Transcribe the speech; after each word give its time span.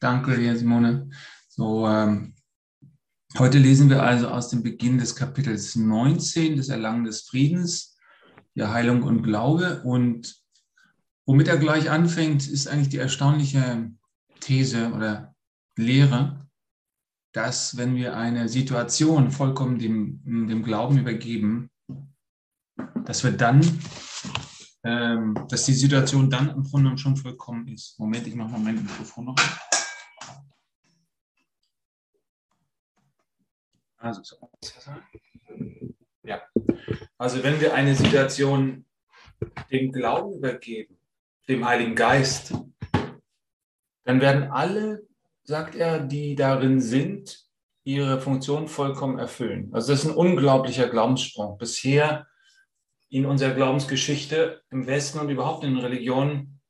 danke 0.00 0.36
dir, 0.36 0.56
Simone. 0.56 1.10
So, 1.48 1.86
ähm, 1.86 2.34
heute 3.38 3.58
lesen 3.58 3.90
wir 3.90 4.02
also 4.02 4.28
aus 4.28 4.48
dem 4.48 4.62
Beginn 4.62 4.98
des 4.98 5.14
Kapitels 5.14 5.76
19, 5.76 6.56
des 6.56 6.68
Erlangen 6.70 7.04
des 7.04 7.22
Friedens, 7.22 7.96
der 8.56 8.72
Heilung 8.72 9.02
und 9.02 9.22
Glaube. 9.22 9.82
Und 9.84 10.42
womit 11.26 11.48
er 11.48 11.58
gleich 11.58 11.90
anfängt, 11.90 12.48
ist 12.48 12.66
eigentlich 12.66 12.88
die 12.88 12.98
erstaunliche 12.98 13.90
These 14.40 14.92
oder 14.92 15.34
Lehre, 15.76 16.48
dass 17.32 17.76
wenn 17.76 17.94
wir 17.94 18.16
eine 18.16 18.48
Situation 18.48 19.30
vollkommen 19.30 19.78
dem, 19.78 20.22
dem 20.24 20.62
Glauben 20.62 20.98
übergeben, 20.98 21.70
dass 23.04 23.22
wir 23.22 23.32
dann, 23.32 23.60
ähm, 24.82 25.34
dass 25.48 25.66
die 25.66 25.74
Situation 25.74 26.30
dann 26.30 26.50
im 26.50 26.64
Grunde 26.64 26.96
schon 26.98 27.16
vollkommen 27.16 27.68
ist. 27.68 27.98
Moment, 27.98 28.26
ich 28.26 28.34
mache 28.34 28.50
mal 28.52 28.60
mein 28.60 28.82
Mikrofon 28.82 29.26
noch. 29.26 29.36
Also, 34.00 34.22
ja. 36.22 36.40
also 37.18 37.42
wenn 37.42 37.60
wir 37.60 37.74
eine 37.74 37.94
Situation 37.94 38.86
dem 39.70 39.92
Glauben 39.92 40.38
übergeben, 40.38 40.98
dem 41.48 41.66
Heiligen 41.66 41.94
Geist, 41.94 42.54
dann 44.04 44.22
werden 44.22 44.50
alle, 44.50 45.06
sagt 45.44 45.74
er, 45.74 46.00
die 46.00 46.34
darin 46.34 46.80
sind, 46.80 47.44
ihre 47.84 48.20
Funktion 48.20 48.68
vollkommen 48.68 49.18
erfüllen. 49.18 49.68
Also 49.72 49.92
das 49.92 50.04
ist 50.04 50.10
ein 50.10 50.16
unglaublicher 50.16 50.88
Glaubenssprung. 50.88 51.58
Bisher 51.58 52.26
in 53.10 53.26
unserer 53.26 53.54
Glaubensgeschichte 53.54 54.62
im 54.70 54.86
Westen 54.86 55.18
und 55.18 55.28
überhaupt 55.28 55.64
in 55.64 55.76
Religionen 55.76 56.60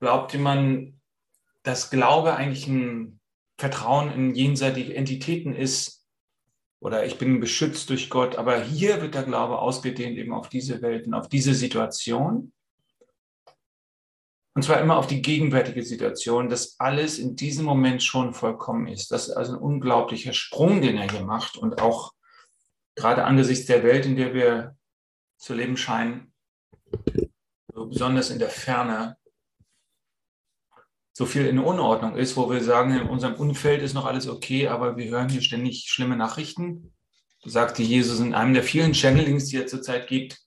glaubte 0.00 0.38
man, 0.38 1.00
dass 1.64 1.90
Glaube 1.90 2.36
eigentlich 2.36 2.66
ein 2.66 3.20
Vertrauen 3.58 4.10
in 4.12 4.34
jenseitige 4.34 4.94
Entitäten 4.94 5.54
ist, 5.54 5.95
oder 6.80 7.06
ich 7.06 7.18
bin 7.18 7.40
beschützt 7.40 7.90
durch 7.90 8.10
Gott. 8.10 8.36
Aber 8.36 8.60
hier 8.60 9.00
wird 9.00 9.14
der 9.14 9.22
Glaube 9.22 9.58
ausgedehnt 9.58 10.18
eben 10.18 10.32
auf 10.32 10.48
diese 10.48 10.82
Welten, 10.82 11.14
auf 11.14 11.28
diese 11.28 11.54
Situation. 11.54 12.52
Und 14.54 14.62
zwar 14.62 14.80
immer 14.80 14.96
auf 14.96 15.06
die 15.06 15.20
gegenwärtige 15.20 15.82
Situation, 15.82 16.48
dass 16.48 16.80
alles 16.80 17.18
in 17.18 17.36
diesem 17.36 17.66
Moment 17.66 18.02
schon 18.02 18.32
vollkommen 18.32 18.86
ist. 18.86 19.10
Das 19.10 19.28
ist 19.28 19.34
also 19.34 19.52
ein 19.52 19.58
unglaublicher 19.58 20.32
Sprung, 20.32 20.80
den 20.80 20.96
er 20.96 21.10
hier 21.10 21.24
macht. 21.24 21.58
Und 21.58 21.82
auch 21.82 22.14
gerade 22.94 23.24
angesichts 23.24 23.66
der 23.66 23.82
Welt, 23.82 24.06
in 24.06 24.16
der 24.16 24.32
wir 24.32 24.76
zu 25.36 25.52
leben 25.52 25.76
scheinen, 25.76 26.32
besonders 27.74 28.30
in 28.30 28.38
der 28.38 28.48
Ferne, 28.48 29.18
so 31.16 31.24
viel 31.24 31.46
in 31.46 31.58
Unordnung 31.58 32.14
ist, 32.14 32.36
wo 32.36 32.50
wir 32.50 32.62
sagen, 32.62 32.94
in 32.94 33.08
unserem 33.08 33.36
Umfeld 33.36 33.80
ist 33.80 33.94
noch 33.94 34.04
alles 34.04 34.28
okay, 34.28 34.68
aber 34.68 34.98
wir 34.98 35.08
hören 35.08 35.30
hier 35.30 35.40
ständig 35.40 35.86
schlimme 35.88 36.14
Nachrichten. 36.14 36.92
Sagte 37.42 37.82
Jesus 37.82 38.20
in 38.20 38.34
einem 38.34 38.52
der 38.52 38.62
vielen 38.62 38.92
Channelings, 38.92 39.46
die 39.46 39.56
er 39.56 39.66
zurzeit 39.66 40.08
gibt. 40.08 40.38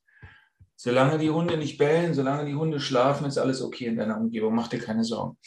Solange 0.75 1.17
die 1.17 1.31
Hunde 1.31 1.57
nicht 1.57 1.79
bellen, 1.79 2.13
solange 2.13 2.45
die 2.45 2.53
Hunde 2.53 2.79
schlafen, 2.79 3.25
ist 3.25 3.39
alles 3.39 3.63
okay 3.63 3.85
in 3.85 3.97
deiner 3.97 4.17
Umgebung. 4.17 4.53
Mach 4.53 4.67
dir 4.67 4.77
keine 4.77 5.03
Sorgen. 5.03 5.39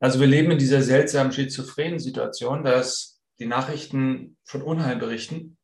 Also 0.00 0.18
wir 0.18 0.26
leben 0.26 0.50
in 0.50 0.58
dieser 0.58 0.82
seltsamen 0.82 1.32
schizophrenen 1.32 2.00
Situation, 2.00 2.64
dass 2.64 3.20
die 3.38 3.46
Nachrichten 3.46 4.38
von 4.42 4.60
Unheil 4.60 4.96
berichten 4.96 5.56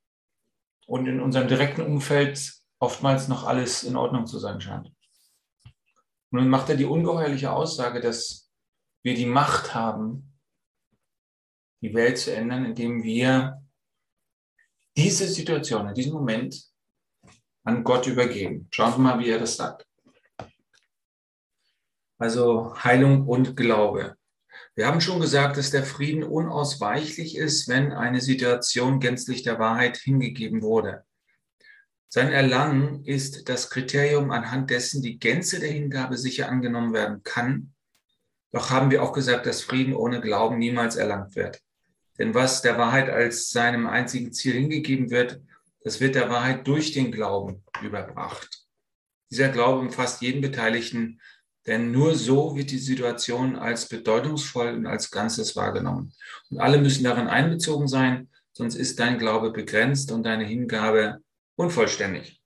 und 0.86 1.08
in 1.08 1.20
unserem 1.20 1.48
direkten 1.48 1.82
Umfeld 1.82 2.52
oftmals 2.78 3.26
noch 3.26 3.44
alles 3.44 3.82
in 3.82 3.96
Ordnung 3.96 4.28
zu 4.28 4.38
sein 4.38 4.60
scheint. 4.60 4.92
Und 6.30 6.38
dann 6.38 6.48
macht 6.48 6.68
er 6.68 6.76
die 6.76 6.84
ungeheuerliche 6.84 7.50
Aussage, 7.50 8.00
dass 8.00 8.41
wir 9.02 9.14
die 9.14 9.26
Macht 9.26 9.74
haben, 9.74 10.32
die 11.82 11.92
Welt 11.94 12.18
zu 12.18 12.34
ändern, 12.34 12.64
indem 12.64 13.02
wir 13.02 13.60
diese 14.96 15.26
Situation, 15.26 15.88
in 15.88 15.94
diesem 15.94 16.12
Moment 16.12 16.62
an 17.64 17.82
Gott 17.82 18.06
übergeben. 18.06 18.68
Schauen 18.70 18.92
wir 18.92 18.98
mal, 18.98 19.18
wie 19.18 19.30
er 19.30 19.38
das 19.38 19.56
sagt. 19.56 19.86
Also 22.18 22.74
Heilung 22.82 23.26
und 23.26 23.56
Glaube. 23.56 24.16
Wir 24.74 24.86
haben 24.86 25.00
schon 25.00 25.20
gesagt, 25.20 25.56
dass 25.56 25.70
der 25.70 25.84
Frieden 25.84 26.22
unausweichlich 26.22 27.36
ist, 27.36 27.68
wenn 27.68 27.92
eine 27.92 28.20
Situation 28.20 29.00
gänzlich 29.00 29.42
der 29.42 29.58
Wahrheit 29.58 29.96
hingegeben 29.96 30.62
wurde. 30.62 31.04
Sein 32.08 32.30
Erlangen 32.30 33.04
ist 33.04 33.48
das 33.48 33.70
Kriterium, 33.70 34.30
anhand 34.30 34.70
dessen 34.70 35.02
die 35.02 35.18
Gänze 35.18 35.58
der 35.58 35.72
Hingabe 35.72 36.16
sicher 36.16 36.48
angenommen 36.48 36.92
werden 36.92 37.22
kann 37.22 37.74
doch 38.52 38.70
haben 38.70 38.90
wir 38.90 39.02
auch 39.02 39.12
gesagt, 39.12 39.46
dass 39.46 39.62
Frieden 39.62 39.94
ohne 39.94 40.20
Glauben 40.20 40.58
niemals 40.58 40.96
erlangt 40.96 41.34
wird. 41.34 41.60
Denn 42.18 42.34
was 42.34 42.60
der 42.60 42.76
Wahrheit 42.78 43.08
als 43.08 43.50
seinem 43.50 43.86
einzigen 43.86 44.32
Ziel 44.32 44.52
hingegeben 44.52 45.10
wird, 45.10 45.40
das 45.82 46.00
wird 46.00 46.14
der 46.14 46.28
Wahrheit 46.28 46.66
durch 46.66 46.92
den 46.92 47.10
Glauben 47.10 47.64
überbracht. 47.82 48.66
Dieser 49.30 49.48
Glaube 49.48 49.80
umfasst 49.80 50.20
jeden 50.20 50.42
Beteiligten, 50.42 51.20
denn 51.66 51.90
nur 51.90 52.14
so 52.14 52.54
wird 52.54 52.70
die 52.70 52.78
Situation 52.78 53.56
als 53.56 53.88
bedeutungsvoll 53.88 54.74
und 54.74 54.86
als 54.86 55.10
Ganzes 55.10 55.56
wahrgenommen. 55.56 56.12
Und 56.50 56.60
alle 56.60 56.78
müssen 56.78 57.04
darin 57.04 57.28
einbezogen 57.28 57.88
sein, 57.88 58.28
sonst 58.52 58.74
ist 58.74 59.00
dein 59.00 59.18
Glaube 59.18 59.50
begrenzt 59.50 60.12
und 60.12 60.24
deine 60.24 60.44
Hingabe 60.44 61.22
unvollständig. 61.56 62.42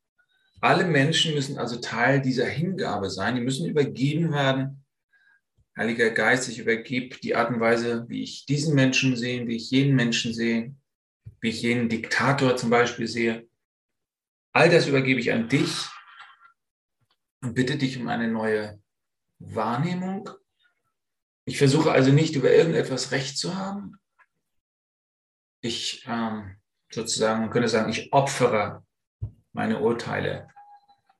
Alle 0.60 0.84
Menschen 0.84 1.34
müssen 1.34 1.58
also 1.58 1.76
Teil 1.76 2.22
dieser 2.22 2.46
Hingabe 2.46 3.10
sein, 3.10 3.34
die 3.34 3.42
müssen 3.42 3.66
übergeben 3.66 4.32
werden 4.32 4.85
Heiliger 5.76 6.10
Geist, 6.10 6.48
ich 6.48 6.58
übergebe 6.58 7.18
die 7.18 7.34
Art 7.34 7.50
und 7.50 7.60
Weise, 7.60 8.08
wie 8.08 8.22
ich 8.22 8.46
diesen 8.46 8.74
Menschen 8.74 9.14
sehe, 9.14 9.46
wie 9.46 9.56
ich 9.56 9.70
jenen 9.70 9.94
Menschen 9.94 10.32
sehe, 10.32 10.74
wie 11.40 11.50
ich 11.50 11.60
jenen 11.60 11.90
Diktator 11.90 12.56
zum 12.56 12.70
Beispiel 12.70 13.06
sehe. 13.06 13.46
All 14.54 14.70
das 14.70 14.86
übergebe 14.86 15.20
ich 15.20 15.32
an 15.32 15.50
dich 15.50 15.86
und 17.42 17.52
bitte 17.52 17.76
dich 17.76 18.00
um 18.00 18.08
eine 18.08 18.26
neue 18.26 18.80
Wahrnehmung. 19.38 20.30
Ich 21.44 21.58
versuche 21.58 21.92
also 21.92 22.10
nicht 22.10 22.34
über 22.36 22.50
irgendetwas 22.50 23.12
Recht 23.12 23.36
zu 23.36 23.54
haben. 23.56 24.00
Ich 25.60 26.06
ähm, 26.08 26.56
sozusagen, 26.90 27.40
man 27.42 27.50
könnte 27.50 27.68
sagen, 27.68 27.90
ich 27.90 28.14
opfere 28.14 28.82
meine 29.52 29.80
Urteile, 29.80 30.48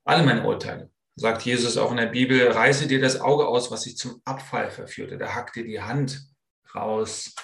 alle 0.04 0.24
meine 0.24 0.46
Urteile 0.46 0.90
sagt 1.16 1.42
Jesus 1.42 1.78
auch 1.78 1.90
in 1.90 1.96
der 1.96 2.06
Bibel, 2.06 2.48
reiße 2.48 2.86
dir 2.86 3.00
das 3.00 3.20
Auge 3.20 3.48
aus, 3.48 3.70
was 3.70 3.82
dich 3.82 3.96
zum 3.96 4.20
Abfall 4.24 4.70
verführte. 4.70 5.16
Da 5.16 5.34
hack 5.34 5.52
dir 5.54 5.64
die 5.64 5.80
Hand 5.80 6.28
raus, 6.74 7.34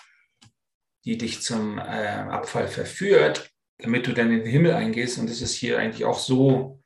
die 1.05 1.17
dich 1.17 1.41
zum 1.41 1.79
äh, 1.79 1.81
Abfall 1.81 2.69
verführt, 2.69 3.51
damit 3.79 4.07
du 4.07 4.13
dann 4.13 4.31
in 4.31 4.41
den 4.41 4.47
Himmel 4.47 4.73
eingehst. 4.73 5.19
Und 5.19 5.29
das 5.29 5.41
ist 5.41 5.55
hier 5.55 5.79
eigentlich 5.79 6.05
auch 6.05 6.19
so 6.19 6.83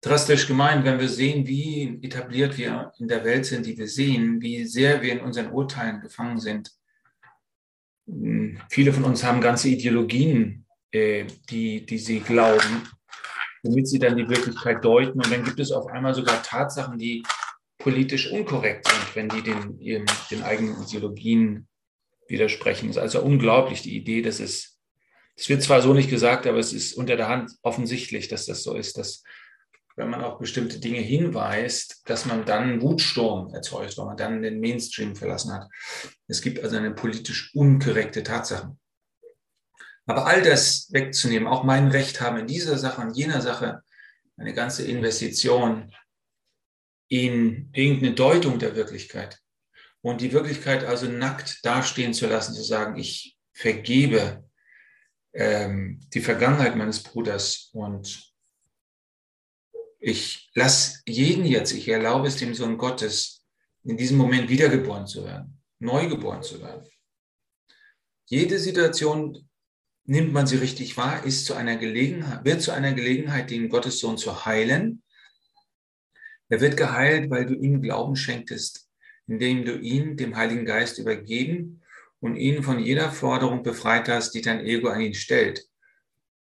drastisch 0.00 0.48
gemeint, 0.48 0.84
wenn 0.84 0.98
wir 0.98 1.08
sehen, 1.08 1.46
wie 1.46 2.00
etabliert 2.02 2.58
wir 2.58 2.92
in 2.98 3.06
der 3.06 3.24
Welt 3.24 3.46
sind, 3.46 3.64
die 3.64 3.78
wir 3.78 3.88
sehen, 3.88 4.40
wie 4.42 4.66
sehr 4.66 5.00
wir 5.02 5.12
in 5.12 5.20
unseren 5.20 5.52
Urteilen 5.52 6.00
gefangen 6.00 6.40
sind. 6.40 6.72
Hm, 8.08 8.60
viele 8.68 8.92
von 8.92 9.04
uns 9.04 9.22
haben 9.22 9.40
ganze 9.40 9.68
Ideologien, 9.68 10.66
äh, 10.90 11.26
die, 11.48 11.86
die 11.86 11.98
sie 11.98 12.18
glauben 12.18 12.88
womit 13.62 13.88
sie 13.88 13.98
dann 13.98 14.16
die 14.16 14.28
Wirklichkeit 14.28 14.84
deuten. 14.84 15.20
Und 15.20 15.30
dann 15.30 15.44
gibt 15.44 15.60
es 15.60 15.72
auf 15.72 15.86
einmal 15.86 16.14
sogar 16.14 16.42
Tatsachen, 16.42 16.98
die 16.98 17.22
politisch 17.78 18.30
unkorrekt 18.30 18.88
sind, 18.88 19.16
wenn 19.16 19.28
die 19.28 19.42
den, 19.42 19.78
ihren, 19.80 20.06
den 20.30 20.42
eigenen 20.42 20.82
Ideologien 20.82 21.68
widersprechen. 22.28 22.88
Das 22.88 22.96
ist 22.96 23.02
also 23.02 23.22
unglaublich, 23.22 23.82
die 23.82 23.96
Idee, 23.96 24.22
dass 24.22 24.40
es, 24.40 24.78
es 25.36 25.48
wird 25.48 25.62
zwar 25.62 25.82
so 25.82 25.92
nicht 25.92 26.10
gesagt, 26.10 26.46
aber 26.46 26.58
es 26.58 26.72
ist 26.72 26.94
unter 26.94 27.16
der 27.16 27.28
Hand 27.28 27.52
offensichtlich, 27.62 28.28
dass 28.28 28.46
das 28.46 28.62
so 28.62 28.74
ist, 28.74 28.98
dass 28.98 29.22
wenn 29.96 30.08
man 30.08 30.22
auf 30.22 30.38
bestimmte 30.38 30.78
Dinge 30.78 31.00
hinweist, 31.00 32.02
dass 32.06 32.24
man 32.24 32.44
dann 32.46 32.62
einen 32.62 32.82
Wutsturm 32.82 33.52
erzeugt, 33.52 33.98
weil 33.98 34.06
man 34.06 34.16
dann 34.16 34.42
den 34.42 34.60
Mainstream 34.60 35.14
verlassen 35.14 35.52
hat. 35.52 35.68
Es 36.28 36.40
gibt 36.40 36.62
also 36.62 36.76
eine 36.76 36.94
politisch 36.94 37.54
unkorrekte 37.54 38.22
Tatsache. 38.22 38.74
Aber 40.06 40.26
all 40.26 40.42
das 40.42 40.92
wegzunehmen, 40.92 41.48
auch 41.48 41.64
mein 41.64 41.88
Recht 41.88 42.20
haben 42.20 42.38
in 42.38 42.46
dieser 42.46 42.78
Sache 42.78 43.00
und 43.00 43.16
jener 43.16 43.40
Sache, 43.40 43.82
eine 44.36 44.54
ganze 44.54 44.84
Investition 44.84 45.94
in 47.08 47.70
irgendeine 47.72 48.14
Deutung 48.14 48.58
der 48.58 48.74
Wirklichkeit 48.74 49.40
und 50.00 50.20
die 50.20 50.32
Wirklichkeit 50.32 50.84
also 50.84 51.06
nackt 51.06 51.64
dastehen 51.64 52.14
zu 52.14 52.26
lassen, 52.26 52.54
zu 52.54 52.62
sagen, 52.62 52.98
ich 52.98 53.38
vergebe 53.52 54.44
ähm, 55.32 56.00
die 56.12 56.20
Vergangenheit 56.20 56.76
meines 56.76 57.02
Bruders 57.02 57.70
und 57.72 58.32
ich 60.00 60.50
lasse 60.54 61.00
jeden 61.06 61.44
jetzt, 61.44 61.72
ich 61.72 61.86
erlaube 61.88 62.26
es 62.26 62.36
dem 62.36 62.54
Sohn 62.54 62.76
Gottes, 62.76 63.44
in 63.84 63.96
diesem 63.96 64.16
Moment 64.16 64.48
wiedergeboren 64.48 65.06
zu 65.06 65.24
werden, 65.24 65.62
neugeboren 65.78 66.42
zu 66.42 66.60
werden. 66.60 66.88
Jede 68.26 68.58
Situation 68.58 69.48
nimmt 70.04 70.32
man 70.32 70.46
sie 70.46 70.56
richtig 70.56 70.96
wahr, 70.96 71.24
ist 71.24 71.46
zu 71.46 71.54
einer 71.54 71.76
Gelegenheit, 71.76 72.44
wird 72.44 72.62
zu 72.62 72.72
einer 72.72 72.92
Gelegenheit, 72.92 73.50
den 73.50 73.68
Gottessohn 73.68 74.18
zu 74.18 74.44
heilen. 74.44 75.02
Er 76.48 76.60
wird 76.60 76.76
geheilt, 76.76 77.30
weil 77.30 77.46
du 77.46 77.54
ihm 77.54 77.80
Glauben 77.80 78.16
schenktest, 78.16 78.88
indem 79.26 79.64
du 79.64 79.78
ihn 79.78 80.16
dem 80.16 80.36
Heiligen 80.36 80.64
Geist 80.64 80.98
übergeben 80.98 81.82
und 82.20 82.36
ihn 82.36 82.62
von 82.62 82.78
jeder 82.78 83.10
Forderung 83.10 83.62
befreit 83.62 84.08
hast, 84.08 84.32
die 84.32 84.42
dein 84.42 84.64
Ego 84.64 84.88
an 84.88 85.00
ihn 85.00 85.14
stellt. 85.14 85.66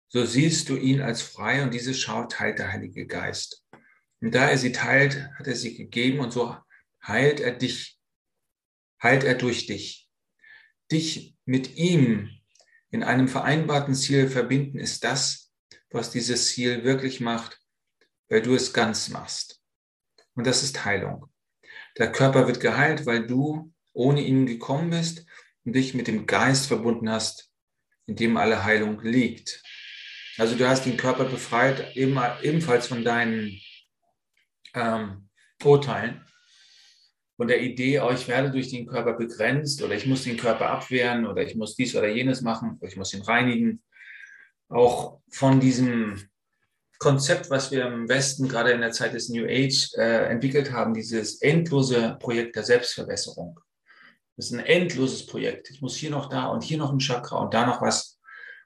So 0.07 0.25
siehst 0.25 0.69
du 0.69 0.75
ihn 0.75 1.01
als 1.01 1.21
frei 1.21 1.61
und 1.61 1.73
diese 1.73 1.93
Schau 1.93 2.25
teilt 2.25 2.59
der 2.59 2.71
Heilige 2.71 3.05
Geist. 3.05 3.63
Und 4.21 4.33
da 4.33 4.49
er 4.49 4.57
sie 4.57 4.71
teilt, 4.71 5.29
hat 5.37 5.47
er 5.47 5.55
sie 5.55 5.77
gegeben 5.77 6.19
und 6.19 6.33
so 6.33 6.57
heilt 7.05 7.39
er 7.39 7.51
dich, 7.51 7.99
heilt 9.01 9.23
er 9.23 9.35
durch 9.35 9.67
dich. 9.67 10.09
Dich 10.91 11.35
mit 11.45 11.77
ihm 11.77 12.38
in 12.91 13.03
einem 13.03 13.27
vereinbarten 13.27 13.93
Ziel 13.93 14.29
verbinden 14.29 14.79
ist 14.79 15.03
das, 15.03 15.51
was 15.91 16.11
dieses 16.11 16.47
Ziel 16.47 16.83
wirklich 16.83 17.19
macht, 17.19 17.59
weil 18.29 18.41
du 18.41 18.55
es 18.55 18.73
ganz 18.73 19.09
machst. 19.09 19.61
Und 20.35 20.47
das 20.47 20.63
ist 20.63 20.85
Heilung. 20.85 21.29
Der 21.97 22.11
Körper 22.11 22.47
wird 22.47 22.59
geheilt, 22.59 23.05
weil 23.05 23.25
du 23.25 23.73
ohne 23.93 24.21
ihn 24.21 24.45
gekommen 24.45 24.91
bist 24.91 25.25
und 25.65 25.73
dich 25.73 25.93
mit 25.93 26.07
dem 26.07 26.25
Geist 26.25 26.67
verbunden 26.67 27.09
hast, 27.09 27.51
in 28.05 28.15
dem 28.15 28.37
alle 28.37 28.63
Heilung 28.63 29.01
liegt. 29.01 29.61
Also 30.37 30.55
du 30.55 30.67
hast 30.67 30.85
den 30.85 30.97
Körper 30.97 31.25
befreit, 31.25 31.95
ebenfalls 31.95 32.87
von 32.87 33.03
deinen 33.03 33.59
ähm, 34.73 35.29
Urteilen, 35.63 36.25
von 37.39 37.47
der 37.47 37.61
Idee, 37.61 38.01
oh, 38.01 38.11
ich 38.11 38.27
werde 38.27 38.51
durch 38.51 38.69
den 38.69 38.85
Körper 38.85 39.13
begrenzt 39.13 39.81
oder 39.81 39.95
ich 39.95 40.05
muss 40.05 40.25
den 40.25 40.35
Körper 40.35 40.71
abwehren 40.71 41.25
oder 41.25 41.41
ich 41.41 41.55
muss 41.55 41.73
dies 41.73 41.95
oder 41.95 42.09
jenes 42.09 42.41
machen 42.41 42.75
oder 42.77 42.89
ich 42.89 42.97
muss 42.97 43.13
ihn 43.13 43.21
reinigen. 43.21 43.81
Auch 44.67 45.21
von 45.31 45.61
diesem 45.61 46.21
Konzept, 46.97 47.49
was 47.49 47.71
wir 47.71 47.85
im 47.85 48.09
Westen 48.09 48.49
gerade 48.49 48.71
in 48.71 48.81
der 48.81 48.91
Zeit 48.91 49.13
des 49.13 49.29
New 49.29 49.45
Age 49.45 49.93
äh, 49.95 50.25
entwickelt 50.25 50.73
haben, 50.73 50.93
dieses 50.93 51.41
endlose 51.41 52.17
Projekt 52.19 52.57
der 52.57 52.63
Selbstverbesserung. 52.63 53.57
Das 54.35 54.47
ist 54.47 54.51
ein 54.51 54.65
endloses 54.65 55.25
Projekt. 55.25 55.69
Ich 55.69 55.81
muss 55.81 55.95
hier 55.95 56.09
noch 56.09 56.27
da 56.27 56.47
und 56.47 56.61
hier 56.61 56.77
noch 56.77 56.91
ein 56.91 56.99
Chakra 56.99 57.37
und 57.37 57.53
da 57.53 57.65
noch 57.65 57.81
was, 57.81 58.19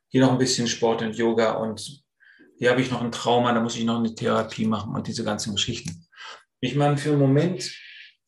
hier 0.07 0.21
noch 0.21 0.31
ein 0.31 0.39
bisschen 0.39 0.67
Sport 0.67 1.03
und 1.03 1.15
Yoga 1.15 1.51
und 1.51 2.03
hier 2.57 2.71
habe 2.71 2.81
ich 2.81 2.89
noch 2.89 3.03
ein 3.03 3.11
Trauma, 3.11 3.53
da 3.53 3.61
muss 3.61 3.77
ich 3.77 3.83
noch 3.83 3.99
eine 3.99 4.15
Therapie 4.15 4.65
machen 4.65 4.95
und 4.95 5.05
diese 5.05 5.23
ganzen 5.23 5.53
Geschichten. 5.53 6.07
Ich 6.59 6.73
meine, 6.73 6.97
für 6.97 7.11
einen 7.11 7.19
Moment 7.19 7.71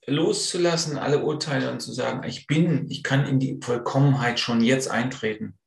loszulassen, 0.07 0.98
alle 0.98 1.24
Urteile 1.24 1.72
und 1.72 1.80
zu 1.81 1.92
sagen, 1.94 2.28
ich 2.28 2.48
bin, 2.48 2.90
ich 2.90 3.04
kann 3.04 3.25
in 3.25 3.40
die 3.40 3.60
Vollkommenheit 3.62 4.40
schon 4.40 4.62
jetzt 4.62 4.90
eintreten 4.90 5.57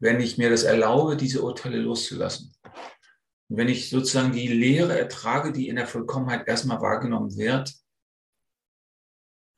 wenn 0.00 0.20
ich 0.20 0.38
mir 0.38 0.50
das 0.50 0.62
erlaube, 0.62 1.16
diese 1.16 1.42
Urteile 1.42 1.78
loszulassen. 1.78 2.54
Und 3.48 3.56
wenn 3.56 3.68
ich 3.68 3.90
sozusagen 3.90 4.32
die 4.32 4.48
Lehre 4.48 4.98
ertrage, 4.98 5.52
die 5.52 5.68
in 5.68 5.76
der 5.76 5.86
Vollkommenheit 5.86 6.46
erstmal 6.46 6.80
wahrgenommen 6.80 7.36
wird, 7.36 7.74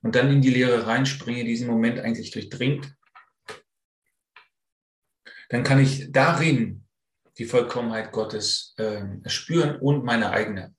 und 0.02 0.14
dann 0.14 0.30
in 0.30 0.40
die 0.40 0.50
Lehre 0.50 0.86
reinspringe, 0.86 1.44
diesen 1.44 1.68
Moment 1.68 1.98
eigentlich 1.98 2.30
durchdringt, 2.30 2.96
dann 5.50 5.62
kann 5.62 5.78
ich 5.78 6.10
darin 6.10 6.86
die 7.36 7.44
Vollkommenheit 7.44 8.10
Gottes 8.10 8.72
äh, 8.78 9.04
spüren 9.28 9.78
und 9.78 10.04
meine 10.04 10.30
eigene. 10.30 10.74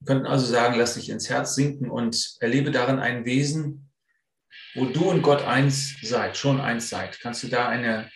Wir 0.00 0.06
könnten 0.06 0.26
also 0.26 0.46
sagen, 0.46 0.78
lass 0.78 0.94
dich 0.94 1.08
ins 1.08 1.28
Herz 1.28 1.54
sinken 1.54 1.90
und 1.90 2.36
erlebe 2.40 2.70
darin 2.70 2.98
ein 2.98 3.24
Wesen, 3.24 3.90
wo 4.74 4.86
du 4.86 5.10
und 5.10 5.22
Gott 5.22 5.42
eins 5.42 5.96
seid, 6.02 6.36
schon 6.36 6.60
eins 6.60 6.88
seid. 6.88 7.18
Kannst 7.20 7.42
du 7.42 7.48
da 7.48 7.68
eine 7.68 8.10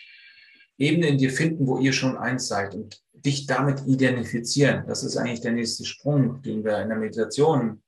Ebene 0.77 1.07
in 1.07 1.17
dir 1.17 1.31
finden, 1.31 1.67
wo 1.67 1.77
ihr 1.77 1.93
schon 1.93 2.17
eins 2.17 2.47
seid 2.47 2.73
und 2.73 3.01
dich 3.13 3.45
damit 3.45 3.81
identifizieren. 3.85 4.85
Das 4.87 5.03
ist 5.03 5.17
eigentlich 5.17 5.41
der 5.41 5.51
nächste 5.51 5.85
Sprung, 5.85 6.41
den 6.41 6.63
wir 6.63 6.79
in 6.79 6.89
der 6.89 6.97
Meditation 6.97 7.83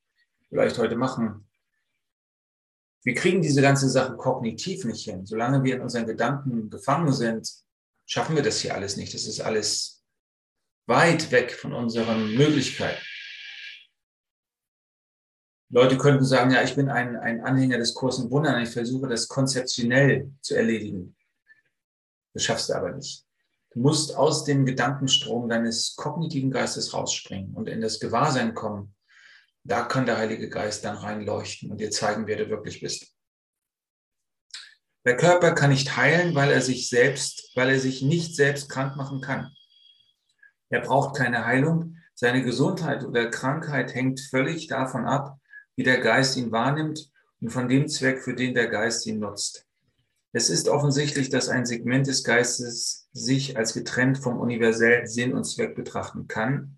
vielleicht 0.50 0.78
heute 0.78 0.96
machen. 0.96 1.48
Wir 3.04 3.14
kriegen 3.14 3.42
diese 3.42 3.62
ganze 3.62 3.90
Sache 3.90 4.16
kognitiv 4.16 4.86
nicht 4.86 5.04
hin. 5.04 5.26
Solange 5.26 5.64
wir 5.64 5.76
in 5.76 5.82
unseren 5.82 6.08
Gedanken 6.08 6.70
gefangen 6.70 7.12
sind, 7.14 7.50
schaffen 8.06 8.36
wir 8.36 8.44
das 8.44 8.62
hier 8.62 8.74
alles 8.74 8.98
nicht. 8.98 9.14
Das 9.14 9.26
ist 9.26 9.42
alles 9.42 10.04
weit 10.88 11.32
weg 11.32 11.52
von 11.52 11.74
unseren 11.74 12.36
Möglichkeiten. 12.36 13.02
Leute 15.70 15.98
könnten 15.98 16.26
sagen, 16.26 16.52
ja, 16.52 16.64
ich 16.64 16.76
bin 16.76 16.90
ein, 16.90 17.16
ein 17.16 17.42
Anhänger 17.42 17.78
des 17.78 17.94
Kursen 17.94 18.30
Wundern. 18.30 18.62
Ich 18.62 18.70
versuche 18.70 19.08
das 19.08 19.28
konzeptionell 19.28 20.32
zu 20.42 20.56
erledigen. 20.56 21.16
Das 22.34 22.44
schaffst 22.44 22.70
du 22.70 22.74
aber 22.74 22.92
nicht. 22.92 23.26
Du 23.72 23.80
musst 23.80 24.16
aus 24.16 24.46
dem 24.46 24.66
Gedankenstrom 24.66 25.50
deines 25.50 25.96
kognitiven 25.96 26.52
Geistes 26.52 26.94
rausspringen 26.94 27.54
und 27.56 27.68
in 27.68 27.82
das 27.82 28.00
Gewahrsein 28.00 28.54
kommen. 28.54 28.96
Da 29.64 29.84
kann 29.84 30.06
der 30.06 30.18
Heilige 30.18 30.50
Geist 30.50 30.86
dann 30.86 30.96
reinleuchten 30.96 31.72
und 31.72 31.80
dir 31.80 31.90
zeigen, 31.90 32.28
wer 32.28 32.38
du 32.38 32.50
wirklich 32.50 32.80
bist. 32.82 33.16
Der 35.04 35.18
Körper 35.18 35.54
kann 35.54 35.72
nicht 35.72 35.98
heilen, 35.98 36.36
weil 36.36 36.52
er 36.52 36.62
sich 36.62 36.90
selbst, 36.90 37.52
weil 37.56 37.70
er 37.70 37.80
sich 37.80 38.02
nicht 38.02 38.36
selbst 38.36 38.70
krank 38.70 38.96
machen 38.96 39.22
kann. 39.22 39.52
Er 40.70 40.82
braucht 40.82 41.16
keine 41.16 41.46
Heilung. 41.46 41.98
Seine 42.14 42.44
Gesundheit 42.44 43.04
oder 43.04 43.30
Krankheit 43.30 43.94
hängt 43.94 44.20
völlig 44.20 44.68
davon 44.68 45.06
ab, 45.06 45.38
wie 45.76 45.84
der 45.84 46.00
Geist 46.00 46.38
ihn 46.38 46.52
wahrnimmt 46.52 47.12
und 47.42 47.50
von 47.50 47.68
dem 47.68 47.88
Zweck, 47.88 48.22
für 48.22 48.34
den 48.34 48.54
der 48.54 48.68
Geist 48.68 49.06
ihn 49.06 49.20
nutzt. 49.20 49.66
Es 50.32 50.50
ist 50.50 50.68
offensichtlich, 50.68 51.30
dass 51.30 51.48
ein 51.48 51.66
Segment 51.66 52.08
des 52.08 52.24
Geistes 52.24 53.08
sich 53.14 53.58
als 53.58 53.74
getrennt 53.74 54.18
vom 54.18 54.38
universellen 54.38 55.08
Sinn 55.08 55.34
und 55.34 55.46
Zweck 55.46 55.76
betrachten 55.76 56.28
kann. 56.28 56.78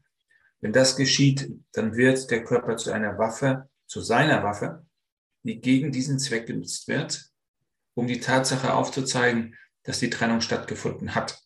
Wenn 0.62 0.74
das 0.74 0.96
geschieht, 0.96 1.52
dann 1.72 1.96
wird 1.96 2.30
der 2.30 2.44
Körper 2.44 2.78
zu 2.78 2.92
einer 2.92 3.18
Waffe, 3.18 3.70
zu 3.88 4.02
seiner 4.02 4.44
Waffe, 4.44 4.86
die 5.44 5.60
gegen 5.60 5.92
diesen 5.92 6.20
Zweck 6.20 6.46
genutzt 6.46 6.88
wird, 6.88 7.32
um 7.96 8.06
die 8.06 8.20
Tatsache 8.20 8.74
aufzuzeigen, 8.74 9.56
dass 9.84 10.00
die 10.00 10.10
Trennung 10.10 10.42
stattgefunden 10.42 11.16
hat. 11.16 11.42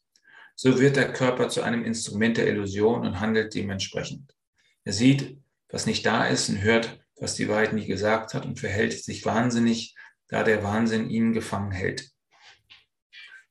So 0.55 0.79
wird 0.79 0.97
der 0.97 1.13
Körper 1.13 1.47
zu 1.49 1.61
einem 1.61 1.85
Instrument 1.85 2.37
der 2.37 2.47
Illusion 2.47 3.05
und 3.05 3.19
handelt 3.19 3.53
dementsprechend. 3.53 4.35
Er 4.83 4.93
sieht, 4.93 5.37
was 5.69 5.85
nicht 5.85 6.05
da 6.05 6.25
ist 6.25 6.49
und 6.49 6.61
hört, 6.61 7.00
was 7.21 7.35
die 7.35 7.47
Wahrheit 7.47 7.73
nie 7.73 7.85
gesagt 7.85 8.33
hat 8.33 8.45
und 8.45 8.59
verhält 8.59 8.93
sich 8.93 9.25
wahnsinnig, 9.25 9.95
da 10.27 10.43
der 10.43 10.63
Wahnsinn 10.63 11.09
ihn 11.09 11.33
gefangen 11.33 11.71
hält. 11.71 12.09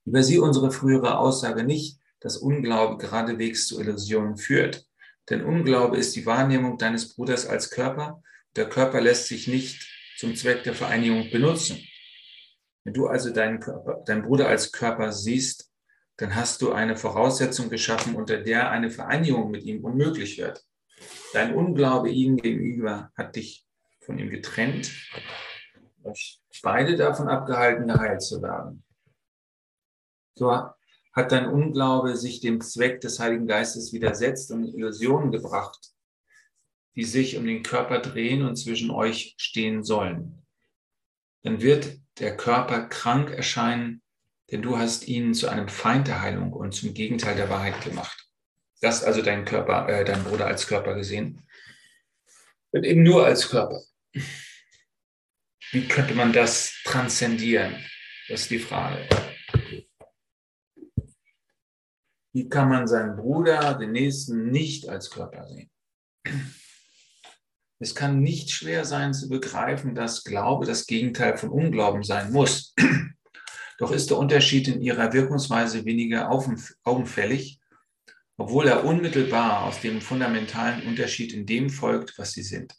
Übersieh 0.04 0.38
unsere 0.38 0.72
frühere 0.72 1.18
Aussage 1.18 1.62
nicht, 1.62 1.98
dass 2.18 2.36
Unglaube 2.36 2.98
geradewegs 2.98 3.68
zu 3.68 3.80
Illusionen 3.80 4.36
führt. 4.36 4.86
Denn 5.28 5.44
Unglaube 5.44 5.96
ist 5.96 6.16
die 6.16 6.26
Wahrnehmung 6.26 6.78
deines 6.78 7.14
Bruders 7.14 7.46
als 7.46 7.70
Körper. 7.70 8.22
Der 8.56 8.68
Körper 8.68 9.00
lässt 9.00 9.28
sich 9.28 9.46
nicht 9.46 9.88
zum 10.18 10.34
Zweck 10.34 10.64
der 10.64 10.74
Vereinigung 10.74 11.30
benutzen. 11.30 11.78
Wenn 12.82 12.94
du 12.94 13.06
also 13.06 13.32
deinen, 13.32 13.60
Körper, 13.60 14.02
deinen 14.04 14.22
Bruder 14.22 14.48
als 14.48 14.72
Körper 14.72 15.12
siehst, 15.12 15.70
dann 16.16 16.34
hast 16.34 16.60
du 16.60 16.72
eine 16.72 16.96
Voraussetzung 16.96 17.70
geschaffen, 17.70 18.16
unter 18.16 18.38
der 18.38 18.70
eine 18.70 18.90
Vereinigung 18.90 19.50
mit 19.50 19.62
ihm 19.62 19.84
unmöglich 19.84 20.38
wird. 20.38 20.64
Dein 21.32 21.54
Unglaube 21.54 22.10
ihm 22.10 22.36
gegenüber 22.36 23.10
hat 23.16 23.36
dich 23.36 23.66
von 24.00 24.18
ihm 24.18 24.30
getrennt 24.30 24.92
euch 26.04 26.40
beide 26.62 26.96
davon 26.96 27.28
abgehalten, 27.28 27.86
geheilt 27.86 28.22
zu 28.22 28.42
werden. 28.42 28.84
So 30.34 30.50
hat 31.12 31.32
dein 31.32 31.48
Unglaube 31.48 32.16
sich 32.16 32.40
dem 32.40 32.60
Zweck 32.60 33.00
des 33.00 33.18
Heiligen 33.18 33.46
Geistes 33.46 33.92
widersetzt 33.92 34.50
und 34.52 34.64
Illusionen 34.64 35.32
gebracht, 35.32 35.92
die 36.94 37.04
sich 37.04 37.36
um 37.36 37.44
den 37.44 37.62
Körper 37.62 38.00
drehen 38.00 38.44
und 38.44 38.56
zwischen 38.56 38.90
euch 38.90 39.34
stehen 39.38 39.82
sollen. 39.82 40.46
Dann 41.42 41.60
wird 41.60 41.98
der 42.18 42.36
Körper 42.36 42.86
krank 42.86 43.30
erscheinen, 43.30 44.02
denn 44.50 44.62
du 44.62 44.78
hast 44.78 45.08
ihn 45.08 45.34
zu 45.34 45.48
einem 45.48 45.68
Feind 45.68 46.08
der 46.08 46.20
Heilung 46.20 46.52
und 46.52 46.74
zum 46.74 46.94
Gegenteil 46.94 47.36
der 47.36 47.50
Wahrheit 47.50 47.82
gemacht. 47.82 48.29
Das 48.80 49.04
also 49.04 49.22
dein 49.22 49.44
Körper, 49.44 49.88
äh, 49.88 50.04
dein 50.04 50.24
Bruder 50.24 50.46
als 50.46 50.66
Körper 50.66 50.94
gesehen. 50.94 51.42
Wird 52.72 52.84
eben 52.86 53.02
nur 53.02 53.26
als 53.26 53.48
Körper. 53.48 53.82
Wie 55.72 55.86
könnte 55.86 56.14
man 56.14 56.32
das 56.32 56.80
transzendieren? 56.84 57.74
Das 58.28 58.42
ist 58.42 58.50
die 58.50 58.58
Frage. 58.58 59.08
Wie 62.32 62.48
kann 62.48 62.68
man 62.68 62.86
seinen 62.86 63.16
Bruder, 63.16 63.74
den 63.74 63.92
Nächsten, 63.92 64.50
nicht 64.50 64.88
als 64.88 65.10
Körper 65.10 65.46
sehen? 65.48 65.70
Es 67.80 67.94
kann 67.94 68.20
nicht 68.20 68.50
schwer 68.50 68.84
sein 68.84 69.14
zu 69.14 69.28
begreifen, 69.28 69.94
dass 69.94 70.22
Glaube 70.22 70.66
das 70.66 70.86
Gegenteil 70.86 71.36
von 71.36 71.50
Unglauben 71.50 72.02
sein 72.02 72.32
muss. 72.32 72.74
Doch 73.78 73.90
ist 73.90 74.10
der 74.10 74.18
Unterschied 74.18 74.68
in 74.68 74.80
ihrer 74.82 75.12
Wirkungsweise 75.12 75.84
weniger 75.84 76.30
augenfällig, 76.84 77.59
obwohl 78.40 78.68
er 78.68 78.86
unmittelbar 78.86 79.66
aus 79.66 79.82
dem 79.82 80.00
fundamentalen 80.00 80.86
Unterschied 80.86 81.34
in 81.34 81.44
dem 81.44 81.68
folgt, 81.68 82.18
was 82.18 82.32
sie 82.32 82.42
sind. 82.42 82.72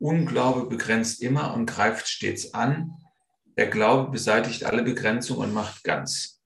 Unglaube 0.00 0.68
begrenzt 0.68 1.22
immer 1.22 1.54
und 1.54 1.66
greift 1.66 2.08
stets 2.08 2.54
an. 2.54 2.96
Der 3.56 3.68
Glaube 3.68 4.10
beseitigt 4.10 4.64
alle 4.64 4.82
Begrenzungen 4.82 5.50
und 5.50 5.54
macht 5.54 5.84
ganz. 5.84 6.42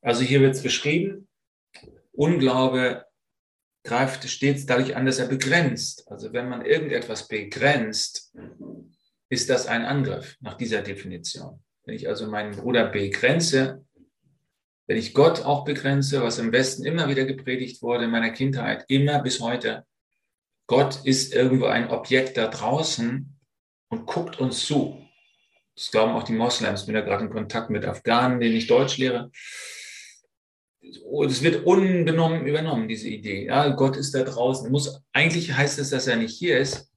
Also 0.00 0.22
hier 0.22 0.42
wird 0.42 0.54
es 0.54 0.62
beschrieben, 0.62 1.26
Unglaube 2.12 3.04
greift 3.82 4.28
stets 4.28 4.64
dadurch 4.66 4.94
an, 4.94 5.04
dass 5.04 5.18
er 5.18 5.26
begrenzt. 5.26 6.08
Also 6.08 6.32
wenn 6.32 6.48
man 6.48 6.64
irgendetwas 6.64 7.26
begrenzt, 7.26 8.32
ist 9.28 9.50
das 9.50 9.66
ein 9.66 9.84
Angriff 9.84 10.36
nach 10.40 10.54
dieser 10.54 10.82
Definition. 10.82 11.64
Wenn 11.84 11.96
ich 11.96 12.06
also 12.06 12.28
meinen 12.28 12.54
Bruder 12.54 12.86
begrenze, 12.88 13.84
wenn 14.86 14.96
ich 14.96 15.14
Gott 15.14 15.42
auch 15.44 15.64
begrenze, 15.64 16.22
was 16.22 16.38
im 16.38 16.52
Westen 16.52 16.84
immer 16.84 17.08
wieder 17.08 17.24
gepredigt 17.24 17.82
wurde 17.82 18.04
in 18.04 18.10
meiner 18.10 18.30
Kindheit, 18.30 18.84
immer 18.88 19.20
bis 19.22 19.40
heute, 19.40 19.84
Gott 20.66 21.00
ist 21.04 21.34
irgendwo 21.34 21.66
ein 21.66 21.90
Objekt 21.90 22.36
da 22.36 22.48
draußen 22.48 23.38
und 23.88 24.06
guckt 24.06 24.40
uns 24.40 24.64
zu. 24.64 24.98
Das 25.74 25.90
glauben 25.90 26.12
auch 26.12 26.22
die 26.22 26.32
Moslems. 26.32 26.80
Ich 26.80 26.86
bin 26.86 26.94
ja 26.94 27.00
gerade 27.00 27.24
in 27.24 27.30
Kontakt 27.30 27.70
mit 27.70 27.84
Afghanen, 27.84 28.40
denen 28.40 28.56
ich 28.56 28.66
Deutsch 28.66 28.98
lehre. 28.98 29.30
Es 30.80 31.42
wird 31.42 31.64
unbenommen 31.64 32.46
übernommen, 32.46 32.88
diese 32.88 33.08
Idee. 33.08 33.46
Ja, 33.46 33.68
Gott 33.70 33.96
ist 33.96 34.14
da 34.14 34.22
draußen. 34.22 34.70
Muss, 34.70 35.02
eigentlich 35.12 35.52
heißt 35.52 35.78
es, 35.78 35.90
dass 35.90 36.06
er 36.06 36.16
nicht 36.16 36.36
hier 36.36 36.58
ist 36.58 36.90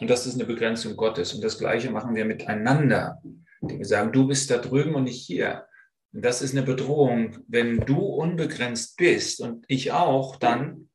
und 0.00 0.08
dass 0.08 0.24
das 0.24 0.34
eine 0.34 0.44
Begrenzung 0.44 0.96
Gottes. 0.96 1.34
Und 1.34 1.44
das 1.44 1.58
Gleiche 1.58 1.90
machen 1.90 2.14
wir 2.14 2.24
miteinander. 2.24 3.22
Wir 3.60 3.84
sagen, 3.84 4.12
du 4.12 4.26
bist 4.26 4.50
da 4.50 4.58
drüben 4.58 4.94
und 4.94 5.04
nicht 5.04 5.24
hier. 5.24 5.66
Das 6.18 6.40
ist 6.40 6.52
eine 6.52 6.62
Bedrohung. 6.62 7.44
Wenn 7.46 7.80
du 7.80 7.98
unbegrenzt 7.98 8.96
bist 8.96 9.40
und 9.40 9.66
ich 9.68 9.92
auch, 9.92 10.36
dann 10.36 10.88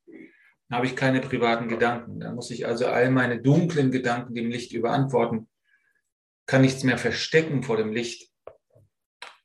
habe 0.72 0.88
ich 0.88 0.96
keine 0.96 1.22
privaten 1.22 1.68
Gedanken. 1.68 2.20
Dann 2.20 2.34
muss 2.34 2.50
ich 2.50 2.66
also 2.66 2.88
all 2.88 3.12
meine 3.12 3.40
dunklen 3.40 3.92
Gedanken 3.92 4.34
dem 4.34 4.50
Licht 4.50 4.74
überantworten, 4.74 5.48
kann 6.48 6.62
nichts 6.62 6.84
mehr 6.84 6.98
verstecken 6.98 7.62
vor 7.62 7.78
dem 7.78 7.94
Licht. 7.94 8.32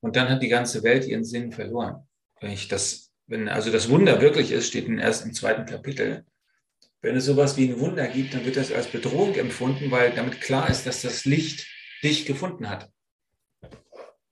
Und 0.01 0.17
dann 0.17 0.31
hat 0.31 0.43
die 0.43 0.49
ganze 0.49 0.83
Welt 0.83 1.05
ihren 1.05 1.25
Sinn 1.25 1.53
verloren. 1.53 2.09
Wenn 2.41 2.53
ich 2.53 2.69
das, 2.69 3.13
wenn 3.27 3.49
also 3.49 3.71
das 3.71 3.91
Wunder 3.91 4.23
wirklich 4.23 4.53
ist, 4.53 4.69
steht 4.69 4.87
in 4.87 4.99
erst 4.99 5.27
im 5.27 5.35
zweiten 5.35 5.67
Kapitel. 5.67 6.25
Wenn 7.03 7.17
es 7.17 7.27
sowas 7.27 7.59
wie 7.59 7.69
ein 7.69 7.81
Wunder 7.81 8.09
gibt, 8.09 8.33
dann 8.33 8.47
wird 8.47 8.57
das 8.57 8.73
als 8.73 8.87
Bedrohung 8.87 9.35
empfunden, 9.35 9.91
weil 9.91 10.15
damit 10.15 10.41
klar 10.41 10.71
ist, 10.71 10.87
dass 10.87 11.03
das 11.03 11.27
Licht 11.27 11.67
dich 12.03 12.25
gefunden 12.25 12.71
hat. 12.71 12.91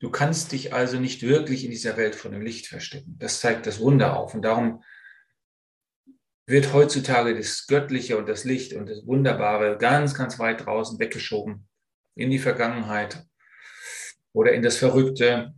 Du 0.00 0.10
kannst 0.10 0.52
dich 0.52 0.72
also 0.72 0.98
nicht 0.98 1.22
wirklich 1.22 1.64
in 1.64 1.70
dieser 1.70 1.96
Welt 1.96 2.14
vor 2.14 2.30
dem 2.30 2.42
Licht 2.42 2.66
verstecken. 2.66 3.16
Das 3.18 3.40
zeigt 3.40 3.66
das 3.66 3.80
Wunder 3.80 4.16
auf. 4.18 4.34
Und 4.34 4.42
darum 4.42 4.82
wird 6.46 6.72
heutzutage 6.72 7.34
das 7.34 7.66
Göttliche 7.66 8.18
und 8.18 8.28
das 8.28 8.44
Licht 8.44 8.74
und 8.74 8.88
das 8.88 9.06
Wunderbare 9.06 9.78
ganz, 9.78 10.14
ganz 10.14 10.38
weit 10.38 10.66
draußen 10.66 10.98
weggeschoben 10.98 11.68
in 12.14 12.30
die 12.30 12.38
Vergangenheit 12.38 13.24
oder 14.32 14.52
in 14.52 14.62
das 14.62 14.76
Verrückte. 14.76 15.54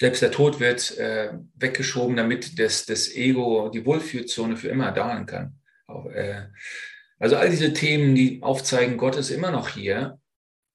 Selbst 0.00 0.22
der 0.22 0.32
Tod 0.32 0.58
wird 0.58 0.96
äh, 0.98 1.34
weggeschoben, 1.54 2.16
damit 2.16 2.58
das, 2.58 2.86
das 2.86 3.14
Ego, 3.14 3.68
die 3.68 3.84
Wohlfühlzone 3.84 4.56
für 4.56 4.68
immer 4.68 4.90
dauern 4.90 5.26
kann. 5.26 5.60
Auch, 5.86 6.06
äh, 6.06 6.48
also 7.18 7.36
all 7.36 7.50
diese 7.50 7.72
Themen, 7.72 8.14
die 8.14 8.42
aufzeigen, 8.42 8.96
Gott 8.96 9.16
ist 9.16 9.30
immer 9.30 9.50
noch 9.50 9.68
hier, 9.68 10.18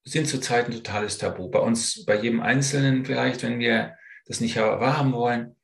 sind 0.07 0.27
zurzeit 0.27 0.67
ein 0.67 0.73
totales 0.73 1.17
Tabu. 1.17 1.49
Bei 1.49 1.59
uns, 1.59 2.05
bei 2.05 2.15
jedem 2.15 2.41
Einzelnen 2.41 3.05
vielleicht, 3.05 3.43
wenn 3.43 3.59
wir 3.59 3.95
das 4.25 4.41
nicht 4.41 4.57
wahrhaben 4.57 5.13
wollen 5.13 5.57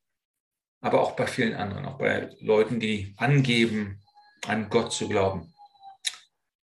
aber 0.83 1.01
auch 1.01 1.15
bei 1.15 1.25
vielen 1.25 1.55
anderen, 1.55 1.85
auch 1.85 1.97
bei 1.97 2.29
Leuten, 2.41 2.79
die 2.79 3.13
angeben, 3.15 4.01
an 4.45 4.69
Gott 4.69 4.91
zu 4.91 5.07
glauben. 5.07 5.53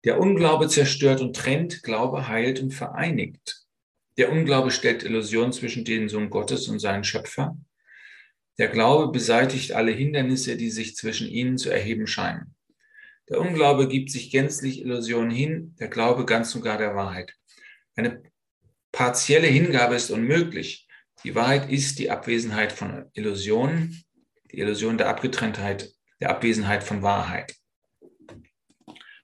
Der 0.04 0.20
Unglaube 0.20 0.68
zerstört 0.68 1.22
und 1.22 1.34
trennt, 1.34 1.82
Glaube 1.82 2.28
heilt 2.28 2.60
und 2.60 2.72
vereinigt. 2.72 3.64
Der 4.18 4.30
Unglaube 4.30 4.70
stellt 4.70 5.02
Illusionen 5.02 5.52
zwischen 5.52 5.86
den 5.86 6.10
Sohn 6.10 6.28
Gottes 6.28 6.68
und 6.68 6.78
seinen 6.78 7.04
Schöpfer. 7.04 7.56
Der 8.58 8.68
Glaube 8.68 9.10
beseitigt 9.10 9.72
alle 9.72 9.92
Hindernisse, 9.92 10.58
die 10.58 10.70
sich 10.70 10.94
zwischen 10.94 11.26
ihnen 11.26 11.56
zu 11.56 11.70
erheben 11.70 12.06
scheinen. 12.06 12.54
Der 13.30 13.40
Unglaube 13.40 13.88
gibt 13.88 14.10
sich 14.10 14.30
gänzlich 14.30 14.82
Illusionen 14.82 15.30
hin, 15.30 15.74
der 15.80 15.88
Glaube 15.88 16.26
ganz 16.26 16.54
und 16.54 16.60
gar 16.60 16.76
der 16.76 16.94
Wahrheit. 16.94 17.32
Eine 17.96 18.22
partielle 18.90 19.46
Hingabe 19.46 19.94
ist 19.94 20.10
unmöglich. 20.10 20.88
Die 21.24 21.34
Wahrheit 21.34 21.70
ist 21.70 21.98
die 21.98 22.10
Abwesenheit 22.10 22.72
von 22.72 23.10
Illusionen, 23.12 24.02
die 24.50 24.58
Illusion 24.58 24.98
der 24.98 25.08
Abgetrenntheit, 25.08 25.92
der 26.20 26.30
Abwesenheit 26.30 26.82
von 26.82 27.02
Wahrheit. 27.02 27.54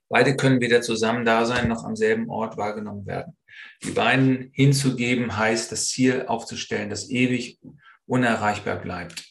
Beide 0.07 0.35
können 0.35 0.59
weder 0.59 0.81
zusammen 0.81 1.25
da 1.25 1.45
sein 1.45 1.67
noch 1.67 1.83
am 1.83 1.95
selben 1.95 2.29
Ort 2.29 2.57
wahrgenommen 2.57 3.05
werden. 3.05 3.37
Die 3.83 3.91
beiden 3.91 4.49
hinzugeben 4.53 5.37
heißt, 5.37 5.71
das 5.71 5.87
Ziel 5.87 6.25
aufzustellen, 6.27 6.89
das 6.89 7.09
ewig 7.09 7.59
unerreichbar 8.05 8.77
bleibt. 8.77 9.23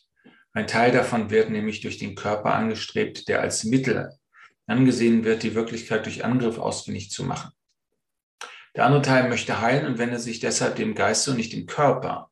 Ein 0.53 0.67
Teil 0.67 0.93
davon 0.93 1.31
wird 1.31 1.51
nämlich 1.51 1.81
durch 1.81 1.99
den 1.99 2.15
Körper 2.15 2.55
angestrebt, 2.55 3.29
der 3.29 3.41
als 3.41 3.65
Mittel 3.65 4.11
angesehen 4.67 5.25
wird, 5.25 5.43
die 5.43 5.55
Wirklichkeit 5.55 6.05
durch 6.05 6.25
Angriff 6.25 6.59
ausfindig 6.59 7.11
zu 7.11 7.25
machen. 7.25 7.51
Der 8.77 8.85
andere 8.85 9.03
Teil 9.03 9.29
möchte 9.29 9.61
heilen 9.61 9.87
und 9.87 9.99
wendet 9.99 10.21
sich 10.21 10.41
deshalb 10.41 10.77
dem 10.77 10.95
Geist 10.95 11.29
und 11.29 11.37
nicht 11.37 11.53
dem 11.53 11.67
Körper. 11.67 12.31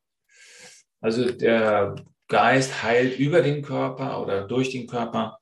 Also 1.01 1.31
der 1.31 1.97
Geist 2.29 2.83
heilt 2.83 3.19
über 3.19 3.43
den 3.43 3.63
Körper 3.63 4.21
oder 4.21 4.47
durch 4.47 4.71
den 4.71 4.87
Körper. 4.87 5.39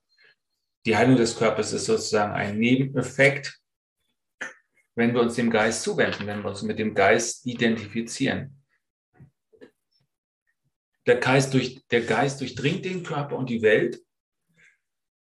Die 0.86 0.96
Heilung 0.96 1.16
des 1.16 1.36
Körpers 1.36 1.72
ist 1.72 1.86
sozusagen 1.86 2.32
ein 2.32 2.58
Nebeneffekt, 2.58 3.58
wenn 4.94 5.14
wir 5.14 5.22
uns 5.22 5.34
dem 5.34 5.50
Geist 5.50 5.82
zuwenden, 5.82 6.26
wenn 6.26 6.42
wir 6.42 6.50
uns 6.50 6.62
mit 6.62 6.78
dem 6.78 6.94
Geist 6.94 7.46
identifizieren. 7.46 8.62
Der 11.06 11.16
Geist, 11.16 11.52
durch, 11.52 11.84
der 11.90 12.02
Geist 12.02 12.40
durchdringt 12.40 12.84
den 12.84 13.02
Körper 13.02 13.36
und 13.36 13.50
die 13.50 13.62
Welt. 13.62 14.00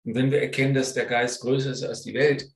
Und 0.05 0.15
wenn 0.15 0.31
wir 0.31 0.41
erkennen, 0.41 0.73
dass 0.73 0.93
der 0.93 1.05
Geist 1.05 1.41
größer 1.41 1.71
ist 1.71 1.83
als 1.83 2.03
die 2.03 2.13
Welt, 2.13 2.49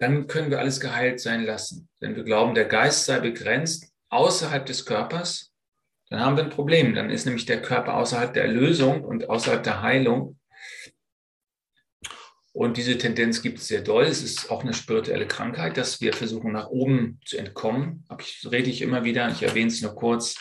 dann 0.00 0.26
können 0.26 0.50
wir 0.50 0.58
alles 0.58 0.80
geheilt 0.80 1.20
sein 1.20 1.44
lassen. 1.44 1.88
Wenn 2.00 2.16
wir 2.16 2.24
glauben, 2.24 2.54
der 2.54 2.64
Geist 2.64 3.04
sei 3.04 3.20
begrenzt 3.20 3.92
außerhalb 4.08 4.64
des 4.64 4.86
Körpers, 4.86 5.52
dann 6.08 6.20
haben 6.20 6.36
wir 6.36 6.44
ein 6.44 6.50
Problem. 6.50 6.94
Dann 6.94 7.10
ist 7.10 7.26
nämlich 7.26 7.44
der 7.44 7.60
Körper 7.60 7.94
außerhalb 7.94 8.32
der 8.32 8.44
Erlösung 8.44 9.04
und 9.04 9.28
außerhalb 9.28 9.62
der 9.62 9.82
Heilung. 9.82 10.38
Und 12.52 12.78
diese 12.78 12.96
Tendenz 12.96 13.42
gibt 13.42 13.58
es 13.58 13.68
sehr 13.68 13.82
doll. 13.82 14.04
Es 14.04 14.22
ist 14.22 14.50
auch 14.50 14.62
eine 14.62 14.72
spirituelle 14.72 15.28
Krankheit, 15.28 15.76
dass 15.76 16.00
wir 16.00 16.14
versuchen, 16.14 16.50
nach 16.50 16.68
oben 16.68 17.20
zu 17.26 17.36
entkommen. 17.36 18.04
Aber 18.08 18.22
ich 18.22 18.44
rede 18.50 18.70
ich 18.70 18.80
immer 18.80 19.04
wieder, 19.04 19.30
ich 19.30 19.42
erwähne 19.42 19.68
es 19.68 19.82
nur 19.82 19.94
kurz. 19.94 20.34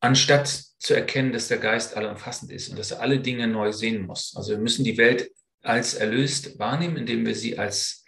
Anstatt 0.00 0.48
zu 0.78 0.94
erkennen, 0.94 1.32
dass 1.32 1.48
der 1.48 1.58
Geist 1.58 1.94
allumfassend 1.94 2.50
ist 2.50 2.70
und 2.70 2.78
dass 2.78 2.90
er 2.90 3.00
alle 3.00 3.20
Dinge 3.20 3.46
neu 3.46 3.72
sehen 3.72 4.06
muss. 4.06 4.34
Also 4.34 4.52
wir 4.52 4.58
müssen 4.58 4.84
die 4.84 4.96
Welt 4.96 5.30
als 5.66 5.94
erlöst 5.94 6.58
wahrnehmen, 6.58 6.96
indem 6.96 7.26
wir 7.26 7.34
sie 7.34 7.58
als 7.58 8.04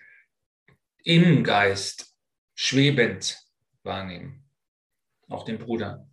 im 1.05 1.45
Geist 1.45 2.15
schwebend 2.55 3.39
wahrnehmen 3.83 4.49
auch 5.29 5.45
den 5.45 5.59
Bruder. 5.59 6.09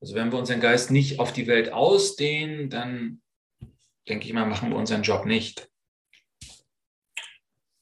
Also 0.00 0.14
wenn 0.14 0.32
wir 0.32 0.38
unseren 0.38 0.60
Geist 0.60 0.90
nicht 0.90 1.20
auf 1.20 1.32
die 1.32 1.46
Welt 1.46 1.72
ausdehnen, 1.72 2.70
dann 2.70 3.20
denke 4.08 4.26
ich 4.26 4.32
mal, 4.32 4.46
machen 4.46 4.70
wir 4.70 4.76
unseren 4.76 5.02
Job 5.02 5.26
nicht. 5.26 5.68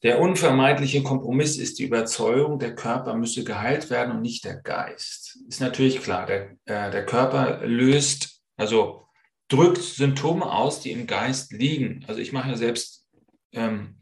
Der 0.03 0.19
unvermeidliche 0.19 1.03
Kompromiss 1.03 1.59
ist 1.59 1.79
die 1.79 1.85
Überzeugung, 1.85 2.59
der 2.59 2.75
Körper 2.75 3.15
müsse 3.15 3.45
geheilt 3.45 3.91
werden 3.91 4.17
und 4.17 4.23
nicht 4.23 4.45
der 4.45 4.57
Geist. 4.57 5.39
Ist 5.47 5.61
natürlich 5.61 6.01
klar, 6.01 6.27
der, 6.27 6.57
äh, 6.65 6.91
der 6.91 7.05
Körper 7.05 7.67
löst, 7.67 8.43
also 8.57 9.07
drückt 9.51 9.83
Symptome 9.83 10.51
aus, 10.51 10.81
die 10.81 10.93
im 10.93 11.07
Geist 11.07 11.53
liegen. 11.53 12.05
Also 12.09 12.21
ich 12.21 12.33
mache 12.33 12.49
ja 12.51 12.57
selbst 12.57 13.07
ähm, 13.53 13.97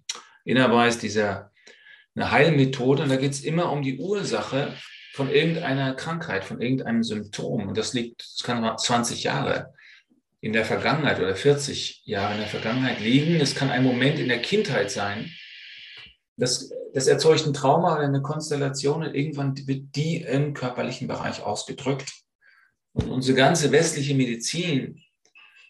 Innerweis 0.44 0.98
dieser 0.98 1.50
eine 2.14 2.30
Heilmethode 2.30 3.02
und 3.02 3.08
da 3.08 3.16
geht 3.16 3.32
es 3.32 3.42
immer 3.42 3.70
um 3.72 3.82
die 3.82 3.98
Ursache 3.98 4.74
von 5.14 5.30
irgendeiner 5.30 5.94
Krankheit, 5.94 6.44
von 6.44 6.60
irgendeinem 6.60 7.02
Symptom. 7.02 7.68
Und 7.68 7.76
das 7.76 7.92
liegt, 7.92 8.22
das 8.22 8.42
kann 8.44 8.78
20 8.78 9.24
Jahre 9.24 9.74
in 10.40 10.52
der 10.52 10.64
Vergangenheit 10.64 11.18
oder 11.18 11.34
40 11.34 12.02
Jahre 12.04 12.34
in 12.34 12.40
der 12.40 12.48
Vergangenheit 12.48 13.00
liegen. 13.00 13.40
Es 13.40 13.54
kann 13.54 13.70
ein 13.70 13.82
Moment 13.82 14.18
in 14.18 14.28
der 14.28 14.40
Kindheit 14.40 14.90
sein. 14.90 15.30
Das, 16.36 16.70
das 16.94 17.08
erzeugt 17.08 17.46
ein 17.46 17.52
Trauma 17.52 17.96
oder 17.96 18.04
eine 18.04 18.22
Konstellation 18.22 19.02
und 19.02 19.14
irgendwann 19.14 19.56
wird 19.66 19.96
die 19.96 20.22
im 20.22 20.54
körperlichen 20.54 21.08
Bereich 21.08 21.42
ausgedrückt. 21.42 22.12
Und 22.92 23.08
unsere 23.08 23.36
ganze 23.36 23.72
westliche 23.72 24.14
Medizin 24.14 25.02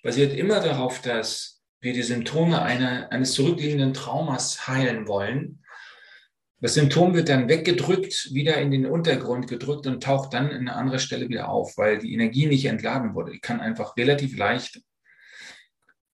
basiert 0.03 0.35
immer 0.35 0.61
darauf, 0.61 1.01
dass 1.01 1.63
wir 1.81 1.93
die 1.93 2.03
Symptome 2.03 2.63
einer, 2.63 3.11
eines 3.13 3.33
zurückliegenden 3.33 3.95
Traumas 3.95 4.67
heilen 4.67 5.07
wollen 5.07 5.63
das 6.61 6.75
Symptom 6.75 7.15
wird 7.15 7.29
dann 7.29 7.49
weggedrückt, 7.49 8.35
wieder 8.35 8.57
in 8.57 8.73
den 8.73 8.87
Untergrund 8.87 9.47
gedrückt 9.47 9.87
und 9.87 10.03
taucht 10.03 10.35
dann 10.35 10.51
in 10.51 10.69
eine 10.69 10.75
andere 10.75 10.99
Stelle 10.99 11.29
wieder 11.29 11.49
auf, 11.49 11.79
weil 11.79 11.99
die 11.99 12.13
Energie 12.13 12.47
nicht 12.47 12.65
entladen 12.65 13.15
wurde. 13.15 13.31
Die 13.31 13.41
kann 13.41 13.61
einfach 13.61 13.97
relativ 13.97 14.37
leicht 14.37 14.83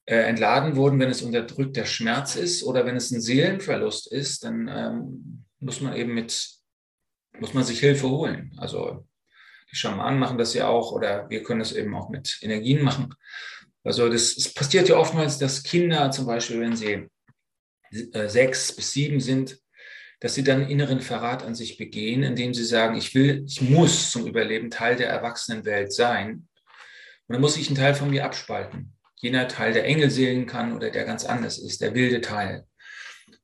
äh, 0.05 0.17
entladen 0.17 0.77
worden, 0.77 1.01
wenn 1.01 1.09
es 1.09 1.23
unterdrückter 1.23 1.87
Schmerz 1.87 2.37
ist 2.37 2.63
oder 2.63 2.85
wenn 2.85 2.97
es 2.97 3.11
ein 3.11 3.23
Seelenverlust 3.23 4.13
ist, 4.13 4.45
dann 4.45 4.69
ähm, 4.69 5.45
muss 5.61 5.81
man 5.81 5.97
eben 5.97 6.13
mit, 6.13 6.47
muss 7.39 7.55
man 7.55 7.65
sich 7.65 7.81
Hilfe 7.81 8.11
holen. 8.11 8.53
Also 8.59 9.07
die 9.73 9.77
Schamanen 9.77 10.19
machen 10.19 10.37
das 10.37 10.53
ja 10.53 10.69
auch 10.69 10.93
oder 10.93 11.31
wir 11.31 11.43
können 11.43 11.63
es 11.63 11.73
eben 11.73 11.95
auch 11.95 12.11
mit 12.11 12.39
Energien 12.43 12.83
machen. 12.83 13.15
Also 13.85 14.09
das, 14.09 14.37
es 14.37 14.53
passiert 14.53 14.89
ja 14.89 14.97
oftmals, 14.97 15.39
dass 15.39 15.63
Kinder 15.63 16.11
zum 16.11 16.27
Beispiel, 16.27 16.61
wenn 16.61 16.75
sie 16.75 17.07
äh, 18.13 18.29
sechs 18.29 18.75
bis 18.75 18.93
sieben 18.93 19.21
sind, 19.21 19.59
dass 20.21 20.35
sie 20.35 20.43
dann 20.43 20.69
inneren 20.69 21.01
Verrat 21.01 21.43
an 21.43 21.55
sich 21.55 21.77
begehen, 21.77 22.23
indem 22.23 22.55
sie 22.55 22.65
sagen, 22.65 22.97
ich 22.97 23.15
will, 23.15 23.45
ich 23.47 23.61
muss 23.61 24.11
zum 24.11 24.27
Überleben 24.27 24.71
Teil 24.71 24.97
der 24.97 25.11
Erwachsenenwelt 25.11 25.93
sein. 25.93 26.49
Und 27.27 27.35
dann 27.35 27.41
muss 27.43 27.59
ich 27.59 27.69
einen 27.69 27.77
Teil 27.77 27.95
von 27.95 28.09
mir 28.09 28.25
abspalten. 28.25 28.95
Jener 29.17 29.49
Teil, 29.49 29.75
der 29.75 29.85
Engelseelen 29.85 30.47
kann 30.47 30.75
oder 30.75 30.91
der 30.91 31.05
ganz 31.05 31.27
anders 31.27 31.59
ist, 31.59 31.83
der 31.83 31.95
wilde 31.95 32.23
Teil. 32.23 32.65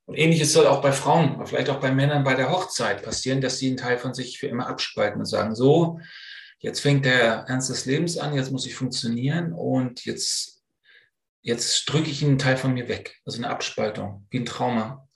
Und 0.06 0.16
ähnliches 0.16 0.52
soll 0.52 0.66
auch 0.66 0.80
bei 0.80 0.92
Frauen, 0.92 1.46
vielleicht 1.46 1.68
auch 1.68 1.80
bei 1.80 1.92
Männern 1.92 2.24
bei 2.24 2.34
der 2.34 2.50
Hochzeit 2.50 3.02
passieren, 3.02 3.40
dass 3.40 3.58
sie 3.58 3.68
einen 3.68 3.76
Teil 3.76 3.98
von 3.98 4.14
sich 4.14 4.38
für 4.38 4.46
immer 4.46 4.66
abspalten 4.66 5.20
und 5.20 5.26
sagen, 5.26 5.54
so, 5.54 6.00
jetzt 6.60 6.80
fängt 6.80 7.04
der 7.04 7.44
Ernst 7.48 7.70
des 7.70 7.86
Lebens 7.86 8.16
an, 8.16 8.34
jetzt 8.34 8.52
muss 8.52 8.66
ich 8.66 8.74
funktionieren 8.74 9.52
und 9.52 10.04
jetzt, 10.04 10.62
jetzt 11.42 11.84
drücke 11.86 12.10
ich 12.10 12.24
einen 12.24 12.38
Teil 12.38 12.56
von 12.56 12.72
mir 12.72 12.88
weg. 12.88 13.18
Also 13.24 13.38
eine 13.38 13.50
Abspaltung, 13.50 14.26
wie 14.30 14.38
ein 14.38 14.46
Trauma. 14.46 15.08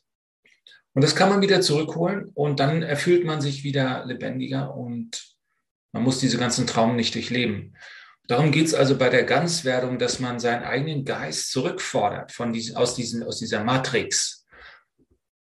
Und 0.95 1.03
das 1.03 1.15
kann 1.15 1.29
man 1.29 1.43
wieder 1.43 1.61
zurückholen 1.61 2.31
und 2.35 2.61
dann 2.61 2.83
erfüllt 2.83 3.25
man 3.25 3.41
sich 3.41 3.65
wieder 3.65 4.05
lebendiger 4.07 4.75
und 4.75 5.37
man 5.93 6.03
muss 6.03 6.19
diese 6.19 6.39
ganzen 6.39 6.67
Traum 6.67 6.97
nicht 6.97 7.15
durchleben. 7.15 7.77
Darum 8.27 8.53
geht 8.53 8.67
es 8.67 8.75
also 8.75 8.97
bei 8.97 9.11
der 9.11 9.25
Ganzwerdung, 9.25 9.99
dass 9.99 10.19
man 10.19 10.41
seinen 10.41 10.65
eigenen 10.65 11.05
Geist 11.05 11.51
zurückfordert 11.51 12.33
von 12.33 12.53
diesen, 12.53 12.77
aus, 12.77 12.95
diesen, 12.95 13.23
aus 13.23 13.39
dieser 13.39 13.63
Matrix. 13.63 14.47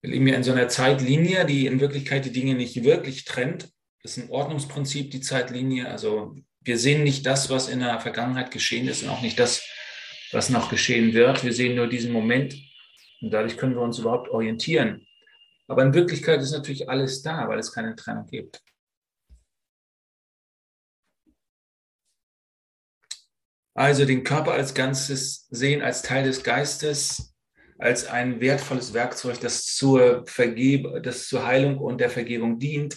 Wir 0.00 0.10
leben 0.10 0.28
ja 0.28 0.36
in 0.36 0.44
so 0.44 0.52
einer 0.52 0.68
Zeitlinie, 0.68 1.44
die 1.44 1.66
in 1.66 1.80
Wirklichkeit 1.80 2.24
die 2.24 2.32
Dinge 2.32 2.54
nicht 2.54 2.84
wirklich 2.84 3.24
trennt. 3.24 3.68
Ist 4.08 4.16
ein 4.16 4.30
Ordnungsprinzip, 4.30 5.10
die 5.10 5.20
Zeitlinie. 5.20 5.86
Also 5.86 6.34
wir 6.62 6.78
sehen 6.78 7.04
nicht 7.04 7.26
das, 7.26 7.50
was 7.50 7.68
in 7.68 7.80
der 7.80 8.00
Vergangenheit 8.00 8.50
geschehen 8.50 8.88
ist 8.88 9.02
und 9.02 9.10
auch 9.10 9.20
nicht 9.20 9.38
das, 9.38 9.62
was 10.32 10.48
noch 10.48 10.70
geschehen 10.70 11.12
wird. 11.12 11.44
Wir 11.44 11.52
sehen 11.52 11.76
nur 11.76 11.88
diesen 11.88 12.10
Moment 12.10 12.54
und 13.20 13.30
dadurch 13.30 13.58
können 13.58 13.74
wir 13.74 13.82
uns 13.82 13.98
überhaupt 13.98 14.30
orientieren. 14.30 15.06
Aber 15.66 15.82
in 15.82 15.92
Wirklichkeit 15.92 16.40
ist 16.40 16.52
natürlich 16.52 16.88
alles 16.88 17.20
da, 17.20 17.46
weil 17.48 17.58
es 17.58 17.70
keine 17.70 17.94
Trennung 17.96 18.26
gibt. 18.26 18.62
Also 23.74 24.06
den 24.06 24.24
Körper 24.24 24.52
als 24.52 24.72
Ganzes 24.72 25.48
sehen, 25.50 25.82
als 25.82 26.00
Teil 26.00 26.24
des 26.24 26.42
Geistes, 26.42 27.34
als 27.78 28.06
ein 28.06 28.40
wertvolles 28.40 28.94
Werkzeug, 28.94 29.38
das 29.40 29.66
zur, 29.66 30.26
Vergeb 30.26 31.02
das 31.02 31.28
zur 31.28 31.46
Heilung 31.46 31.76
und 31.76 31.98
der 32.00 32.08
Vergebung 32.08 32.58
dient. 32.58 32.96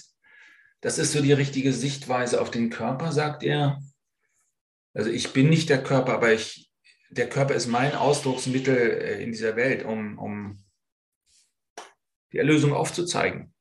Das 0.81 0.97
ist 0.97 1.11
so 1.11 1.21
die 1.21 1.33
richtige 1.33 1.73
Sichtweise 1.73 2.41
auf 2.41 2.49
den 2.49 2.71
Körper, 2.71 3.11
sagt 3.11 3.43
er. 3.43 3.81
Also 4.93 5.09
ich 5.09 5.31
bin 5.31 5.49
nicht 5.49 5.69
der 5.69 5.81
Körper, 5.81 6.13
aber 6.13 6.33
ich, 6.33 6.69
der 7.11 7.29
Körper 7.29 7.53
ist 7.53 7.67
mein 7.67 7.93
Ausdrucksmittel 7.93 8.75
äh, 8.75 9.23
in 9.23 9.31
dieser 9.31 9.55
Welt, 9.55 9.85
um, 9.85 10.17
um 10.17 10.63
die 12.33 12.39
Erlösung 12.39 12.73
aufzuzeigen. 12.73 13.53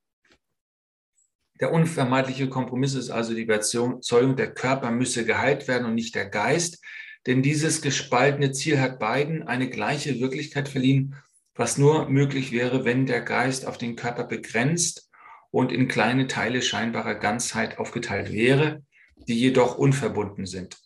Der 1.61 1.73
unvermeidliche 1.73 2.49
Kompromiss 2.49 2.95
ist 2.95 3.11
also 3.11 3.35
die 3.35 3.43
Überzeugung, 3.43 4.37
der 4.37 4.55
Körper 4.55 4.91
müsse 4.91 5.27
geheilt 5.27 5.69
werden 5.69 5.85
und 5.85 5.95
nicht 5.95 6.15
der 6.15 6.29
Geist, 6.29 6.83
denn 7.27 7.43
dieses 7.43 7.83
gespaltene 7.83 8.53
Ziel 8.53 8.81
hat 8.81 8.99
beiden 8.99 9.43
eine 9.43 9.69
gleiche 9.69 10.21
Wirklichkeit 10.21 10.71
verliehen, 10.71 11.17
was 11.55 11.77
nur 11.77 12.09
möglich 12.09 12.51
wäre, 12.51 12.87
wenn 12.87 13.05
der 13.05 13.21
Geist 13.21 13.67
auf 13.67 13.77
den 13.77 13.95
Körper 13.95 14.25
begrenzt 14.25 15.10
und 15.51 15.73
in 15.73 15.89
kleine 15.89 16.27
Teile 16.27 16.63
scheinbarer 16.63 17.15
Ganzheit 17.15 17.79
aufgeteilt 17.79 18.33
wäre, 18.33 18.83
die 19.29 19.39
jedoch 19.39 19.77
unverbunden 19.77 20.47
sind. 20.47 20.79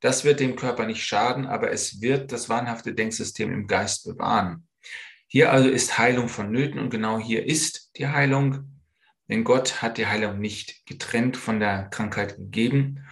Das 0.00 0.24
wird 0.24 0.40
dem 0.40 0.54
Körper 0.54 0.86
nicht 0.86 1.04
schaden, 1.04 1.46
aber 1.46 1.72
es 1.72 2.00
wird 2.00 2.30
das 2.30 2.48
wahnhafte 2.48 2.94
Denksystem 2.94 3.52
im 3.52 3.66
Geist 3.66 4.04
bewahren. 4.04 4.68
Hier 5.26 5.52
also 5.52 5.68
ist 5.68 5.98
Heilung 5.98 6.28
vonnöten 6.28 6.78
und 6.78 6.90
genau 6.90 7.18
hier 7.18 7.44
ist 7.44 7.90
die 7.98 8.06
Heilung, 8.06 8.80
denn 9.28 9.44
Gott 9.44 9.82
hat 9.82 9.98
die 9.98 10.06
Heilung 10.06 10.38
nicht 10.38 10.86
getrennt 10.86 11.36
von 11.36 11.60
der 11.60 11.88
Krankheit 11.90 12.36
gegeben 12.36 13.04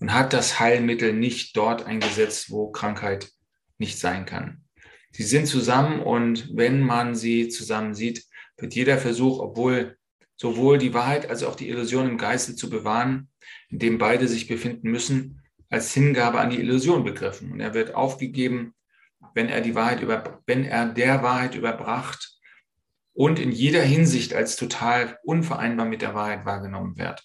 und 0.00 0.12
hat 0.12 0.32
das 0.32 0.58
Heilmittel 0.58 1.12
nicht 1.12 1.56
dort 1.56 1.86
eingesetzt, 1.86 2.50
wo 2.50 2.72
Krankheit 2.72 3.30
nicht 3.78 3.98
sein 3.98 4.24
kann. 4.24 4.64
Sie 5.12 5.22
sind 5.22 5.46
zusammen 5.46 6.00
und 6.00 6.48
wenn 6.56 6.80
man 6.80 7.14
sie 7.14 7.48
zusammen 7.48 7.94
sieht, 7.94 8.24
wird 8.56 8.74
jeder 8.74 8.98
Versuch, 8.98 9.38
obwohl 9.38 9.96
sowohl 10.40 10.78
die 10.78 10.94
Wahrheit 10.94 11.28
als 11.28 11.42
auch 11.42 11.54
die 11.54 11.68
Illusion 11.68 12.08
im 12.08 12.16
Geiste 12.16 12.56
zu 12.56 12.70
bewahren, 12.70 13.28
in 13.68 13.78
dem 13.78 13.98
beide 13.98 14.26
sich 14.26 14.48
befinden 14.48 14.90
müssen, 14.90 15.42
als 15.68 15.92
Hingabe 15.92 16.40
an 16.40 16.48
die 16.48 16.58
Illusion 16.58 17.04
begriffen. 17.04 17.52
Und 17.52 17.60
er 17.60 17.74
wird 17.74 17.94
aufgegeben, 17.94 18.74
wenn 19.34 19.50
er 19.50 19.60
die 19.60 19.74
Wahrheit 19.74 20.00
über, 20.00 20.40
wenn 20.46 20.64
er 20.64 20.86
der 20.86 21.22
Wahrheit 21.22 21.54
überbracht 21.56 22.38
und 23.12 23.38
in 23.38 23.52
jeder 23.52 23.82
Hinsicht 23.82 24.32
als 24.32 24.56
total 24.56 25.18
unvereinbar 25.24 25.84
mit 25.84 26.00
der 26.00 26.14
Wahrheit 26.14 26.46
wahrgenommen 26.46 26.96
wird. 26.96 27.22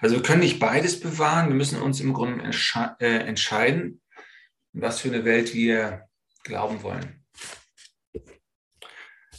Also 0.00 0.14
wir 0.14 0.22
können 0.22 0.42
nicht 0.42 0.60
beides 0.60 1.00
bewahren, 1.00 1.48
wir 1.48 1.56
müssen 1.56 1.82
uns 1.82 1.98
im 1.98 2.12
Grunde 2.12 2.48
äh, 3.00 3.18
entscheiden, 3.26 4.00
was 4.72 5.00
für 5.00 5.08
eine 5.08 5.24
Welt 5.24 5.54
wir 5.54 6.08
glauben 6.44 6.84
wollen. 6.84 7.19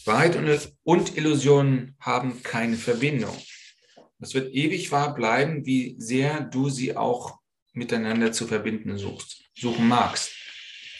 Wahrheit 0.05 0.35
und, 0.35 0.73
und 0.83 1.17
Illusion 1.17 1.95
haben 1.99 2.41
keine 2.43 2.75
Verbindung. 2.75 3.35
Es 4.19 4.33
wird 4.33 4.53
ewig 4.53 4.91
wahr 4.91 5.13
bleiben, 5.13 5.65
wie 5.65 5.95
sehr 5.99 6.41
du 6.41 6.69
sie 6.69 6.95
auch 6.95 7.39
miteinander 7.73 8.31
zu 8.31 8.47
verbinden 8.47 8.97
suchst, 8.97 9.43
suchen 9.55 9.87
magst. 9.87 10.31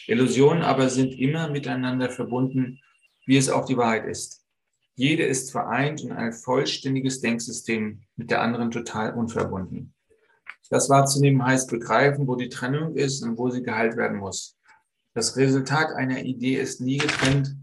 Illusionen 0.07 0.63
aber 0.63 0.89
sind 0.89 1.13
immer 1.13 1.49
miteinander 1.49 2.09
verbunden, 2.09 2.79
wie 3.25 3.37
es 3.37 3.49
auch 3.49 3.65
die 3.65 3.77
Wahrheit 3.77 4.05
ist. 4.05 4.45
Jede 4.95 5.23
ist 5.23 5.51
vereint 5.51 6.01
und 6.01 6.11
ein 6.11 6.33
vollständiges 6.33 7.21
Denksystem 7.21 8.01
mit 8.15 8.29
der 8.29 8.41
anderen 8.41 8.71
total 8.71 9.13
unverbunden. 9.13 9.93
Das 10.69 10.89
wahrzunehmen 10.89 11.43
heißt 11.45 11.69
begreifen, 11.69 12.27
wo 12.27 12.35
die 12.35 12.49
Trennung 12.49 12.95
ist 12.95 13.23
und 13.23 13.37
wo 13.37 13.49
sie 13.49 13.61
geheilt 13.61 13.97
werden 13.97 14.17
muss. 14.17 14.57
Das 15.13 15.35
Resultat 15.35 15.91
einer 15.91 16.23
Idee 16.23 16.55
ist 16.55 16.81
nie 16.81 16.97
getrennt 16.97 17.55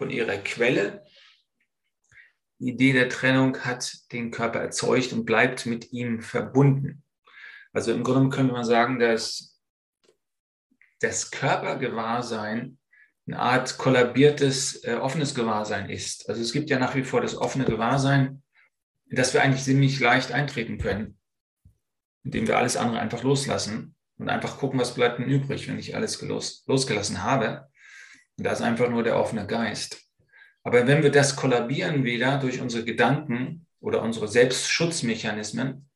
von 0.00 0.08
ihrer 0.08 0.38
Quelle. 0.38 1.04
Die 2.58 2.70
Idee 2.70 2.94
der 2.94 3.10
Trennung 3.10 3.58
hat 3.66 4.10
den 4.12 4.30
Körper 4.30 4.58
erzeugt 4.60 5.12
und 5.12 5.26
bleibt 5.26 5.66
mit 5.66 5.92
ihm 5.92 6.22
verbunden. 6.22 7.04
Also 7.74 7.92
im 7.92 8.02
Grunde 8.02 8.34
könnte 8.34 8.54
man 8.54 8.64
sagen, 8.64 8.98
dass 8.98 9.60
das 11.00 11.30
Körpergewahrsein 11.30 12.78
eine 13.26 13.38
Art 13.38 13.76
kollabiertes, 13.76 14.84
äh, 14.84 14.94
offenes 14.94 15.34
Gewahrsein 15.34 15.90
ist. 15.90 16.30
Also 16.30 16.40
es 16.40 16.52
gibt 16.52 16.70
ja 16.70 16.78
nach 16.78 16.94
wie 16.94 17.04
vor 17.04 17.20
das 17.20 17.36
offene 17.36 17.66
Gewahrsein, 17.66 18.42
dass 19.10 19.34
wir 19.34 19.42
eigentlich 19.42 19.64
ziemlich 19.64 20.00
leicht 20.00 20.32
eintreten 20.32 20.78
können, 20.78 21.18
indem 22.24 22.48
wir 22.48 22.56
alles 22.56 22.78
andere 22.78 23.00
einfach 23.00 23.22
loslassen 23.22 23.94
und 24.16 24.30
einfach 24.30 24.56
gucken, 24.56 24.80
was 24.80 24.94
bleibt 24.94 25.18
denn 25.18 25.28
übrig, 25.28 25.68
wenn 25.68 25.78
ich 25.78 25.94
alles 25.94 26.22
los, 26.22 26.64
losgelassen 26.66 27.22
habe. 27.22 27.69
Da 28.42 28.52
ist 28.52 28.62
einfach 28.62 28.88
nur 28.88 29.02
der 29.02 29.18
offene 29.18 29.46
Geist. 29.46 30.00
Aber 30.62 30.86
wenn 30.86 31.02
wir 31.02 31.10
das 31.10 31.36
kollabieren 31.36 32.04
wieder 32.04 32.38
durch 32.38 32.60
unsere 32.60 32.84
Gedanken 32.84 33.66
oder 33.80 34.02
unsere 34.02 34.28
Selbstschutzmechanismen, 34.28 35.88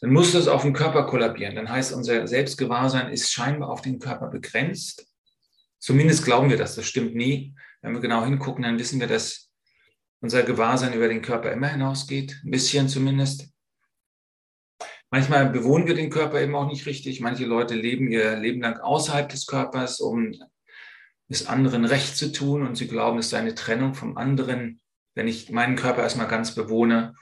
dann 0.00 0.12
muss 0.12 0.32
das 0.32 0.48
auf 0.48 0.62
den 0.62 0.72
Körper 0.72 1.06
kollabieren. 1.06 1.54
Dann 1.54 1.68
heißt, 1.68 1.92
unser 1.92 2.26
Selbstgewahrsein 2.26 3.12
ist 3.12 3.30
scheinbar 3.30 3.68
auf 3.68 3.82
den 3.82 3.98
Körper 3.98 4.28
begrenzt. 4.28 5.06
Zumindest 5.78 6.24
glauben 6.24 6.48
wir 6.48 6.56
das, 6.56 6.74
das 6.74 6.86
stimmt 6.86 7.14
nie. 7.14 7.54
Wenn 7.82 7.92
wir 7.92 8.00
genau 8.00 8.24
hingucken, 8.24 8.64
dann 8.64 8.78
wissen 8.78 8.98
wir, 8.98 9.06
dass 9.06 9.50
unser 10.20 10.42
Gewahrsein 10.44 10.94
über 10.94 11.08
den 11.08 11.22
Körper 11.22 11.52
immer 11.52 11.68
hinausgeht, 11.68 12.40
ein 12.44 12.50
bisschen 12.50 12.88
zumindest. 12.88 13.48
Manchmal 15.10 15.50
bewohnen 15.50 15.86
wir 15.86 15.94
den 15.94 16.08
Körper 16.08 16.40
eben 16.40 16.54
auch 16.54 16.66
nicht 16.66 16.86
richtig. 16.86 17.20
Manche 17.20 17.44
Leute 17.44 17.74
leben 17.74 18.10
ihr 18.10 18.36
Leben 18.36 18.62
lang 18.62 18.78
außerhalb 18.78 19.28
des 19.28 19.46
Körpers, 19.46 20.00
um 20.00 20.32
es 21.32 21.46
anderen 21.46 21.84
recht 21.84 22.16
zu 22.16 22.32
tun 22.32 22.66
und 22.66 22.76
sie 22.76 22.88
glauben, 22.88 23.18
es 23.18 23.30
sei 23.30 23.38
eine 23.38 23.54
Trennung 23.54 23.94
vom 23.94 24.16
anderen, 24.16 24.80
wenn 25.14 25.28
ich 25.28 25.50
meinen 25.50 25.76
Körper 25.76 26.02
erstmal 26.02 26.28
ganz 26.28 26.54
bewohne. 26.54 27.14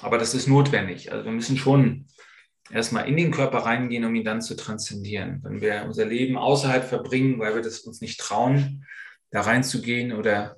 Aber 0.00 0.18
das 0.18 0.34
ist 0.34 0.46
notwendig. 0.46 1.12
Also 1.12 1.24
wir 1.24 1.32
müssen 1.32 1.56
schon 1.56 2.06
erstmal 2.70 3.08
in 3.08 3.16
den 3.16 3.30
Körper 3.30 3.58
reingehen, 3.58 4.04
um 4.04 4.14
ihn 4.14 4.24
dann 4.24 4.42
zu 4.42 4.56
transzendieren. 4.56 5.40
Wenn 5.42 5.60
wir 5.60 5.84
unser 5.86 6.04
Leben 6.04 6.36
außerhalb 6.36 6.84
verbringen, 6.84 7.38
weil 7.38 7.54
wir 7.54 7.62
das 7.62 7.80
uns 7.80 8.00
nicht 8.00 8.20
trauen, 8.20 8.84
da 9.30 9.42
reinzugehen 9.42 10.12
oder 10.12 10.56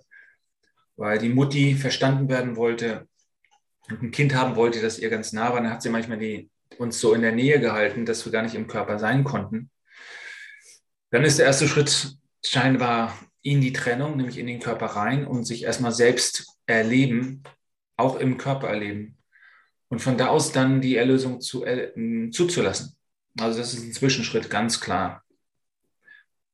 weil 0.96 1.18
die 1.18 1.28
Mutti 1.28 1.74
verstanden 1.74 2.28
werden 2.28 2.56
wollte 2.56 3.08
und 3.88 4.02
ein 4.02 4.10
Kind 4.10 4.34
haben 4.34 4.56
wollte, 4.56 4.80
das 4.80 4.98
ihr 4.98 5.10
ganz 5.10 5.32
nah 5.32 5.52
war, 5.52 5.60
dann 5.60 5.70
hat 5.70 5.82
sie 5.82 5.90
manchmal 5.90 6.18
die, 6.18 6.50
uns 6.78 7.00
so 7.00 7.14
in 7.14 7.22
der 7.22 7.32
Nähe 7.32 7.60
gehalten, 7.60 8.04
dass 8.04 8.24
wir 8.24 8.32
gar 8.32 8.42
nicht 8.42 8.54
im 8.54 8.66
Körper 8.66 8.98
sein 8.98 9.24
konnten. 9.24 9.70
Dann 11.10 11.24
ist 11.24 11.38
der 11.38 11.46
erste 11.46 11.68
Schritt 11.68 12.17
scheinbar 12.44 13.18
in 13.42 13.60
die 13.60 13.72
Trennung, 13.72 14.16
nämlich 14.16 14.38
in 14.38 14.46
den 14.46 14.60
Körper 14.60 14.86
rein 14.86 15.26
und 15.26 15.44
sich 15.44 15.64
erstmal 15.64 15.92
selbst 15.92 16.58
erleben, 16.66 17.42
auch 17.96 18.18
im 18.18 18.38
Körper 18.38 18.68
erleben 18.68 19.18
und 19.88 20.00
von 20.00 20.18
da 20.18 20.28
aus 20.28 20.52
dann 20.52 20.80
die 20.80 20.96
Erlösung 20.96 21.40
zu, 21.40 21.64
äh, 21.64 22.30
zuzulassen. 22.30 22.96
Also 23.38 23.58
das 23.58 23.74
ist 23.74 23.84
ein 23.84 23.92
Zwischenschritt, 23.92 24.50
ganz 24.50 24.80
klar, 24.80 25.24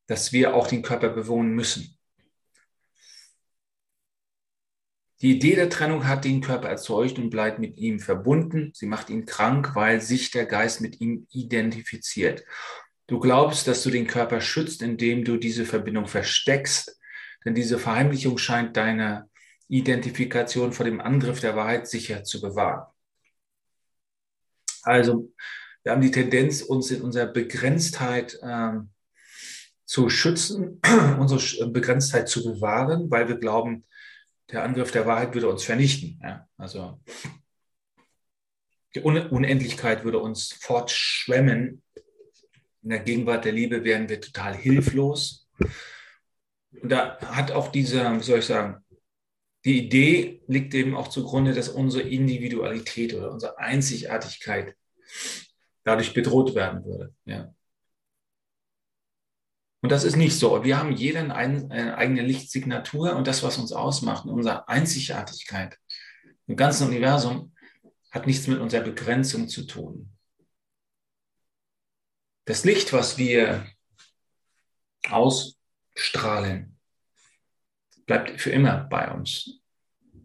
dass 0.07 0.33
wir 0.33 0.55
auch 0.55 0.67
den 0.67 0.83
Körper 0.83 1.09
bewohnen 1.09 1.53
müssen. 1.55 1.99
Die 5.21 5.37
Idee 5.37 5.55
der 5.55 5.71
Trennung 5.71 6.07
hat 6.07 6.25
den 6.25 6.43
Körper 6.43 6.69
erzeugt 6.69 7.19
und 7.19 7.31
bleibt 7.31 7.59
mit 7.59 7.79
ihm 7.79 7.99
verbunden. 7.99 8.73
Sie 8.75 8.85
macht 8.85 9.09
ihn 9.09 9.25
krank, 9.25 9.75
weil 9.75 10.03
sich 10.03 10.31
der 10.31 10.45
Geist 10.45 10.83
mit 10.83 11.01
ihm 11.01 11.27
identifiziert. 11.31 12.45
Du 13.07 13.21
glaubst, 13.21 13.69
dass 13.69 13.83
du 13.83 13.91
den 13.91 14.07
Körper 14.07 14.41
schützt, 14.41 14.83
indem 14.83 15.25
du 15.25 15.37
diese 15.37 15.67
Verbindung 15.67 16.07
versteckst, 16.07 16.99
denn 17.45 17.55
diese 17.55 17.79
Verheimlichung 17.79 18.39
scheint 18.39 18.77
deine 18.77 19.29
Identifikation 19.69 20.73
vor 20.73 20.85
dem 20.85 21.01
Angriff 21.01 21.41
der 21.41 21.57
Wahrheit 21.57 21.87
sicher 21.87 22.25
zu 22.25 22.41
bewahren. 22.41 22.87
Also, 24.83 25.33
wir 25.83 25.93
haben 25.93 26.01
die 26.01 26.11
Tendenz, 26.11 26.63
uns 26.63 26.91
in 26.91 27.03
unserer 27.03 27.27
Begrenztheit 27.27 28.39
ähm, 28.43 28.91
zu 29.85 30.09
schützen, 30.09 30.81
unsere 31.19 31.71
Begrenztheit 31.71 32.29
zu 32.29 32.43
bewahren, 32.43 33.11
weil 33.11 33.29
wir 33.29 33.37
glauben, 33.37 33.85
der 34.51 34.63
Angriff 34.63 34.93
der 34.93 35.07
Wahrheit 35.07 35.35
würde 35.35 35.49
uns 35.49 35.65
vernichten. 35.65 36.21
Ja? 36.23 36.49
Also 36.57 37.01
die 38.95 39.01
Unendlichkeit 39.01 40.05
würde 40.05 40.21
uns 40.21 40.53
fortschwemmen. 40.53 41.83
In 42.85 42.91
der 42.91 43.01
Gegenwart 43.01 43.45
der 43.47 43.53
Liebe 43.53 43.83
wären 43.83 44.09
wir 44.09 44.21
total 44.21 44.55
hilflos. 44.55 45.49
Und 46.83 46.93
da 46.93 47.19
hat 47.21 47.51
auch 47.51 47.69
diese, 47.69 48.05
wie 48.19 48.23
soll 48.23 48.41
ich 48.41 48.45
sagen, 48.45 48.85
die 49.65 49.87
Idee 49.87 50.43
liegt 50.47 50.75
eben 50.75 50.95
auch 50.95 51.09
zugrunde, 51.09 51.55
dass 51.55 51.71
unsere 51.71 52.07
Individualität 52.07 53.15
oder 53.15 53.33
unsere 53.33 53.59
Einzigartigkeit 53.59 54.77
dadurch 55.83 56.13
bedroht 56.13 56.55
werden 56.55 56.85
würde. 56.85 57.15
Ja. 57.25 57.55
Und 59.81 59.91
das 59.91 60.05
ist 60.05 60.17
nicht 60.17 60.39
so. 60.39 60.63
Wir 60.65 60.79
haben 60.79 60.93
jeder 60.93 61.35
eine 61.35 61.97
eigene 61.97 62.23
Lichtsignatur 62.23 63.17
und 63.17 63.27
das, 63.27 63.43
was 63.43 63.57
uns 63.57 63.73
ausmacht, 63.73 64.27
unsere 64.27 64.69
Einzigartigkeit 64.69 65.79
im 66.47 66.57
ganzen 66.57 66.89
Universum, 66.89 67.55
hat 68.11 68.27
nichts 68.27 68.47
mit 68.47 68.61
unserer 68.61 68.83
Begrenzung 68.83 69.49
zu 69.49 69.67
tun. 69.67 70.14
Das 72.47 72.65
Licht, 72.65 72.93
was 72.93 73.17
wir 73.17 73.67
ausstrahlen, 75.09 76.79
bleibt 78.07 78.41
für 78.41 78.51
immer 78.51 78.85
bei 78.85 79.11
uns. 79.11 79.61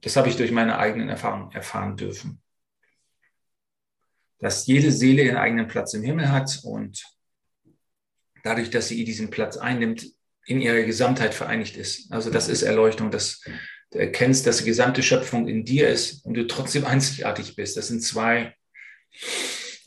Das 0.02 0.16
habe 0.16 0.30
ich 0.30 0.36
durch 0.36 0.52
meine 0.52 0.78
eigenen 0.78 1.10
Erfahrungen 1.10 1.52
erfahren 1.52 1.96
dürfen. 1.96 2.42
Dass 4.40 4.68
jede 4.68 4.92
Seele 4.92 5.24
ihren 5.24 5.38
eigenen 5.38 5.68
Platz 5.68 5.94
im 5.94 6.04
Himmel 6.04 6.32
hat 6.32 6.60
und 6.64 7.04
dadurch, 8.44 8.70
dass 8.70 8.88
sie 8.90 9.04
diesen 9.04 9.30
Platz 9.30 9.58
einnimmt, 9.58 10.06
in 10.46 10.62
ihrer 10.62 10.82
Gesamtheit 10.82 11.34
vereinigt 11.34 11.78
ist. 11.78 12.12
Also 12.12 12.32
das 12.32 12.48
ist 12.48 12.64
Erleuchtung, 12.64 13.12
dass 13.12 13.44
du 13.92 14.00
erkennst, 14.00 14.48
dass 14.48 14.58
die 14.58 14.66
gesamte 14.66 15.04
Schöpfung 15.04 15.48
in 15.48 15.64
dir 15.64 15.90
ist 15.90 16.26
und 16.26 16.34
du 16.34 16.48
trotzdem 16.48 16.86
einzigartig 16.86 17.56
bist. 17.56 17.78
Das 17.78 17.88
sind 17.88 18.02
zwei 18.02 18.56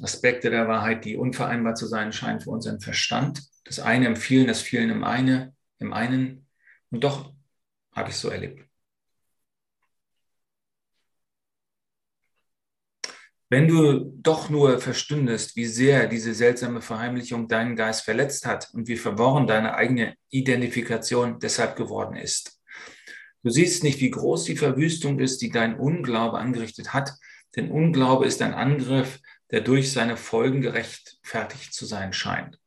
Aspekte 0.02 0.50
der 0.50 0.68
Wahrheit, 0.68 1.04
die 1.04 1.16
unvereinbar 1.16 1.74
zu 1.74 1.86
sein 1.86 2.12
scheinen 2.12 2.40
für 2.40 2.50
unseren 2.50 2.80
Verstand. 2.80 3.42
Das 3.64 3.78
eine 3.78 4.06
im 4.06 4.16
vielen, 4.16 4.46
das 4.48 4.60
vielen 4.60 4.90
im 4.90 5.04
eine, 5.04 5.54
im 5.78 5.92
einen. 5.92 6.48
Und 6.90 7.04
doch 7.04 7.32
habe 7.94 8.08
ich 8.10 8.16
es 8.16 8.20
so 8.20 8.28
erlebt. 8.28 8.66
Wenn 13.52 13.68
du 13.68 14.14
doch 14.22 14.48
nur 14.48 14.80
verstündest, 14.80 15.56
wie 15.56 15.66
sehr 15.66 16.08
diese 16.08 16.32
seltsame 16.32 16.80
Verheimlichung 16.80 17.48
deinen 17.48 17.76
Geist 17.76 18.02
verletzt 18.02 18.46
hat 18.46 18.70
und 18.72 18.88
wie 18.88 18.96
verworren 18.96 19.46
deine 19.46 19.74
eigene 19.74 20.14
Identifikation 20.30 21.38
deshalb 21.38 21.76
geworden 21.76 22.16
ist. 22.16 22.62
Du 23.42 23.50
siehst 23.50 23.84
nicht, 23.84 24.00
wie 24.00 24.10
groß 24.10 24.44
die 24.44 24.56
Verwüstung 24.56 25.18
ist, 25.18 25.42
die 25.42 25.50
dein 25.50 25.78
Unglaube 25.78 26.38
angerichtet 26.38 26.94
hat, 26.94 27.12
denn 27.54 27.70
Unglaube 27.70 28.24
ist 28.24 28.40
ein 28.40 28.54
Angriff, 28.54 29.20
der 29.52 29.60
durch 29.60 29.92
seine 29.92 30.16
Folgen 30.16 30.60
gerechtfertigt 30.62 31.72
zu 31.72 31.86
sein 31.86 32.12
scheint. 32.12 32.58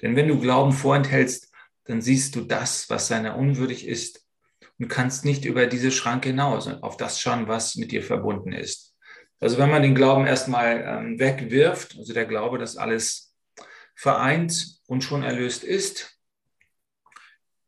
Denn 0.00 0.16
wenn 0.16 0.28
du 0.28 0.40
Glauben 0.40 0.72
vorenthältst, 0.72 1.52
dann 1.84 2.00
siehst 2.00 2.36
du 2.36 2.42
das, 2.42 2.88
was 2.88 3.08
seiner 3.08 3.36
unwürdig 3.36 3.86
ist 3.86 4.24
und 4.78 4.88
kannst 4.88 5.24
nicht 5.24 5.44
über 5.44 5.66
diese 5.66 5.90
Schranke 5.90 6.30
hinaus 6.30 6.68
auf 6.68 6.96
das 6.96 7.20
schauen, 7.20 7.48
was 7.48 7.76
mit 7.76 7.90
dir 7.90 8.02
verbunden 8.02 8.52
ist. 8.52 8.94
Also 9.40 9.58
wenn 9.58 9.70
man 9.70 9.82
den 9.82 9.94
Glauben 9.94 10.26
erstmal 10.26 10.84
ähm, 10.86 11.18
wegwirft, 11.18 11.96
also 11.98 12.12
der 12.12 12.26
Glaube, 12.26 12.58
dass 12.58 12.76
alles 12.76 13.34
vereint 13.94 14.80
und 14.86 15.02
schon 15.02 15.22
erlöst 15.22 15.64
ist, 15.64 16.18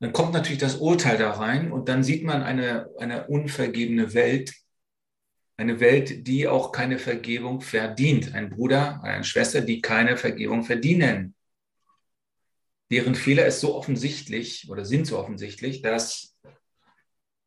dann 0.01 0.13
kommt 0.13 0.33
natürlich 0.33 0.59
das 0.59 0.77
Urteil 0.77 1.19
da 1.19 1.33
rein 1.33 1.73
und 1.73 1.89
dann 1.89 2.03
sieht 2.03 2.25
man 2.25 2.43
eine, 2.43 2.89
eine 2.99 3.27
unvergebene 3.27 4.15
Welt, 4.15 4.55
eine 5.61 5.79
Welt, 5.79 6.27
die 6.27 6.49
auch 6.49 6.73
keine 6.73 6.99
Vergebung 6.99 7.61
verdient. 7.61 8.35
Ein 8.35 8.49
Bruder, 8.49 9.03
eine 9.05 9.25
Schwester, 9.25 9.61
die 9.61 9.83
keine 9.83 10.17
Vergebung 10.17 10.65
verdienen. 10.65 11.35
Deren 12.91 13.15
Fehler 13.15 13.47
ist 13.47 13.61
so 13.61 13.75
offensichtlich 13.75 14.69
oder 14.71 14.87
sind 14.87 15.07
so 15.07 15.19
offensichtlich, 15.19 15.83
dass 15.83 16.35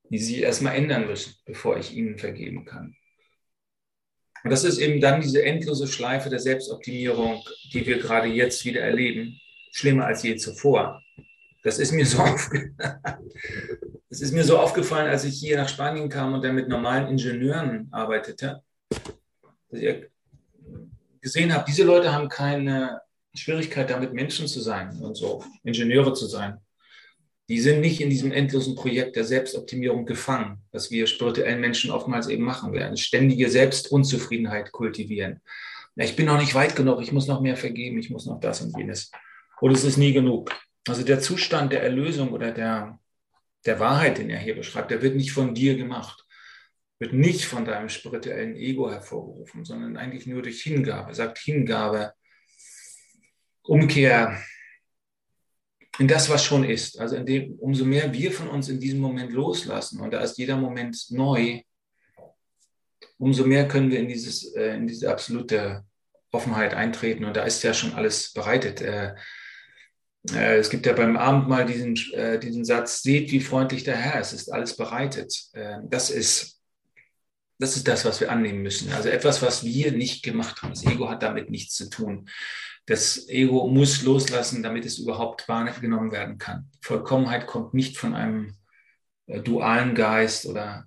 die 0.10 0.19
sich 0.19 0.43
erstmal 0.43 0.76
ändern 0.76 1.08
müssen, 1.08 1.34
bevor 1.45 1.78
ich 1.78 1.95
ihnen 1.95 2.19
vergeben 2.19 2.65
kann. 2.65 2.95
Und 4.43 4.52
das 4.52 4.63
ist 4.63 4.78
eben 4.78 5.02
dann 5.02 5.21
diese 5.21 5.43
endlose 5.43 5.88
Schleife 5.88 6.30
der 6.30 6.39
Selbstoptimierung, 6.39 7.43
die 7.73 7.86
wir 7.86 7.97
gerade 7.97 8.28
jetzt 8.28 8.63
wieder 8.63 8.82
erleben, 8.82 9.39
schlimmer 9.71 10.06
als 10.06 10.21
je 10.21 10.36
zuvor. 10.36 11.02
Das 11.63 11.80
ist 11.80 11.93
mir 11.93 12.06
so, 12.06 12.23
das 14.13 14.21
ist 14.21 14.34
mir 14.34 14.43
so 14.43 14.58
aufgefallen, 14.58 15.10
als 15.10 15.23
ich 15.23 15.39
hier 15.39 15.58
nach 15.58 15.69
Spanien 15.69 16.10
kam 16.10 16.34
und 16.34 16.43
dann 16.43 16.56
mit 16.56 16.67
normalen 16.67 17.08
Ingenieuren 17.08 17.88
arbeitete, 17.91 18.62
dass 19.69 19.80
ich 19.80 20.06
gesehen 21.21 21.54
habe, 21.54 21.65
diese 21.67 21.84
Leute 21.84 22.13
haben 22.13 22.30
keine 22.30 23.02
Schwierigkeit 23.34 23.89
damit, 23.89 24.13
Menschen 24.13 24.47
zu 24.47 24.62
sein 24.62 24.97
und 25.02 25.15
so, 25.15 25.43
Ingenieure 25.63 26.13
zu 26.13 26.28
sein 26.28 26.60
die 27.49 27.60
sind 27.60 27.82
nicht 27.82 27.99
in 27.99 28.10
diesem 28.10 28.32
endlosen 28.32 28.76
Projekt 28.76 29.15
der 29.15 29.26
Selbstoptimierung 29.26 30.06
gefangen, 30.06 30.60
was 30.71 30.91
wir 30.91 31.08
spirituellen 31.08 31.60
Menschen 31.60 31.91
oftmals 31.91 32.28
eben 32.28 32.43
machen. 32.43 32.76
Eine 32.78 32.97
ständige 32.97 33.49
Selbstunzufriedenheit 33.49 34.71
kultivieren. 34.71 35.41
Ich 35.95 36.15
bin 36.15 36.26
noch 36.26 36.39
nicht 36.39 36.56
weit 36.56 36.76
genug, 36.76 37.02
ich 37.02 37.12
muss 37.12 37.28
noch 37.28 37.41
mehr 37.41 37.58
vergeben, 37.58 37.99
ich 37.99 38.10
muss 38.10 38.26
noch 38.26 38.39
das 38.39 38.62
und 38.62 38.76
jenes. 38.78 39.12
Und 39.60 39.71
es 39.71 39.84
ist 39.84 39.97
nie 39.97 40.13
genug. 40.13 40.52
Also 40.88 41.04
der 41.04 41.19
Zustand 41.19 41.71
der 41.71 41.84
Erlösung 41.84 42.32
oder 42.32 42.52
der, 42.52 42.97
der 43.65 43.80
Wahrheit, 43.80 44.17
den 44.17 44.30
er 44.30 44.39
hier 44.39 44.56
beschreibt, 44.56 44.91
der 44.91 45.02
wird 45.02 45.15
nicht 45.15 45.32
von 45.32 45.54
dir 45.54 45.76
gemacht, 45.76 46.26
wird 46.99 47.13
nicht 47.13 47.45
von 47.45 47.65
deinem 47.65 47.89
spirituellen 47.89 48.56
Ego 48.56 48.89
hervorgerufen, 48.89 49.65
sondern 49.65 49.97
eigentlich 49.97 50.28
nur 50.28 50.41
durch 50.41 50.62
Hingabe. 50.62 51.10
Er 51.10 51.15
sagt 51.15 51.38
Hingabe, 51.39 52.13
Umkehr, 53.63 54.41
in 55.99 56.08
das, 56.08 56.30
was 56.30 56.43
schon 56.43 56.63
ist. 56.63 56.99
Also 56.99 57.19
dem, 57.19 57.54
umso 57.60 57.86
mehr 57.86 58.12
wir 58.13 58.32
von 58.32 58.47
uns 58.47 58.67
in 58.69 58.80
diesem 58.80 58.99
Moment 58.99 59.32
loslassen, 59.32 59.99
und 59.99 60.12
da 60.12 60.21
ist 60.21 60.38
jeder 60.38 60.58
Moment 60.58 61.06
neu, 61.10 61.62
umso 63.17 63.45
mehr 63.45 63.67
können 63.67 63.91
wir 63.91 63.99
in, 63.99 64.08
dieses, 64.08 64.54
äh, 64.56 64.76
in 64.76 64.88
diese 64.88 65.12
absolute 65.12 65.86
Offenheit 66.32 66.73
eintreten. 66.73 67.26
Und 67.26 67.38
da 67.38 67.43
ist 67.43 67.63
ja 67.63 67.73
schon 67.73 67.93
alles 67.93 68.34
bereitet. 68.34 68.82
Äh, 70.31 70.55
äh, 70.55 70.57
es 70.57 70.69
gibt 70.69 70.86
ja 70.86 70.93
beim 70.93 71.17
Abendmahl 71.17 71.65
diesen, 71.65 71.95
diesen 71.95 72.65
Satz, 72.65 73.01
seht, 73.01 73.31
wie 73.31 73.41
freundlich 73.41 73.83
der 73.83 73.97
Herr 73.97 74.21
ist, 74.21 74.33
ist 74.33 74.51
alles 74.51 74.75
bereitet. 74.77 75.49
das 75.89 76.09
ist 76.09 76.53
das 77.59 77.77
ist 77.77 77.88
das, 77.88 78.03
was 78.03 78.19
wir 78.19 78.31
annehmen 78.31 78.62
müssen. 78.62 78.91
Also 78.91 79.09
etwas, 79.09 79.41
was 79.41 79.63
wir 79.63 79.91
nicht 79.91 80.23
gemacht 80.23 80.62
haben. 80.62 80.71
Das 80.71 80.86
Ego 80.86 81.09
hat 81.09 81.23
damit 81.23 81.49
nichts 81.49 81.75
zu 81.75 81.89
tun. 81.89 82.27
Das 82.86 83.29
Ego 83.29 83.67
muss 83.67 84.01
loslassen, 84.01 84.63
damit 84.63 84.86
es 84.86 84.99
überhaupt 84.99 85.47
wahrgenommen 85.47 86.12
werden 86.12 86.38
kann. 86.38 86.69
Vollkommenheit 86.81 87.47
kommt 87.47 87.73
nicht 87.73 87.97
von 87.97 88.13
einem 88.13 88.57
äh, 89.27 89.39
dualen 89.39 89.95
Geist 89.95 90.45
oder 90.45 90.86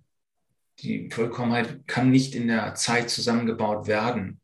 die 0.81 1.09
Vollkommenheit 1.11 1.87
kann 1.87 2.11
nicht 2.11 2.35
in 2.35 2.49
der 2.49 2.75
Zeit 2.75 3.09
zusammengebaut 3.09 3.87
werden. 3.87 4.41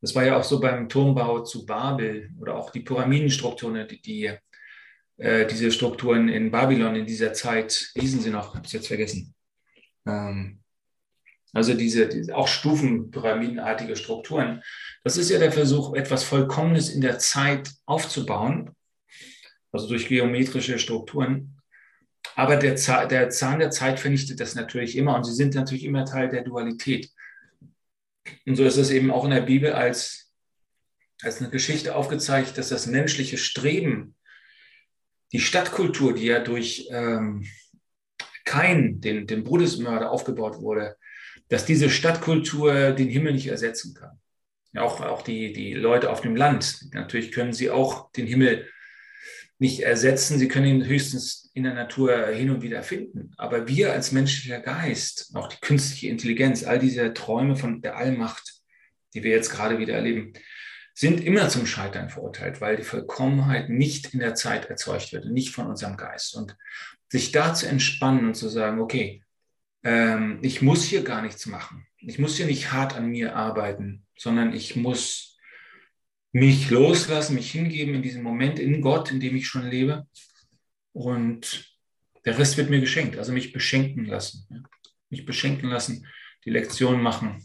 Das 0.00 0.14
war 0.14 0.24
ja 0.24 0.36
auch 0.36 0.44
so 0.44 0.60
beim 0.60 0.88
Turmbau 0.88 1.42
zu 1.42 1.64
Babel 1.64 2.30
oder 2.40 2.56
auch 2.56 2.70
die 2.70 2.80
Pyramidenstrukturen, 2.80 3.88
die, 3.88 4.00
die 4.00 4.30
äh, 5.18 5.46
diese 5.46 5.70
Strukturen 5.72 6.28
in 6.28 6.50
Babylon 6.50 6.96
in 6.96 7.06
dieser 7.06 7.32
Zeit, 7.32 7.90
hießen 7.94 8.20
sie 8.20 8.30
noch, 8.30 8.54
habe 8.54 8.66
ich 8.66 8.72
jetzt 8.72 8.88
vergessen. 8.88 9.34
Ähm, 10.06 10.60
also 11.52 11.72
diese, 11.72 12.06
diese 12.08 12.36
auch 12.36 12.48
stufenpyramidenartige 12.48 13.96
Strukturen. 13.96 14.62
Das 15.04 15.16
ist 15.16 15.30
ja 15.30 15.38
der 15.38 15.52
Versuch, 15.52 15.94
etwas 15.94 16.22
Vollkommenes 16.24 16.90
in 16.90 17.00
der 17.00 17.18
Zeit 17.18 17.70
aufzubauen, 17.86 18.72
also 19.72 19.88
durch 19.88 20.08
geometrische 20.08 20.78
Strukturen. 20.78 21.56
Aber 22.34 22.56
der 22.56 22.76
Zahn 22.76 23.08
der 23.08 23.70
Zeit 23.70 24.00
vernichtet 24.00 24.40
das 24.40 24.54
natürlich 24.54 24.96
immer 24.96 25.16
und 25.16 25.24
sie 25.24 25.32
sind 25.32 25.54
natürlich 25.54 25.84
immer 25.84 26.04
Teil 26.04 26.28
der 26.28 26.42
Dualität. 26.42 27.08
Und 28.46 28.56
so 28.56 28.64
ist 28.64 28.76
es 28.76 28.90
eben 28.90 29.10
auch 29.10 29.24
in 29.24 29.30
der 29.30 29.40
Bibel 29.40 29.72
als 29.72 30.26
als 31.22 31.40
eine 31.40 31.50
Geschichte 31.50 31.94
aufgezeigt, 31.94 32.58
dass 32.58 32.68
das 32.68 32.86
menschliche 32.86 33.38
Streben, 33.38 34.14
die 35.32 35.40
Stadtkultur, 35.40 36.14
die 36.14 36.26
ja 36.26 36.40
durch 36.40 36.88
ähm, 36.90 37.46
Kain, 38.44 39.00
den, 39.00 39.26
den 39.26 39.42
Brudesmörder, 39.42 40.10
aufgebaut 40.10 40.60
wurde, 40.60 40.96
dass 41.48 41.64
diese 41.64 41.90
Stadtkultur 41.90 42.92
den 42.92 43.08
Himmel 43.08 43.32
nicht 43.32 43.48
ersetzen 43.48 43.94
kann. 43.94 44.20
Auch, 44.76 45.00
auch 45.00 45.22
die, 45.22 45.52
die 45.52 45.72
Leute 45.72 46.10
auf 46.10 46.20
dem 46.20 46.36
Land, 46.36 46.92
natürlich 46.92 47.32
können 47.32 47.54
sie 47.54 47.70
auch 47.70 48.12
den 48.12 48.26
Himmel 48.26 48.68
nicht 49.58 49.80
ersetzen, 49.80 50.38
sie 50.38 50.48
können 50.48 50.66
ihn 50.66 50.86
höchstens 50.86 51.50
in 51.54 51.64
der 51.64 51.74
Natur 51.74 52.26
hin 52.28 52.50
und 52.50 52.62
wieder 52.62 52.82
finden. 52.82 53.32
Aber 53.36 53.66
wir 53.68 53.92
als 53.92 54.12
menschlicher 54.12 54.60
Geist, 54.60 55.30
auch 55.34 55.48
die 55.48 55.60
künstliche 55.60 56.08
Intelligenz, 56.08 56.64
all 56.64 56.78
diese 56.78 57.14
Träume 57.14 57.56
von 57.56 57.80
der 57.80 57.96
Allmacht, 57.96 58.60
die 59.14 59.22
wir 59.22 59.30
jetzt 59.30 59.50
gerade 59.50 59.78
wieder 59.78 59.94
erleben, 59.94 60.34
sind 60.94 61.22
immer 61.22 61.48
zum 61.48 61.66
Scheitern 61.66 62.10
verurteilt, 62.10 62.60
weil 62.60 62.76
die 62.76 62.82
Vollkommenheit 62.82 63.68
nicht 63.68 64.14
in 64.14 64.20
der 64.20 64.34
Zeit 64.34 64.66
erzeugt 64.66 65.12
wird 65.12 65.26
nicht 65.26 65.54
von 65.54 65.66
unserem 65.66 65.96
Geist. 65.96 66.34
Und 66.34 66.56
sich 67.08 67.32
da 67.32 67.54
zu 67.54 67.66
entspannen 67.66 68.26
und 68.26 68.34
zu 68.34 68.48
sagen, 68.48 68.80
okay, 68.80 69.22
ähm, 69.84 70.38
ich 70.42 70.62
muss 70.62 70.84
hier 70.84 71.02
gar 71.02 71.22
nichts 71.22 71.46
machen. 71.46 71.86
Ich 71.98 72.18
muss 72.18 72.36
hier 72.36 72.46
nicht 72.46 72.72
hart 72.72 72.94
an 72.94 73.08
mir 73.08 73.36
arbeiten, 73.36 74.06
sondern 74.16 74.52
ich 74.52 74.76
muss 74.76 75.35
mich 76.38 76.70
loslassen, 76.70 77.34
mich 77.34 77.50
hingeben 77.50 77.94
in 77.94 78.02
diesem 78.02 78.22
Moment 78.22 78.58
in 78.58 78.80
Gott, 78.80 79.10
in 79.10 79.20
dem 79.20 79.36
ich 79.36 79.46
schon 79.48 79.66
lebe. 79.66 80.06
Und 80.92 81.72
der 82.24 82.38
Rest 82.38 82.56
wird 82.56 82.70
mir 82.70 82.80
geschenkt, 82.80 83.16
also 83.18 83.32
mich 83.32 83.52
beschenken 83.52 84.04
lassen. 84.04 84.46
Mich 85.08 85.24
beschenken 85.24 85.70
lassen, 85.70 86.06
die 86.44 86.50
Lektion 86.50 87.00
machen 87.00 87.42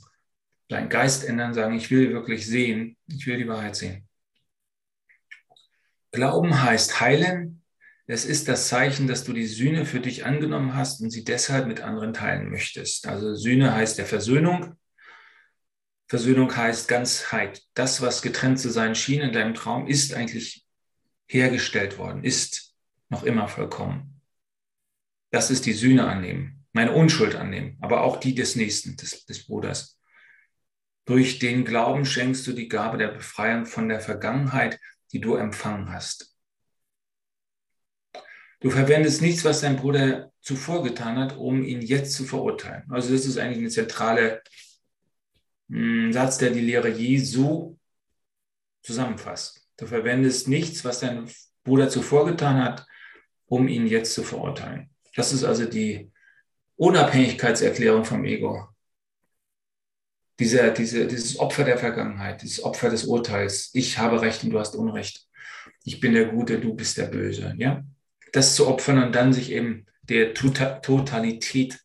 deinen 0.71 0.89
Geist 0.89 1.25
ändern, 1.25 1.53
sagen, 1.53 1.75
ich 1.75 1.91
will 1.91 2.13
wirklich 2.13 2.47
sehen, 2.47 2.97
ich 3.07 3.27
will 3.27 3.37
die 3.37 3.47
Wahrheit 3.47 3.75
sehen. 3.75 4.07
Glauben 6.11 6.61
heißt 6.61 6.99
heilen. 7.01 7.61
Es 8.07 8.25
ist 8.25 8.47
das 8.47 8.67
Zeichen, 8.67 9.07
dass 9.07 9.23
du 9.23 9.31
die 9.31 9.45
Sühne 9.45 9.85
für 9.85 9.99
dich 9.99 10.25
angenommen 10.25 10.75
hast 10.75 11.01
und 11.01 11.11
sie 11.11 11.23
deshalb 11.23 11.67
mit 11.67 11.81
anderen 11.81 12.13
teilen 12.13 12.49
möchtest. 12.49 13.07
Also 13.07 13.35
Sühne 13.35 13.73
heißt 13.73 13.97
der 13.97 14.05
Versöhnung. 14.05 14.75
Versöhnung 16.11 16.53
heißt 16.53 16.89
Ganzheit. 16.89 17.63
Das, 17.73 18.01
was 18.01 18.21
getrennt 18.21 18.59
zu 18.59 18.69
sein 18.69 18.95
schien 18.95 19.21
in 19.21 19.31
deinem 19.31 19.53
Traum, 19.53 19.87
ist 19.87 20.13
eigentlich 20.13 20.67
hergestellt 21.25 21.97
worden, 21.97 22.25
ist 22.25 22.75
noch 23.07 23.23
immer 23.23 23.47
vollkommen. 23.47 24.21
Das 25.29 25.49
ist 25.49 25.65
die 25.65 25.71
Sühne 25.71 26.05
annehmen, 26.09 26.65
meine 26.73 26.91
Unschuld 26.91 27.35
annehmen, 27.35 27.77
aber 27.79 28.01
auch 28.01 28.17
die 28.17 28.35
des 28.35 28.57
Nächsten, 28.57 28.97
des, 28.97 29.25
des 29.25 29.45
Bruders. 29.45 30.01
Durch 31.05 31.39
den 31.39 31.63
Glauben 31.63 32.03
schenkst 32.03 32.45
du 32.45 32.51
die 32.51 32.67
Gabe 32.67 32.97
der 32.97 33.13
Befreiung 33.13 33.65
von 33.65 33.87
der 33.87 34.01
Vergangenheit, 34.01 34.81
die 35.13 35.21
du 35.21 35.35
empfangen 35.35 35.93
hast. 35.93 36.35
Du 38.59 38.69
verwendest 38.69 39.21
nichts, 39.21 39.45
was 39.45 39.61
dein 39.61 39.77
Bruder 39.77 40.33
zuvor 40.41 40.83
getan 40.83 41.17
hat, 41.17 41.37
um 41.37 41.63
ihn 41.63 41.79
jetzt 41.79 42.11
zu 42.11 42.25
verurteilen. 42.25 42.83
Also 42.89 43.13
das 43.13 43.25
ist 43.25 43.37
eigentlich 43.37 43.63
ein 43.63 43.69
zentraler 43.69 44.31
hm, 44.31 44.70
Satz, 46.11 46.37
der 46.37 46.51
die 46.51 46.61
Lehre 46.61 46.89
Jesu 46.89 47.77
zusammenfasst. 48.81 49.67
Du 49.77 49.85
verwendest 49.85 50.47
nichts, 50.47 50.83
was 50.83 50.99
dein 50.99 51.29
Bruder 51.63 51.89
zuvor 51.89 52.25
getan 52.25 52.63
hat, 52.63 52.85
um 53.45 53.67
ihn 53.67 53.87
jetzt 53.87 54.13
zu 54.13 54.23
verurteilen. 54.23 54.89
Das 55.15 55.33
ist 55.33 55.43
also 55.43 55.65
die 55.65 56.11
Unabhängigkeitserklärung 56.75 58.05
vom 58.05 58.25
Ego 58.25 58.71
dieser, 60.41 60.71
diese, 60.71 61.05
dieses 61.05 61.37
Opfer 61.39 61.63
der 61.63 61.77
Vergangenheit, 61.77 62.41
dieses 62.41 62.63
Opfer 62.63 62.89
des 62.89 63.05
Urteils. 63.05 63.69
Ich 63.73 63.99
habe 63.99 64.21
Recht 64.21 64.43
und 64.43 64.49
du 64.49 64.59
hast 64.59 64.75
Unrecht. 64.75 65.27
Ich 65.83 65.99
bin 65.99 66.13
der 66.13 66.25
Gute, 66.25 66.59
du 66.59 66.73
bist 66.73 66.97
der 66.97 67.05
Böse. 67.05 67.53
Ja? 67.57 67.83
Das 68.33 68.55
zu 68.55 68.67
opfern 68.67 69.03
und 69.03 69.13
dann 69.13 69.33
sich 69.33 69.51
eben 69.51 69.85
der 70.01 70.33
Totalität 70.33 71.79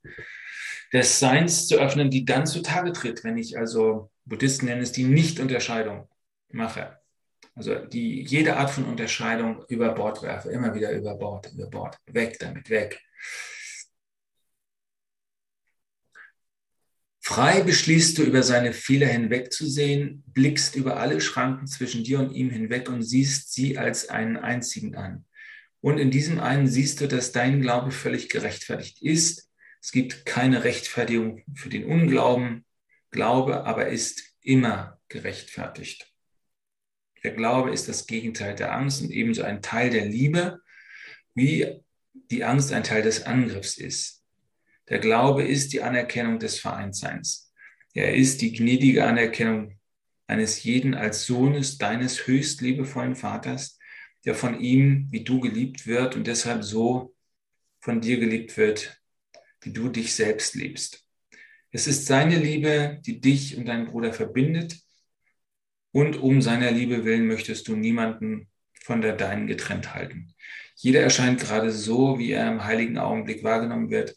des 0.96 1.18
Seins 1.18 1.68
zu 1.68 1.76
öffnen, 1.76 2.10
die 2.10 2.24
dann 2.24 2.46
zutage 2.46 2.90
tritt, 2.92 3.22
wenn 3.22 3.36
ich 3.36 3.58
also, 3.58 4.10
Buddhisten 4.24 4.64
nennen 4.64 4.80
es 4.80 4.92
die 4.92 5.04
Nicht-Unterscheidung 5.04 6.08
mache. 6.50 6.98
Also 7.54 7.74
die 7.74 8.22
jede 8.22 8.56
Art 8.56 8.70
von 8.70 8.84
Unterscheidung 8.84 9.62
über 9.68 9.94
Bord 9.94 10.22
werfe, 10.22 10.50
immer 10.50 10.74
wieder 10.74 10.92
über 10.92 11.14
Bord, 11.14 11.52
über 11.52 11.68
Bord, 11.68 11.98
weg 12.06 12.38
damit, 12.38 12.70
weg. 12.70 12.98
Frei 17.20 17.62
beschließt 17.62 18.16
du, 18.16 18.22
über 18.22 18.42
seine 18.42 18.72
Fehler 18.72 19.08
hinwegzusehen, 19.08 20.22
blickst 20.28 20.76
über 20.76 20.96
alle 20.96 21.20
Schranken 21.20 21.66
zwischen 21.66 22.04
dir 22.04 22.20
und 22.20 22.32
ihm 22.32 22.48
hinweg 22.48 22.88
und 22.88 23.02
siehst 23.02 23.52
sie 23.52 23.76
als 23.76 24.08
einen 24.08 24.38
einzigen 24.38 24.94
an. 24.94 25.26
Und 25.82 25.98
in 25.98 26.10
diesem 26.10 26.40
einen 26.40 26.68
siehst 26.68 27.00
du, 27.00 27.08
dass 27.08 27.32
dein 27.32 27.60
Glaube 27.60 27.90
völlig 27.90 28.30
gerechtfertigt 28.30 29.02
ist. 29.02 29.45
Es 29.86 29.92
gibt 29.92 30.26
keine 30.26 30.64
Rechtfertigung 30.64 31.44
für 31.54 31.68
den 31.68 31.84
Unglauben. 31.84 32.64
Glaube 33.12 33.66
aber 33.66 33.86
ist 33.86 34.34
immer 34.40 35.00
gerechtfertigt. 35.06 36.12
Der 37.22 37.30
Glaube 37.30 37.70
ist 37.70 37.88
das 37.88 38.08
Gegenteil 38.08 38.56
der 38.56 38.72
Angst 38.72 39.00
und 39.00 39.12
ebenso 39.12 39.44
ein 39.44 39.62
Teil 39.62 39.90
der 39.90 40.04
Liebe, 40.04 40.58
wie 41.36 41.84
die 42.32 42.42
Angst 42.42 42.72
ein 42.72 42.82
Teil 42.82 43.02
des 43.02 43.26
Angriffs 43.26 43.78
ist. 43.78 44.24
Der 44.88 44.98
Glaube 44.98 45.44
ist 45.44 45.72
die 45.72 45.82
Anerkennung 45.82 46.40
des 46.40 46.58
Vereintseins. 46.58 47.52
Er 47.94 48.12
ist 48.12 48.40
die 48.40 48.52
gnädige 48.52 49.04
Anerkennung 49.04 49.78
eines 50.26 50.64
jeden 50.64 50.94
als 50.94 51.26
Sohnes 51.26 51.78
deines 51.78 52.26
höchst 52.26 52.60
liebevollen 52.60 53.14
Vaters, 53.14 53.78
der 54.24 54.34
von 54.34 54.58
ihm 54.58 55.06
wie 55.12 55.22
du 55.22 55.38
geliebt 55.38 55.86
wird 55.86 56.16
und 56.16 56.26
deshalb 56.26 56.64
so 56.64 57.14
von 57.78 58.00
dir 58.00 58.18
geliebt 58.18 58.56
wird, 58.56 59.00
wie 59.60 59.72
du 59.72 59.88
dich 59.88 60.14
selbst 60.14 60.54
liebst. 60.54 61.04
Es 61.70 61.86
ist 61.86 62.06
seine 62.06 62.38
Liebe, 62.38 63.00
die 63.04 63.20
dich 63.20 63.56
und 63.56 63.66
deinen 63.66 63.86
Bruder 63.86 64.12
verbindet 64.12 64.78
und 65.92 66.16
um 66.16 66.42
seiner 66.42 66.70
Liebe 66.70 67.04
willen 67.04 67.26
möchtest 67.26 67.68
du 67.68 67.76
niemanden 67.76 68.48
von 68.82 69.00
der 69.00 69.14
deinen 69.14 69.46
getrennt 69.46 69.94
halten. 69.94 70.34
Jeder 70.76 71.00
erscheint 71.00 71.40
gerade 71.40 71.72
so, 71.72 72.18
wie 72.18 72.32
er 72.32 72.50
im 72.50 72.64
heiligen 72.64 72.98
Augenblick 72.98 73.42
wahrgenommen 73.42 73.90
wird, 73.90 74.14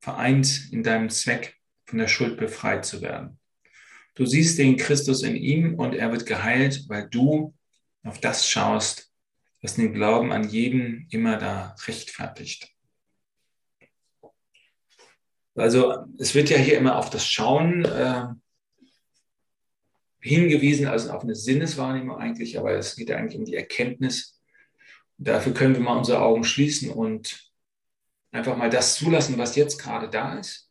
vereint 0.00 0.68
in 0.70 0.82
deinem 0.82 1.10
Zweck, 1.10 1.56
von 1.84 1.98
der 1.98 2.08
Schuld 2.08 2.38
befreit 2.38 2.84
zu 2.84 3.02
werden. 3.02 3.38
Du 4.14 4.26
siehst 4.26 4.58
den 4.58 4.76
Christus 4.76 5.22
in 5.22 5.36
ihm 5.36 5.74
und 5.74 5.94
er 5.94 6.12
wird 6.12 6.26
geheilt, 6.26 6.84
weil 6.88 7.08
du 7.08 7.54
auf 8.02 8.20
das 8.20 8.48
schaust, 8.48 9.10
was 9.62 9.74
den 9.74 9.92
Glauben 9.92 10.32
an 10.32 10.48
jeden 10.48 11.06
immer 11.10 11.38
da 11.38 11.74
rechtfertigt. 11.86 12.68
Also 15.54 16.04
es 16.18 16.34
wird 16.34 16.50
ja 16.50 16.56
hier 16.56 16.78
immer 16.78 16.96
auf 16.96 17.10
das 17.10 17.26
Schauen 17.26 17.84
äh, 17.84 18.26
hingewiesen, 20.20 20.86
also 20.86 21.10
auf 21.10 21.22
eine 21.22 21.34
Sinneswahrnehmung 21.34 22.16
eigentlich, 22.16 22.58
aber 22.58 22.72
es 22.72 22.96
geht 22.96 23.10
ja 23.10 23.16
eigentlich 23.16 23.38
um 23.38 23.44
die 23.44 23.56
Erkenntnis. 23.56 24.40
dafür 25.18 25.52
können 25.54 25.74
wir 25.74 25.82
mal 25.82 25.98
unsere 25.98 26.22
Augen 26.22 26.44
schließen 26.44 26.90
und 26.90 27.52
Einfach 28.32 28.56
mal 28.56 28.70
das 28.70 28.96
zulassen, 28.96 29.36
was 29.36 29.56
jetzt 29.56 29.78
gerade 29.78 30.08
da 30.08 30.38
ist. 30.38 30.70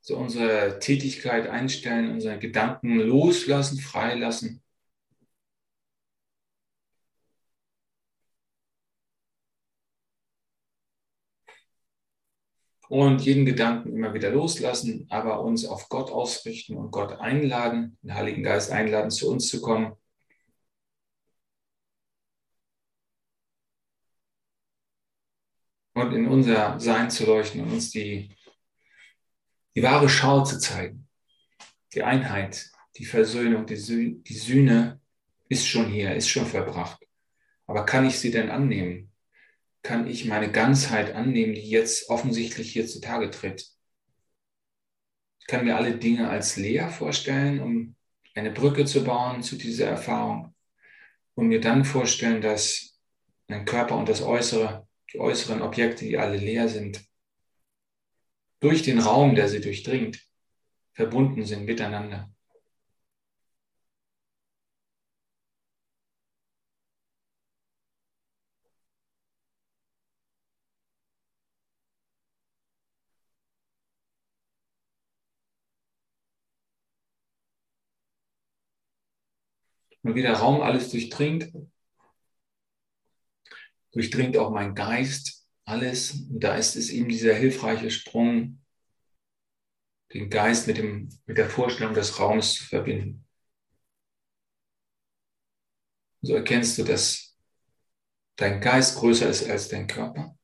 So 0.00 0.16
unsere 0.16 0.78
Tätigkeit 0.80 1.46
einstellen, 1.46 2.10
unsere 2.10 2.38
Gedanken 2.38 2.98
loslassen, 2.98 3.78
freilassen. 3.78 4.62
Und 12.92 13.22
jeden 13.22 13.46
Gedanken 13.46 13.96
immer 13.96 14.12
wieder 14.12 14.30
loslassen, 14.30 15.06
aber 15.08 15.40
uns 15.40 15.64
auf 15.64 15.88
Gott 15.88 16.10
ausrichten 16.10 16.76
und 16.76 16.90
Gott 16.90 17.12
einladen, 17.20 17.96
den 18.02 18.12
Heiligen 18.12 18.42
Geist 18.42 18.70
einladen, 18.70 19.10
zu 19.10 19.30
uns 19.30 19.48
zu 19.48 19.62
kommen 19.62 19.96
und 25.94 26.12
in 26.12 26.28
unser 26.28 26.78
Sein 26.78 27.10
zu 27.10 27.24
leuchten 27.24 27.62
und 27.62 27.72
uns 27.72 27.90
die, 27.92 28.36
die 29.74 29.82
wahre 29.82 30.10
Schau 30.10 30.44
zu 30.44 30.58
zeigen. 30.58 31.08
Die 31.94 32.02
Einheit, 32.02 32.70
die 32.96 33.06
Versöhnung, 33.06 33.64
die, 33.64 33.76
Sü 33.76 34.20
die 34.20 34.34
Sühne 34.34 35.00
ist 35.48 35.66
schon 35.66 35.88
hier, 35.88 36.14
ist 36.14 36.28
schon 36.28 36.44
verbracht. 36.44 37.02
Aber 37.66 37.86
kann 37.86 38.04
ich 38.04 38.18
sie 38.18 38.30
denn 38.30 38.50
annehmen? 38.50 39.11
Kann 39.82 40.06
ich 40.06 40.26
meine 40.26 40.50
Ganzheit 40.50 41.14
annehmen, 41.14 41.54
die 41.54 41.68
jetzt 41.68 42.08
offensichtlich 42.08 42.72
hier 42.72 42.86
zutage 42.86 43.30
tritt? 43.30 43.68
Ich 45.40 45.46
kann 45.46 45.64
mir 45.64 45.76
alle 45.76 45.96
Dinge 45.96 46.28
als 46.28 46.56
leer 46.56 46.88
vorstellen, 46.90 47.60
um 47.60 47.96
eine 48.34 48.52
Brücke 48.52 48.84
zu 48.84 49.04
bauen 49.04 49.42
zu 49.42 49.56
dieser 49.56 49.88
Erfahrung 49.88 50.54
und 51.34 51.48
mir 51.48 51.60
dann 51.60 51.84
vorstellen, 51.84 52.40
dass 52.40 53.00
mein 53.48 53.64
Körper 53.64 53.96
und 53.96 54.08
das 54.08 54.22
Äußere 54.22 54.86
die 55.12 55.20
äußeren 55.20 55.62
Objekte, 55.62 56.04
die 56.04 56.18
alle 56.18 56.36
leer 56.36 56.68
sind, 56.68 57.04
durch 58.60 58.82
den 58.82 58.98
Raum, 58.98 59.34
der 59.34 59.48
sie 59.48 59.60
durchdringt, 59.60 60.26
verbunden 60.92 61.44
sind 61.44 61.64
miteinander. 61.64 62.32
Und 80.02 80.14
wie 80.14 80.22
der 80.22 80.34
Raum 80.34 80.60
alles 80.62 80.90
durchdringt, 80.90 81.52
durchdringt 83.92 84.36
auch 84.36 84.50
mein 84.50 84.74
Geist 84.74 85.46
alles. 85.64 86.12
Und 86.12 86.40
da 86.40 86.56
ist 86.56 86.76
es 86.76 86.90
eben 86.90 87.08
dieser 87.08 87.34
hilfreiche 87.34 87.90
Sprung, 87.90 88.62
den 90.12 90.28
Geist 90.28 90.66
mit, 90.66 90.78
dem, 90.78 91.08
mit 91.26 91.38
der 91.38 91.48
Vorstellung 91.48 91.94
des 91.94 92.18
Raums 92.18 92.54
zu 92.54 92.64
verbinden. 92.64 93.24
So 96.20 96.34
erkennst 96.34 96.78
du, 96.78 96.84
dass 96.84 97.36
dein 98.36 98.60
Geist 98.60 98.98
größer 98.98 99.28
ist 99.28 99.48
als 99.48 99.68
dein 99.68 99.86
Körper 99.86 100.36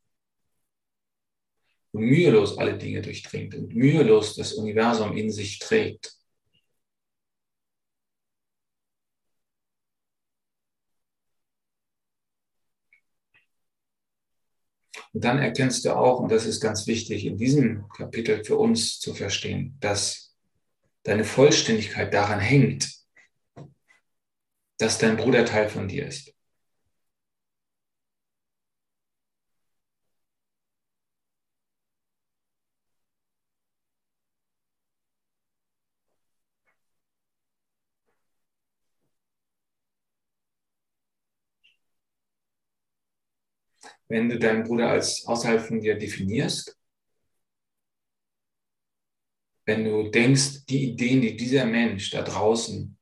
und 1.92 2.02
mühelos 2.02 2.58
alle 2.58 2.76
Dinge 2.76 3.02
durchdringt 3.02 3.54
und 3.54 3.74
mühelos 3.74 4.34
das 4.36 4.54
Universum 4.54 5.16
in 5.16 5.30
sich 5.30 5.58
trägt. 5.58 6.17
Und 15.12 15.24
dann 15.24 15.38
erkennst 15.38 15.84
du 15.84 15.96
auch, 15.96 16.20
und 16.20 16.30
das 16.30 16.46
ist 16.46 16.60
ganz 16.60 16.86
wichtig 16.86 17.24
in 17.24 17.36
diesem 17.36 17.88
Kapitel 17.88 18.44
für 18.44 18.56
uns 18.56 18.98
zu 18.98 19.14
verstehen, 19.14 19.76
dass 19.80 20.34
deine 21.02 21.24
Vollständigkeit 21.24 22.12
daran 22.12 22.40
hängt, 22.40 22.90
dass 24.78 24.98
dein 24.98 25.16
Bruder 25.16 25.44
Teil 25.44 25.68
von 25.68 25.88
dir 25.88 26.06
ist. 26.06 26.32
Wenn 44.08 44.28
du 44.28 44.38
deinen 44.38 44.64
Bruder 44.64 44.90
als 44.90 45.26
außerhalb 45.26 45.60
von 45.60 45.80
dir 45.80 45.98
definierst, 45.98 46.76
wenn 49.66 49.84
du 49.84 50.10
denkst, 50.10 50.64
die 50.66 50.90
Ideen, 50.90 51.20
die 51.20 51.36
dieser 51.36 51.66
Mensch 51.66 52.10
da 52.10 52.22
draußen 52.22 52.96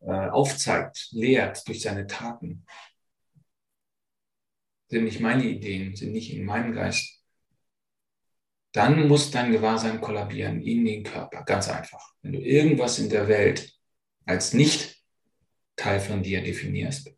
äh, 0.00 0.10
aufzeigt, 0.10 1.08
lehrt 1.12 1.66
durch 1.68 1.80
seine 1.80 2.08
Taten, 2.08 2.66
sind 4.88 5.04
nicht 5.04 5.20
meine 5.20 5.44
Ideen, 5.44 5.94
sind 5.94 6.12
nicht 6.12 6.32
in 6.32 6.44
meinem 6.44 6.72
Geist, 6.72 7.22
dann 8.72 9.08
muss 9.08 9.30
dein 9.30 9.52
Gewahrsein 9.52 10.00
kollabieren 10.00 10.60
in 10.60 10.84
den 10.84 11.02
Körper, 11.02 11.44
ganz 11.44 11.68
einfach. 11.68 12.14
Wenn 12.22 12.32
du 12.32 12.40
irgendwas 12.40 12.98
in 12.98 13.08
der 13.08 13.26
Welt 13.28 13.72
als 14.26 14.52
nicht 14.52 15.02
Teil 15.76 16.00
von 16.00 16.22
dir 16.22 16.42
definierst, 16.42 17.15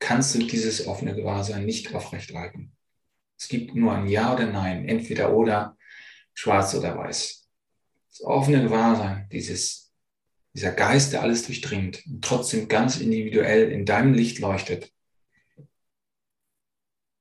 kannst 0.00 0.34
du 0.34 0.38
dieses 0.40 0.86
offene 0.86 1.14
Gewahrsein 1.14 1.64
nicht 1.64 1.94
aufrechthalten. 1.94 2.72
Es 3.38 3.48
gibt 3.48 3.74
nur 3.74 3.92
ein 3.92 4.08
Ja 4.08 4.34
oder 4.34 4.46
Nein, 4.46 4.88
entweder 4.88 5.32
oder, 5.32 5.76
schwarz 6.34 6.74
oder 6.74 6.96
weiß. 6.98 7.48
Das 8.08 8.22
offene 8.22 8.62
Gewahrsein, 8.62 9.28
dieses, 9.30 9.92
dieser 10.52 10.72
Geist, 10.72 11.12
der 11.12 11.22
alles 11.22 11.46
durchdringt 11.46 12.04
und 12.06 12.24
trotzdem 12.24 12.66
ganz 12.66 12.98
individuell 12.98 13.70
in 13.70 13.86
deinem 13.86 14.14
Licht 14.14 14.40
leuchtet, 14.40 14.92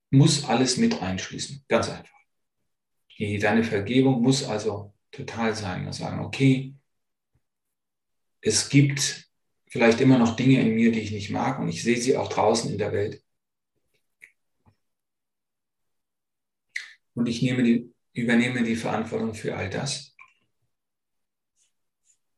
muss 0.09 0.45
alles 0.45 0.77
mit 0.77 1.01
einschließen. 1.01 1.63
Ganz 1.67 1.89
einfach. 1.89 2.17
Deine 3.19 3.63
Vergebung 3.63 4.21
muss 4.21 4.43
also 4.43 4.93
total 5.11 5.53
sein 5.53 5.85
und 5.85 5.93
sagen, 5.93 6.19
okay, 6.19 6.73
es 8.41 8.69
gibt 8.69 9.28
vielleicht 9.69 10.01
immer 10.01 10.17
noch 10.17 10.35
Dinge 10.35 10.59
in 10.61 10.75
mir, 10.75 10.91
die 10.91 10.99
ich 10.99 11.11
nicht 11.11 11.29
mag 11.29 11.59
und 11.59 11.69
ich 11.69 11.83
sehe 11.83 11.97
sie 11.97 12.17
auch 12.17 12.29
draußen 12.29 12.71
in 12.71 12.77
der 12.77 12.91
Welt. 12.91 13.23
Und 17.13 17.27
ich 17.27 17.39
die, 17.39 17.93
übernehme 18.13 18.63
die 18.63 18.75
Verantwortung 18.75 19.33
für 19.33 19.55
all 19.55 19.69
das 19.69 20.15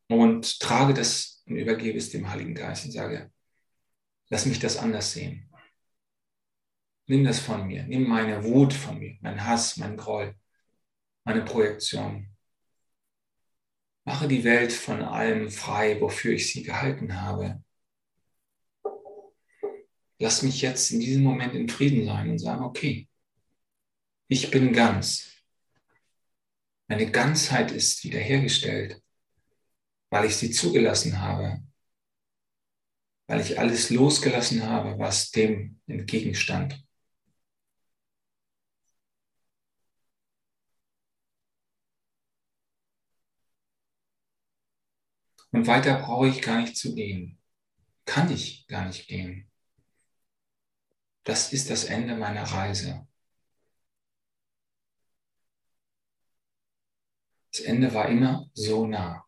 und 0.07 0.59
trage 0.59 0.93
das 0.93 1.43
und 1.45 1.55
übergebe 1.55 1.97
es 1.97 2.09
dem 2.09 2.29
Heiligen 2.29 2.55
Geist 2.55 2.85
und 2.85 2.91
sage, 2.91 3.31
lass 4.29 4.45
mich 4.45 4.59
das 4.59 4.77
anders 4.77 5.13
sehen. 5.13 5.49
Nimm 7.07 7.23
das 7.23 7.39
von 7.39 7.67
mir, 7.67 7.83
nimm 7.83 8.07
meine 8.07 8.43
Wut 8.43 8.73
von 8.73 8.99
mir, 8.99 9.17
mein 9.21 9.45
Hass, 9.45 9.77
mein 9.77 9.97
Groll, 9.97 10.35
meine 11.23 11.43
Projektion. 11.43 12.30
Mache 14.03 14.27
die 14.27 14.43
Welt 14.43 14.73
von 14.73 15.01
allem 15.01 15.49
frei, 15.49 16.01
wofür 16.01 16.33
ich 16.33 16.51
sie 16.51 16.63
gehalten 16.63 17.21
habe. 17.21 17.63
Lass 20.19 20.41
mich 20.41 20.61
jetzt 20.61 20.91
in 20.91 20.99
diesem 20.99 21.23
Moment 21.23 21.53
in 21.53 21.69
Frieden 21.69 22.05
sein 22.05 22.29
und 22.29 22.39
sagen, 22.39 22.63
okay, 22.63 23.07
ich 24.27 24.49
bin 24.51 24.71
ganz. 24.73 25.31
Meine 26.87 27.09
Ganzheit 27.09 27.71
ist 27.71 28.03
wiederhergestellt, 28.03 29.01
weil 30.09 30.25
ich 30.25 30.35
sie 30.35 30.51
zugelassen 30.51 31.19
habe, 31.19 31.63
weil 33.27 33.41
ich 33.41 33.59
alles 33.59 33.89
losgelassen 33.89 34.63
habe, 34.63 34.99
was 34.99 35.31
dem 35.31 35.79
entgegenstand. 35.87 36.83
Und 45.51 45.67
weiter 45.67 45.99
brauche 45.99 46.27
ich 46.27 46.41
gar 46.41 46.61
nicht 46.61 46.77
zu 46.77 46.95
gehen. 46.95 47.37
Kann 48.05 48.31
ich 48.31 48.67
gar 48.67 48.85
nicht 48.85 49.07
gehen. 49.07 49.49
Das 51.23 51.53
ist 51.53 51.69
das 51.69 51.83
Ende 51.85 52.15
meiner 52.15 52.43
Reise. 52.43 53.07
Das 57.51 57.61
Ende 57.61 57.93
war 57.93 58.07
immer 58.09 58.49
so 58.53 58.87
nah. 58.87 59.25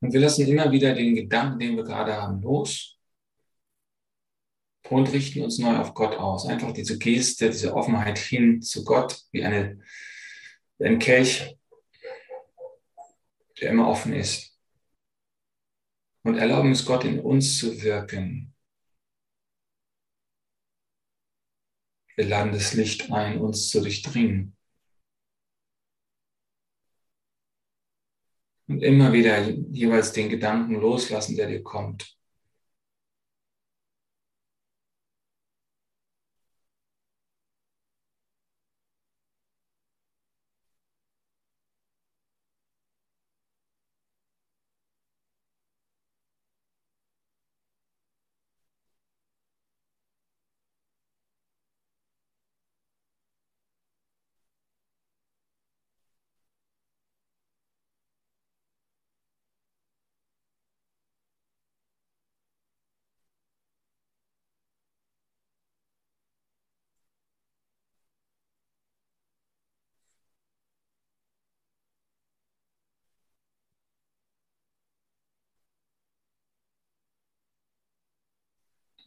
Und 0.00 0.12
wir 0.12 0.20
lassen 0.20 0.46
immer 0.46 0.70
wieder 0.70 0.94
den 0.94 1.14
Gedanken, 1.14 1.58
den 1.58 1.76
wir 1.76 1.84
gerade 1.84 2.14
haben, 2.14 2.40
los 2.40 2.98
und 4.90 5.12
richten 5.12 5.42
uns 5.42 5.58
neu 5.58 5.76
auf 5.76 5.94
Gott 5.94 6.16
aus. 6.16 6.46
Einfach 6.46 6.72
diese 6.72 6.98
Geste, 6.98 7.50
diese 7.50 7.74
Offenheit 7.74 8.18
hin 8.18 8.62
zu 8.62 8.84
Gott, 8.84 9.20
wie 9.32 9.44
eine, 9.44 9.80
wie 10.78 10.86
ein 10.86 10.98
Kelch, 10.98 11.56
der 13.60 13.70
immer 13.70 13.88
offen 13.88 14.12
ist. 14.12 14.56
Und 16.22 16.36
erlauben 16.36 16.72
es 16.72 16.84
Gott 16.84 17.04
in 17.04 17.20
uns 17.20 17.58
zu 17.58 17.82
wirken. 17.82 18.54
Wir 22.16 22.26
laden 22.26 22.52
das 22.52 22.74
Licht 22.74 23.10
ein, 23.12 23.40
uns 23.40 23.70
zu 23.70 23.80
durchdringen. 23.80 24.57
Und 28.68 28.82
immer 28.82 29.12
wieder 29.12 29.40
jeweils 29.40 30.12
den 30.12 30.28
Gedanken 30.28 30.74
loslassen, 30.74 31.36
der 31.36 31.48
dir 31.48 31.62
kommt. 31.62 32.17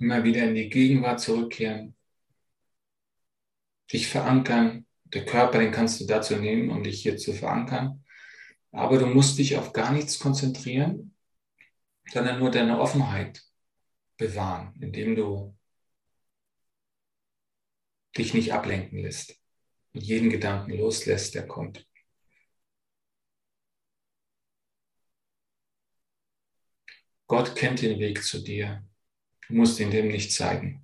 Immer 0.01 0.23
wieder 0.23 0.45
in 0.45 0.55
die 0.55 0.67
Gegenwart 0.67 1.19
zurückkehren, 1.19 1.95
dich 3.93 4.07
verankern. 4.07 4.87
Der 5.03 5.25
Körper, 5.25 5.59
den 5.59 5.71
kannst 5.71 6.01
du 6.01 6.07
dazu 6.07 6.37
nehmen, 6.37 6.71
um 6.71 6.83
dich 6.83 7.03
hier 7.03 7.17
zu 7.17 7.33
verankern. 7.33 8.03
Aber 8.71 8.97
du 8.97 9.05
musst 9.05 9.37
dich 9.37 9.57
auf 9.57 9.73
gar 9.73 9.91
nichts 9.91 10.17
konzentrieren, 10.17 11.15
sondern 12.11 12.39
nur 12.39 12.49
deine 12.49 12.79
Offenheit 12.79 13.43
bewahren, 14.17 14.73
indem 14.81 15.15
du 15.15 15.55
dich 18.17 18.33
nicht 18.33 18.53
ablenken 18.53 19.03
lässt 19.03 19.39
und 19.93 20.01
jeden 20.01 20.31
Gedanken 20.31 20.71
loslässt, 20.71 21.35
der 21.35 21.47
kommt. 21.47 21.87
Gott 27.27 27.55
kennt 27.55 27.83
den 27.83 27.99
Weg 27.99 28.23
zu 28.23 28.43
dir. 28.43 28.83
Musst 29.51 29.79
ihn 29.79 29.91
dem 29.91 30.07
nicht 30.07 30.31
zeigen. 30.31 30.81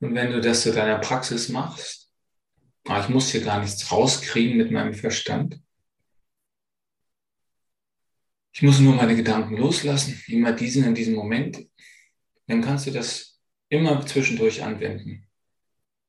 Und 0.00 0.14
wenn 0.14 0.32
du 0.32 0.40
das 0.40 0.62
zu 0.62 0.72
deiner 0.72 0.98
Praxis 0.98 1.50
machst, 1.50 2.10
ah, 2.86 3.00
ich 3.02 3.08
muss 3.08 3.30
hier 3.30 3.42
gar 3.42 3.60
nichts 3.60 3.92
rauskriegen 3.92 4.56
mit 4.56 4.70
meinem 4.70 4.94
Verstand. 4.94 5.60
Ich 8.52 8.62
muss 8.62 8.80
nur 8.80 8.94
meine 8.94 9.14
Gedanken 9.14 9.56
loslassen, 9.56 10.20
immer 10.26 10.52
diesen 10.52 10.84
in 10.84 10.94
diesem 10.94 11.14
Moment. 11.14 11.68
Dann 12.46 12.62
kannst 12.62 12.86
du 12.86 12.90
das 12.90 13.40
immer 13.68 14.04
zwischendurch 14.04 14.62
anwenden, 14.62 15.28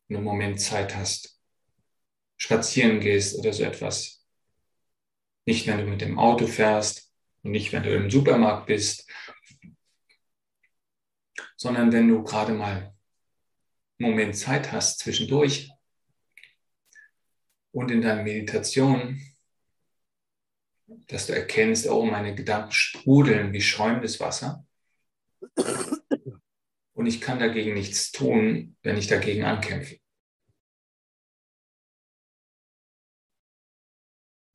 wenn 0.08 0.16
du 0.16 0.18
einen 0.18 0.24
Moment 0.24 0.60
Zeit 0.60 0.96
hast, 0.96 1.40
spazieren 2.38 3.00
gehst 3.00 3.38
oder 3.38 3.54
so 3.54 3.64
etwas. 3.64 4.26
Nicht, 5.46 5.68
wenn 5.68 5.80
du 5.80 5.86
mit 5.86 6.02
dem 6.02 6.18
Auto 6.18 6.48
fährst 6.48 7.14
und 7.44 7.52
nicht, 7.52 7.74
wenn 7.74 7.84
du 7.84 7.94
im 7.94 8.10
Supermarkt 8.10 8.68
bist, 8.68 9.08
sondern 11.58 11.92
wenn 11.92 12.08
du 12.08 12.24
gerade 12.24 12.54
mal 12.54 12.96
Moment 14.02 14.36
Zeit 14.36 14.72
hast 14.72 15.00
zwischendurch 15.00 15.72
und 17.72 17.92
in 17.92 18.02
deiner 18.02 18.24
Meditation, 18.24 19.22
dass 21.08 21.28
du 21.28 21.34
erkennst, 21.34 21.88
oh, 21.88 22.06
meine 22.06 22.36
Gedanken 22.36 22.72
sprudeln 22.72 23.54
wie 23.54 23.62
schäumendes 23.62 24.20
Wasser. 24.20 24.66
Und 26.94 27.06
ich 27.06 27.22
kann 27.22 27.40
dagegen 27.40 27.74
nichts 27.74 28.12
tun, 28.12 28.76
wenn 28.84 28.98
ich 28.98 29.08
dagegen 29.08 29.44
ankämpfe. 29.44 30.00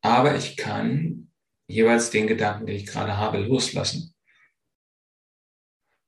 Aber 0.03 0.37
ich 0.37 0.57
kann 0.57 1.33
jeweils 1.67 2.11
den 2.11 2.27
Gedanken, 2.27 2.67
den 2.67 2.77
ich 2.77 2.87
gerade 2.87 3.17
habe, 3.17 3.39
loslassen. 3.39 4.15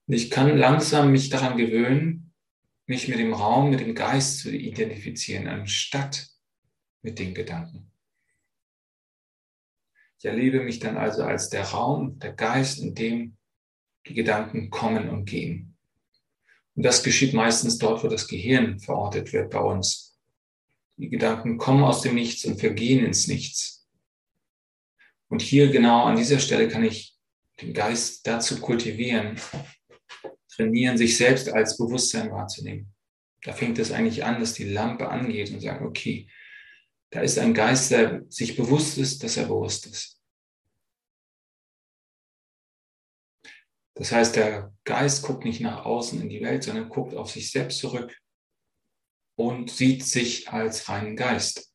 Und 0.06 0.14
ich 0.14 0.30
kann 0.30 0.56
langsam 0.56 1.10
mich 1.10 1.30
daran 1.30 1.56
gewöhnen, 1.56 2.27
mich 2.88 3.06
mit 3.06 3.18
dem 3.18 3.34
Raum, 3.34 3.70
mit 3.70 3.80
dem 3.80 3.94
Geist 3.94 4.40
zu 4.40 4.50
identifizieren, 4.50 5.46
anstatt 5.46 6.26
mit 7.02 7.18
den 7.18 7.34
Gedanken. 7.34 7.92
Ich 10.18 10.24
erlebe 10.24 10.60
mich 10.60 10.80
dann 10.80 10.96
also 10.96 11.22
als 11.22 11.50
der 11.50 11.64
Raum, 11.64 12.18
der 12.18 12.32
Geist, 12.32 12.80
in 12.80 12.94
dem 12.94 13.36
die 14.06 14.14
Gedanken 14.14 14.70
kommen 14.70 15.10
und 15.10 15.26
gehen. 15.26 15.76
Und 16.74 16.82
das 16.82 17.02
geschieht 17.02 17.34
meistens 17.34 17.76
dort, 17.78 18.02
wo 18.02 18.08
das 18.08 18.26
Gehirn 18.26 18.80
verortet 18.80 19.32
wird 19.32 19.50
bei 19.50 19.60
uns. 19.60 20.18
Die 20.96 21.10
Gedanken 21.10 21.58
kommen 21.58 21.84
aus 21.84 22.00
dem 22.00 22.14
Nichts 22.14 22.44
und 22.46 22.58
vergehen 22.58 23.04
ins 23.04 23.28
Nichts. 23.28 23.86
Und 25.28 25.42
hier 25.42 25.70
genau 25.70 26.04
an 26.04 26.16
dieser 26.16 26.38
Stelle 26.38 26.68
kann 26.68 26.84
ich 26.84 27.16
den 27.60 27.74
Geist 27.74 28.26
dazu 28.26 28.60
kultivieren, 28.60 29.38
trainieren, 30.58 30.98
sich 30.98 31.16
selbst 31.16 31.48
als 31.48 31.76
Bewusstsein 31.76 32.30
wahrzunehmen. 32.30 32.92
Da 33.42 33.52
fängt 33.52 33.78
es 33.78 33.92
eigentlich 33.92 34.24
an, 34.24 34.40
dass 34.40 34.54
die 34.54 34.64
Lampe 34.64 35.08
angeht 35.08 35.50
und 35.50 35.60
sagt, 35.60 35.82
okay, 35.82 36.28
da 37.10 37.20
ist 37.20 37.38
ein 37.38 37.54
Geist, 37.54 37.90
der 37.90 38.24
sich 38.28 38.56
bewusst 38.56 38.98
ist, 38.98 39.22
dass 39.22 39.36
er 39.36 39.46
bewusst 39.46 39.86
ist. 39.86 40.20
Das 43.94 44.12
heißt, 44.12 44.36
der 44.36 44.72
Geist 44.84 45.22
guckt 45.22 45.44
nicht 45.44 45.60
nach 45.60 45.84
außen 45.84 46.20
in 46.20 46.28
die 46.28 46.40
Welt, 46.40 46.62
sondern 46.62 46.88
guckt 46.88 47.14
auf 47.14 47.30
sich 47.30 47.50
selbst 47.50 47.78
zurück 47.78 48.16
und 49.36 49.70
sieht 49.70 50.04
sich 50.04 50.50
als 50.50 50.88
reinen 50.88 51.16
Geist. 51.16 51.72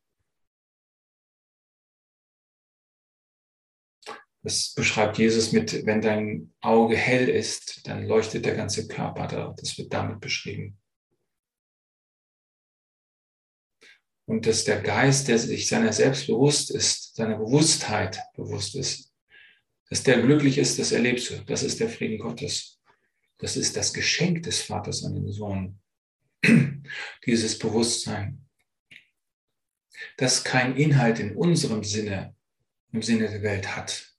Das 4.43 4.73
beschreibt 4.73 5.17
Jesus 5.17 5.53
mit, 5.53 5.85
wenn 5.85 6.01
dein 6.01 6.53
Auge 6.59 6.97
hell 6.97 7.29
ist, 7.29 7.87
dann 7.87 8.05
leuchtet 8.05 8.45
der 8.45 8.55
ganze 8.55 8.89
Körper 8.89 9.27
da. 9.27 9.55
Das 9.57 9.77
wird 9.77 9.93
damit 9.93 10.19
beschrieben. 10.19 10.77
Und 14.25 14.45
dass 14.45 14.65
der 14.65 14.81
Geist, 14.81 15.29
der 15.29 15.39
sich 15.39 15.67
seiner 15.67 15.93
selbst 15.93 16.27
bewusst 16.27 16.71
ist, 16.71 17.15
seiner 17.15 17.37
Bewusstheit 17.37 18.19
bewusst 18.35 18.75
ist, 18.75 19.13
dass 19.89 20.03
der 20.03 20.21
glücklich 20.21 20.57
ist, 20.57 20.77
das 20.77 20.91
erlebst 20.91 21.29
du. 21.29 21.43
Das 21.45 21.63
ist 21.63 21.79
der 21.79 21.89
Frieden 21.89 22.17
Gottes. 22.17 22.81
Das 23.37 23.55
ist 23.55 23.77
das 23.77 23.93
Geschenk 23.93 24.43
des 24.43 24.61
Vaters 24.61 25.05
an 25.05 25.15
den 25.15 25.31
Sohn. 25.31 25.79
Dieses 27.25 27.57
Bewusstsein. 27.59 28.45
Das 30.17 30.43
kein 30.43 30.75
Inhalt 30.75 31.19
in 31.19 31.35
unserem 31.35 31.83
Sinne, 31.83 32.35
im 32.91 33.01
Sinne 33.01 33.29
der 33.29 33.41
Welt 33.41 33.75
hat, 33.75 34.12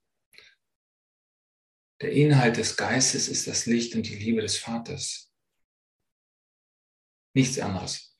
der 2.01 2.11
Inhalt 2.11 2.57
des 2.57 2.75
Geistes 2.75 3.27
ist 3.27 3.47
das 3.47 3.65
Licht 3.65 3.95
und 3.95 4.07
die 4.07 4.15
Liebe 4.15 4.41
des 4.41 4.57
Vaters. 4.57 5.31
Nichts 7.33 7.59
anderes. 7.59 8.14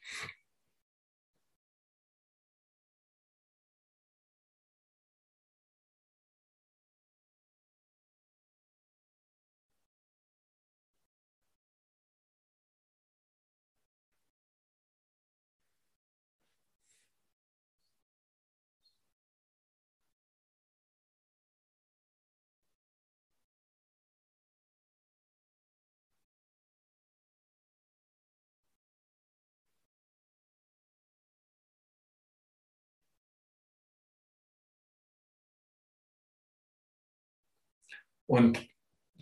Und 38.28 38.68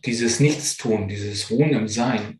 dieses 0.06 0.40
Nichtstun, 0.40 1.08
dieses 1.08 1.50
Ruhen 1.50 1.72
im 1.72 1.88
Sein, 1.88 2.40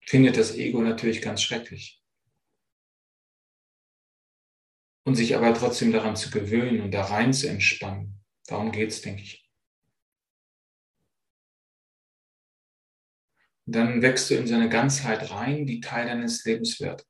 findet 0.00 0.36
das 0.36 0.54
Ego 0.54 0.80
natürlich 0.80 1.22
ganz 1.22 1.42
schrecklich. 1.42 2.02
Und 5.04 5.14
sich 5.14 5.36
aber 5.36 5.54
trotzdem 5.54 5.92
daran 5.92 6.16
zu 6.16 6.30
gewöhnen 6.30 6.82
und 6.82 6.92
da 6.92 7.04
rein 7.04 7.32
zu 7.32 7.48
entspannen, 7.48 8.20
darum 8.46 8.72
geht 8.72 8.90
es, 8.90 9.00
denke 9.00 9.22
ich. 9.22 9.48
Dann 13.64 14.02
wächst 14.02 14.30
du 14.30 14.34
in 14.34 14.46
seine 14.46 14.68
Ganzheit 14.68 15.30
rein, 15.30 15.66
die 15.66 15.80
Teil 15.80 16.06
deines 16.06 16.44
Lebens 16.44 16.80
wird. 16.80 17.06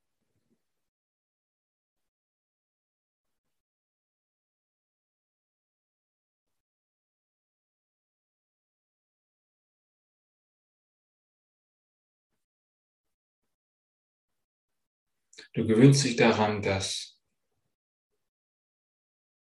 Du 15.55 15.67
gewöhnst 15.67 16.05
dich 16.05 16.17
daran, 16.17 16.63
dass 16.63 17.19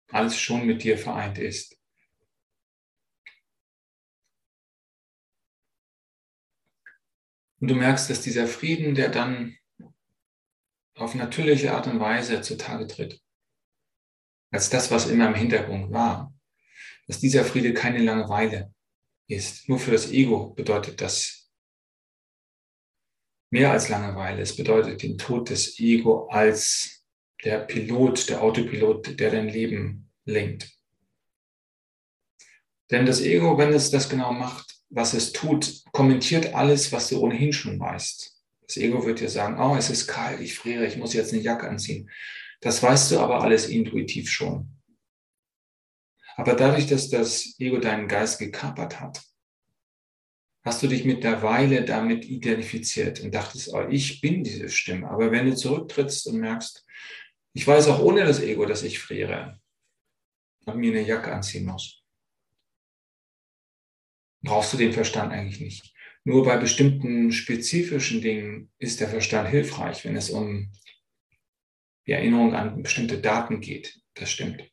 alles 0.09 0.38
schon 0.38 0.66
mit 0.66 0.82
dir 0.82 0.96
vereint 0.96 1.38
ist. 1.38 1.76
Und 7.61 7.68
du 7.68 7.74
merkst, 7.74 8.11
dass 8.11 8.20
dieser 8.20 8.46
Frieden, 8.46 8.94
der 8.94 9.09
dann 9.09 9.57
auf 10.94 11.14
natürliche 11.14 11.74
Art 11.74 11.86
und 11.86 11.98
Weise 11.98 12.42
zutage 12.42 12.86
tritt, 12.86 13.22
als 14.50 14.70
das, 14.70 14.90
was 14.90 15.09
immer 15.09 15.28
im 15.28 15.34
Hintergrund 15.34 15.90
war, 15.90 16.32
dass 17.07 17.18
dieser 17.18 17.44
Friede 17.44 17.74
keine 17.74 17.98
Langeweile 18.02 18.72
ist. 19.26 19.68
Nur 19.68 19.78
für 19.78 19.90
das 19.90 20.11
Ego 20.12 20.50
bedeutet 20.50 21.00
das 21.00 21.43
mehr 23.55 23.70
als 23.70 23.88
Langeweile. 23.88 24.42
Es 24.42 24.57
bedeutet 24.57 25.05
den 25.05 25.16
Tod 25.16 25.48
des 25.48 25.78
Ego 25.78 26.26
als 26.26 27.05
der 27.44 27.61
Pilot, 27.61 28.28
der 28.28 28.42
Autopilot, 28.42 29.20
der 29.20 29.30
dein 29.30 29.48
Leben 29.48 30.11
lenkt. 30.24 30.76
Denn 32.90 33.07
das 33.07 33.20
Ego, 33.20 33.57
wenn 33.57 33.72
es 33.72 33.92
das 33.92 34.09
genau 34.09 34.32
macht, 34.32 34.80
was 34.90 35.14
es 35.14 35.32
tut, 35.32 35.84
kommentiert 35.92 36.52
alles, 36.52 36.90
was 36.90 37.09
du 37.09 37.20
ohnehin 37.20 37.52
schon 37.52 37.78
weißt. 37.78 38.42
Das 38.66 38.76
Ego 38.76 39.07
wird 39.07 39.20
dir 39.20 39.28
sagen, 39.28 39.61
oh, 39.61 39.76
es 39.76 39.88
ist 39.88 40.09
kalt, 40.09 40.40
ich 40.40 40.59
friere, 40.59 40.84
ich 40.84 40.96
muss 40.96 41.14
jetzt 41.14 41.32
eine 41.32 41.40
Jacke 41.40 41.68
anziehen. 41.68 42.11
Das 42.61 42.82
weißt 42.82 43.12
du 43.12 43.20
aber 43.20 43.40
alles 43.42 43.68
intuitiv 43.68 44.28
schon. 44.32 44.68
Aber 46.34 46.55
dadurch, 46.55 46.88
dass 46.88 47.09
das 47.09 47.55
Ego 47.61 47.78
deinen 47.78 48.09
Geist 48.09 48.40
gekapert 48.40 49.00
hat, 49.00 49.22
hast 50.65 50.83
du 50.83 50.89
dich 50.89 51.05
mit 51.05 51.23
der 51.23 51.43
Weile 51.43 51.85
damit 51.85 52.25
identifiziert 52.25 53.21
und 53.21 53.35
dachtest, 53.35 53.73
oh, 53.75 53.87
ich 53.89 54.21
bin 54.21 54.43
diese 54.43 54.71
Stimme. 54.71 55.09
Aber 55.09 55.31
wenn 55.31 55.47
du 55.47 55.55
zurücktrittst 55.55 56.27
und 56.29 56.41
merkst, 56.41 56.87
ich 57.53 57.67
weiß 57.67 57.89
auch 57.89 58.01
ohne 58.01 58.25
das 58.25 58.41
Ego, 58.41 58.65
dass 58.65 58.83
ich 58.83 58.99
friere 58.99 59.61
und 60.65 60.79
mir 60.79 60.93
eine 60.93 61.07
Jacke 61.07 61.33
anziehen 61.33 61.67
muss, 61.67 62.03
brauchst 64.43 64.73
du 64.73 64.77
den 64.79 64.93
Verstand 64.93 65.33
eigentlich 65.33 65.61
nicht. 65.61 65.95
Nur 66.25 66.45
bei 66.45 66.57
bestimmten 66.57 67.31
spezifischen 67.33 68.23
Dingen 68.23 68.73
ist 68.79 69.01
der 69.01 69.09
Verstand 69.09 69.51
hilfreich, 69.51 70.05
wenn 70.07 70.17
es 70.17 70.31
um 70.31 70.73
die 72.07 72.12
Erinnerung 72.12 72.55
an 72.55 72.83
bestimmte 72.83 73.21
Daten 73.21 73.61
geht. 73.61 74.01
Das 74.15 74.31
stimmt. 74.31 74.71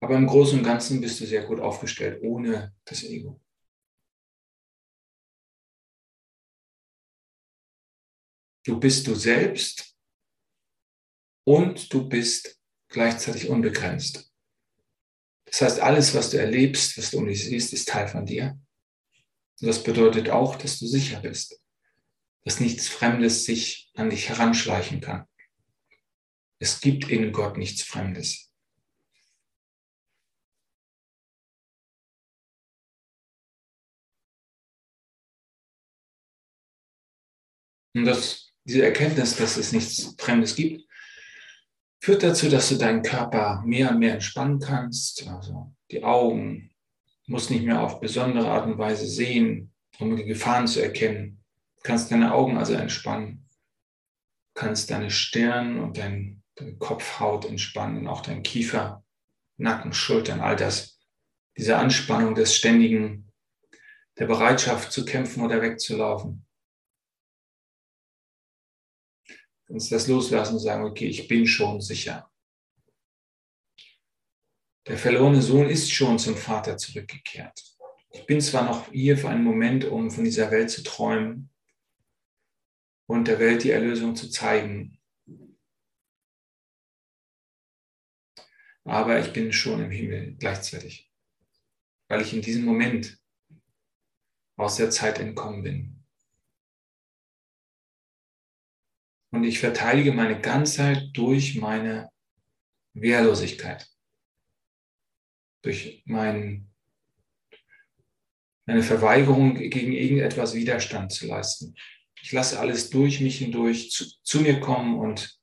Aber 0.00 0.16
im 0.16 0.26
Großen 0.26 0.58
und 0.58 0.64
Ganzen 0.64 1.00
bist 1.00 1.20
du 1.20 1.26
sehr 1.26 1.44
gut 1.44 1.60
aufgestellt 1.60 2.20
ohne 2.22 2.74
das 2.84 3.04
Ego. 3.04 3.40
Du 8.64 8.78
bist 8.78 9.06
du 9.06 9.14
selbst 9.14 9.96
und 11.44 11.92
du 11.92 12.08
bist 12.08 12.60
gleichzeitig 12.88 13.48
unbegrenzt. 13.48 14.30
Das 15.46 15.62
heißt, 15.62 15.80
alles, 15.80 16.14
was 16.14 16.30
du 16.30 16.38
erlebst, 16.38 16.96
was 16.96 17.10
du 17.10 17.18
um 17.18 17.26
dich 17.26 17.44
siehst, 17.44 17.72
ist 17.72 17.88
Teil 17.88 18.06
von 18.06 18.26
dir. 18.26 18.60
Und 19.60 19.66
das 19.66 19.82
bedeutet 19.82 20.30
auch, 20.30 20.56
dass 20.56 20.78
du 20.78 20.86
sicher 20.86 21.20
bist, 21.20 21.60
dass 22.44 22.60
nichts 22.60 22.88
Fremdes 22.88 23.44
sich 23.44 23.90
an 23.94 24.10
dich 24.10 24.28
heranschleichen 24.28 25.00
kann. 25.00 25.26
Es 26.58 26.80
gibt 26.80 27.10
in 27.10 27.32
Gott 27.32 27.56
nichts 27.56 27.82
Fremdes. 27.82 28.50
Und 37.94 38.04
das, 38.04 38.49
diese 38.70 38.84
Erkenntnis, 38.84 39.34
dass 39.34 39.56
es 39.56 39.72
nichts 39.72 40.14
Fremdes 40.16 40.54
gibt, 40.54 40.86
führt 42.00 42.22
dazu, 42.22 42.48
dass 42.48 42.68
du 42.68 42.76
deinen 42.76 43.02
Körper 43.02 43.62
mehr 43.66 43.90
und 43.90 43.98
mehr 43.98 44.14
entspannen 44.14 44.60
kannst. 44.60 45.26
Also 45.26 45.74
die 45.90 46.04
Augen 46.04 46.70
musst 47.26 47.50
nicht 47.50 47.64
mehr 47.64 47.82
auf 47.82 47.98
besondere 47.98 48.48
Art 48.48 48.66
und 48.66 48.78
Weise 48.78 49.06
sehen, 49.06 49.72
um 49.98 50.16
die 50.16 50.24
Gefahren 50.24 50.68
zu 50.68 50.80
erkennen. 50.80 51.42
Du 51.78 51.82
kannst 51.82 52.12
deine 52.12 52.32
Augen 52.32 52.58
also 52.58 52.74
entspannen, 52.74 53.48
du 54.54 54.60
kannst 54.60 54.88
deine 54.92 55.10
Stirn 55.10 55.80
und 55.80 55.98
dein, 55.98 56.42
deine 56.54 56.76
Kopfhaut 56.76 57.46
entspannen, 57.46 58.06
auch 58.06 58.20
dein 58.20 58.44
Kiefer, 58.44 59.02
Nacken, 59.56 59.92
Schultern, 59.92 60.40
all 60.40 60.54
das. 60.54 61.00
Diese 61.58 61.76
Anspannung 61.76 62.36
des 62.36 62.54
ständigen, 62.54 63.32
der 64.18 64.26
Bereitschaft 64.26 64.92
zu 64.92 65.04
kämpfen 65.04 65.42
oder 65.42 65.60
wegzulaufen. 65.60 66.46
Uns 69.70 69.88
das 69.88 70.08
loslassen 70.08 70.54
und 70.54 70.60
sagen, 70.60 70.84
okay, 70.84 71.06
ich 71.06 71.28
bin 71.28 71.46
schon 71.46 71.80
sicher. 71.80 72.30
Der 74.86 74.98
verlorene 74.98 75.40
Sohn 75.40 75.68
ist 75.68 75.92
schon 75.92 76.18
zum 76.18 76.36
Vater 76.36 76.76
zurückgekehrt. 76.76 77.62
Ich 78.10 78.26
bin 78.26 78.40
zwar 78.40 78.64
noch 78.64 78.90
hier 78.90 79.16
für 79.16 79.28
einen 79.28 79.44
Moment, 79.44 79.84
um 79.84 80.10
von 80.10 80.24
dieser 80.24 80.50
Welt 80.50 80.70
zu 80.70 80.82
träumen 80.82 81.50
und 83.06 83.28
der 83.28 83.38
Welt 83.38 83.62
die 83.62 83.70
Erlösung 83.70 84.16
zu 84.16 84.28
zeigen, 84.28 84.98
aber 88.84 89.20
ich 89.20 89.32
bin 89.32 89.52
schon 89.52 89.84
im 89.84 89.90
Himmel 89.90 90.34
gleichzeitig, 90.36 91.12
weil 92.08 92.22
ich 92.22 92.34
in 92.34 92.42
diesem 92.42 92.64
Moment 92.64 93.20
aus 94.56 94.76
der 94.76 94.90
Zeit 94.90 95.20
entkommen 95.20 95.62
bin. 95.62 95.99
Und 99.30 99.44
ich 99.44 99.60
verteidige 99.60 100.12
meine 100.12 100.40
Ganzheit 100.40 101.10
durch 101.12 101.56
meine 101.56 102.10
Wehrlosigkeit, 102.94 103.88
durch 105.62 106.02
mein, 106.06 106.68
meine 108.66 108.82
Verweigerung 108.82 109.54
gegen 109.54 109.92
irgendetwas 109.92 110.54
Widerstand 110.54 111.12
zu 111.12 111.26
leisten. 111.26 111.74
Ich 112.22 112.32
lasse 112.32 112.58
alles 112.58 112.90
durch 112.90 113.20
mich 113.20 113.38
hindurch 113.38 113.90
zu, 113.90 114.04
zu 114.22 114.40
mir 114.40 114.60
kommen 114.60 114.98
und 114.98 115.38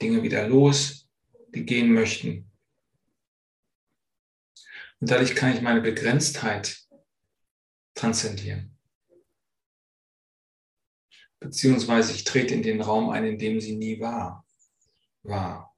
Dinge 0.00 0.22
wieder 0.22 0.48
los, 0.48 1.08
die 1.54 1.64
gehen 1.64 1.92
möchten. 1.92 2.50
Und 4.98 5.10
dadurch 5.10 5.34
kann 5.34 5.54
ich 5.54 5.60
meine 5.60 5.82
Begrenztheit 5.82 6.86
transzendieren 7.94 8.75
beziehungsweise 11.46 12.12
ich 12.12 12.24
trete 12.24 12.54
in 12.54 12.62
den 12.62 12.80
Raum 12.80 13.08
ein, 13.10 13.24
in 13.24 13.38
dem 13.38 13.60
sie 13.60 13.76
nie 13.76 14.00
war. 14.00 14.44
war. 15.22 15.72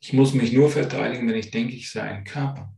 Ich 0.00 0.12
muss 0.12 0.34
mich 0.34 0.52
nur 0.52 0.68
verteidigen, 0.68 1.26
wenn 1.28 1.36
ich 1.36 1.50
denke, 1.50 1.74
ich 1.74 1.90
sei 1.90 2.02
ein 2.02 2.24
Körper. 2.24 2.74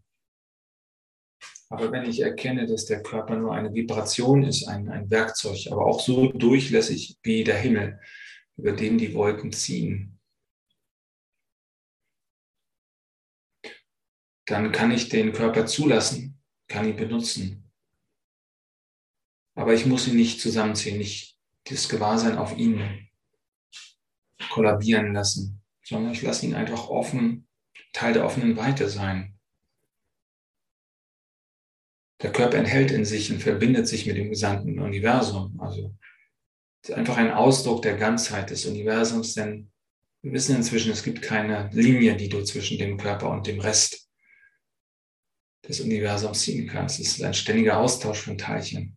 Aber 1.71 1.91
wenn 1.91 2.09
ich 2.09 2.21
erkenne, 2.21 2.67
dass 2.67 2.85
der 2.85 3.03
Körper 3.03 3.37
nur 3.37 3.55
eine 3.55 3.75
Vibration 3.75 4.45
ist, 4.45 4.69
ein, 4.69 4.89
ein 4.89 5.11
Werkzeug, 5.11 5.67
aber 5.73 5.87
auch 5.87 6.01
so 6.01 6.31
durchlässig 6.31 7.19
wie 7.23 7.43
der 7.43 7.59
Himmel, 7.59 7.99
über 8.57 8.73
den 8.73 8.99
die 8.99 9.15
Wolken 9.15 9.53
ziehen, 9.53 10.21
dann 14.47 14.71
kann 14.71 14.93
ich 14.93 15.09
den 15.09 15.33
Körper 15.33 15.67
zulassen, 15.67 16.39
kann 16.69 16.87
ihn 16.87 16.97
benutzen. 16.97 17.64
Aber 19.55 19.75
ich 19.75 19.87
muss 19.87 20.09
ihn 20.09 20.17
nicht 20.17 20.41
zusammenziehen, 20.41 20.99
nicht 20.99 21.37
das 21.65 21.89
Gewahrsein 21.89 22.37
auf 22.37 22.57
ihn 22.57 23.09
kollabieren 24.51 25.13
lassen, 25.13 25.63
sondern 25.83 26.13
ich 26.13 26.23
lasse 26.23 26.47
ihn 26.47 26.55
einfach 26.55 26.89
offen, 26.89 27.47
Teil 27.93 28.13
der 28.13 28.25
offenen 28.25 28.57
Weite 28.57 28.89
sein. 28.89 29.39
Der 32.23 32.33
Körper 32.33 32.59
enthält 32.59 32.91
in 32.91 33.05
sich 33.05 33.31
und 33.33 33.43
verbindet 33.43 33.87
sich 33.87 34.07
mit 34.07 34.17
dem 34.17 34.31
gesamten 34.31 34.79
Universum. 34.79 35.61
Also 35.61 35.95
es 36.83 36.91
ist 36.91 36.95
einfach 36.97 37.17
ein 37.17 37.33
Ausdruck 37.33 37.83
der 37.83 37.97
Ganzheit 37.97 38.51
des 38.51 38.67
Universums, 38.67 39.35
denn 39.35 39.71
wir 40.23 40.33
wissen 40.33 40.57
inzwischen, 40.57 40.93
es 40.93 41.03
gibt 41.03 41.23
keine 41.23 41.69
Linie, 41.73 42.17
die 42.17 42.29
du 42.29 42.43
zwischen 42.43 42.79
dem 42.79 42.97
Körper 42.97 43.31
und 43.31 43.47
dem 43.47 43.61
Rest 43.61 44.09
des 45.69 45.81
Universums 45.81 46.41
ziehen 46.41 46.67
kannst. 46.67 46.99
Es 46.99 47.09
ist 47.09 47.23
ein 47.23 47.35
ständiger 47.35 47.79
Austausch 47.79 48.23
von 48.23 48.39
Teilchen. 48.39 48.97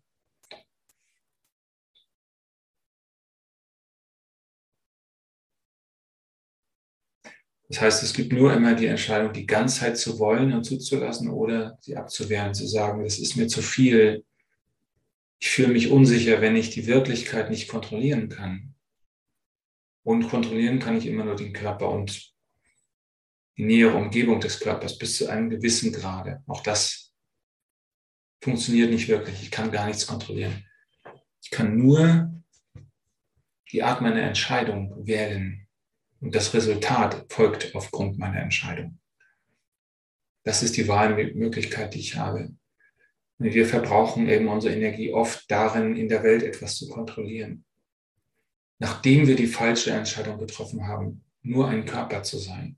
Das 7.70 7.82
heißt, 7.82 8.04
es 8.04 8.14
gibt 8.14 8.32
nur 8.32 8.54
immer 8.54 8.76
die 8.76 8.86
Entscheidung, 8.86 9.34
die 9.34 9.46
Ganzheit 9.46 9.98
zu 9.98 10.20
wollen 10.20 10.54
und 10.54 10.64
zuzulassen 10.64 11.30
oder 11.30 11.78
sie 11.82 11.98
abzuwehren, 11.98 12.54
zu 12.54 12.66
sagen, 12.66 13.04
das 13.04 13.20
ist 13.20 13.36
mir 13.36 13.48
zu 13.48 13.62
viel. 13.62 14.24
Ich 15.40 15.50
fühle 15.50 15.70
mich 15.70 15.92
unsicher, 15.92 16.40
wenn 16.40 16.56
ich 16.56 16.70
die 16.70 16.88
Wirklichkeit 16.88 17.50
nicht 17.50 17.68
kontrollieren 17.68 18.30
kann. 18.30 18.74
Und 20.04 20.30
kontrollieren 20.30 20.80
kann 20.80 20.98
ich 20.98 21.06
immer 21.06 21.26
nur 21.26 21.36
den 21.36 21.52
Körper 21.52 21.90
und 21.90 22.34
die 23.58 23.66
nähere 23.66 23.98
Umgebung 23.98 24.40
des 24.40 24.62
Körpers 24.62 24.98
bis 24.98 25.18
zu 25.18 25.28
einem 25.28 25.50
gewissen 25.50 25.92
Grade. 25.92 26.42
Auch 26.48 26.64
das 26.64 27.12
funktioniert 28.42 28.92
nicht 28.92 29.10
wirklich. 29.10 29.42
Ich 29.42 29.52
kann 29.52 29.72
gar 29.72 29.88
nichts 29.88 30.08
kontrollieren. 30.08 30.66
Ich 31.42 31.50
kann 31.50 31.76
nur 31.76 32.32
die 33.72 33.84
Art 33.84 34.02
meiner 34.02 34.22
Entscheidung 34.22 35.06
wählen 35.06 35.67
und 36.20 36.36
das 36.36 36.54
Resultat 36.54 37.26
folgt 37.32 37.76
aufgrund 37.76 38.18
meiner 38.18 38.42
Entscheidung. 38.42 39.00
Das 40.44 40.64
ist 40.64 40.78
die 40.78 40.88
Wahlmöglichkeit, 40.88 41.94
die 41.94 42.00
ich 42.00 42.16
habe. 42.16 42.54
Und 43.40 43.54
wir 43.54 43.66
verbrauchen 43.66 44.28
eben 44.28 44.48
unsere 44.48 44.74
Energie 44.74 45.14
oft 45.14 45.50
darin, 45.52 45.96
in 45.96 46.10
der 46.10 46.24
Welt 46.24 46.42
etwas 46.42 46.78
zu 46.78 46.90
kontrollieren. 46.90 47.66
Nachdem 48.80 49.28
wir 49.28 49.36
die 49.36 49.48
falsche 49.48 49.92
Entscheidung 49.92 50.38
getroffen 50.40 50.88
haben, 50.88 51.24
nur 51.42 51.68
ein 51.68 51.86
Körper 51.86 52.24
zu 52.24 52.38
sein. 52.38 52.78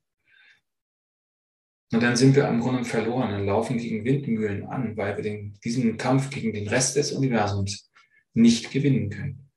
Und 1.91 2.03
dann 2.03 2.15
sind 2.15 2.35
wir 2.35 2.47
am 2.47 2.59
Grunde 2.59 2.85
verloren 2.85 3.33
und 3.33 3.45
laufen 3.45 3.77
gegen 3.77 4.05
Windmühlen 4.05 4.65
an, 4.67 4.95
weil 4.95 5.15
wir 5.15 5.23
den, 5.23 5.57
diesen 5.63 5.97
Kampf 5.97 6.29
gegen 6.29 6.53
den 6.53 6.67
Rest 6.67 6.95
des 6.95 7.11
Universums 7.11 7.91
nicht 8.33 8.71
gewinnen 8.71 9.09
können. 9.09 9.48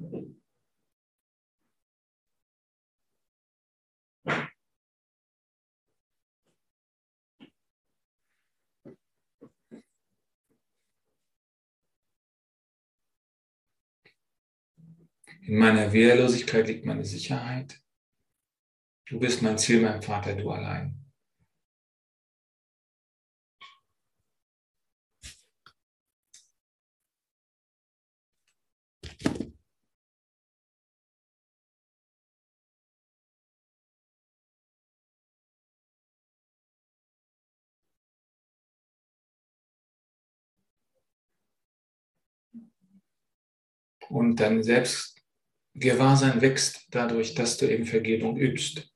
In 0.00 0.40
meiner 15.58 15.92
Wehrlosigkeit 15.92 16.68
liegt 16.68 16.86
meine 16.86 17.04
Sicherheit. 17.04 17.82
Du 19.06 19.18
bist 19.18 19.42
mein 19.42 19.58
Ziel, 19.58 19.82
mein 19.82 20.00
Vater, 20.00 20.34
du 20.34 20.50
allein. 20.50 20.99
Und 44.10 44.40
dein 44.40 44.64
Selbstgewahrsein 44.64 46.40
wächst 46.40 46.88
dadurch, 46.90 47.34
dass 47.36 47.58
du 47.58 47.70
eben 47.70 47.86
Vergebung 47.86 48.36
übst. 48.36 48.92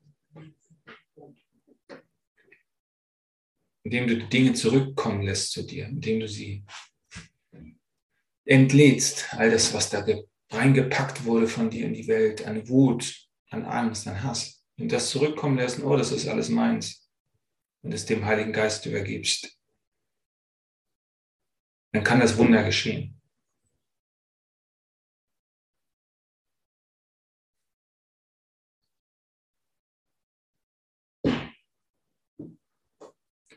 Indem 3.83 4.07
du 4.07 4.17
die 4.17 4.27
Dinge 4.27 4.53
zurückkommen 4.53 5.21
lässt 5.21 5.53
zu 5.53 5.63
dir, 5.63 5.87
indem 5.87 6.19
du 6.19 6.27
sie 6.27 6.65
entlädst, 8.43 9.33
all 9.33 9.51
das, 9.51 9.73
was 9.73 9.89
da 9.89 10.05
reingepackt 10.49 11.23
wurde 11.23 11.47
von 11.47 11.69
dir 11.69 11.85
in 11.85 11.93
die 11.93 12.07
Welt, 12.07 12.45
an 12.45 12.67
Wut, 12.67 13.29
an 13.51 13.63
Angst, 13.63 14.07
an 14.07 14.21
Hass. 14.21 14.65
Und 14.77 14.91
das 14.91 15.11
zurückkommen 15.11 15.55
lässt, 15.57 15.81
oh, 15.81 15.95
das 15.95 16.11
ist 16.11 16.27
alles 16.27 16.49
meins. 16.49 17.09
Und 17.83 17.93
es 17.93 18.05
dem 18.05 18.25
Heiligen 18.25 18.51
Geist 18.51 18.85
übergibst. 18.85 19.57
Dann 21.93 22.03
kann 22.03 22.19
das 22.19 22.37
Wunder 22.37 22.63
geschehen. 22.65 23.21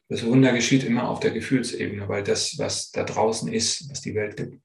Das 0.09 0.25
Wunder 0.25 0.53
geschieht 0.53 0.85
immer 0.85 1.09
auf 1.09 1.21
der 1.21 1.33
Gefühlsebene, 1.33 2.09
weil 2.09 2.23
das, 2.23 2.59
was 2.59 2.91
da 2.91 3.05
draußen 3.05 3.53
ist, 3.53 3.91
was 3.91 4.01
die 4.01 4.15
Welt 4.15 4.37
ge 4.37 4.59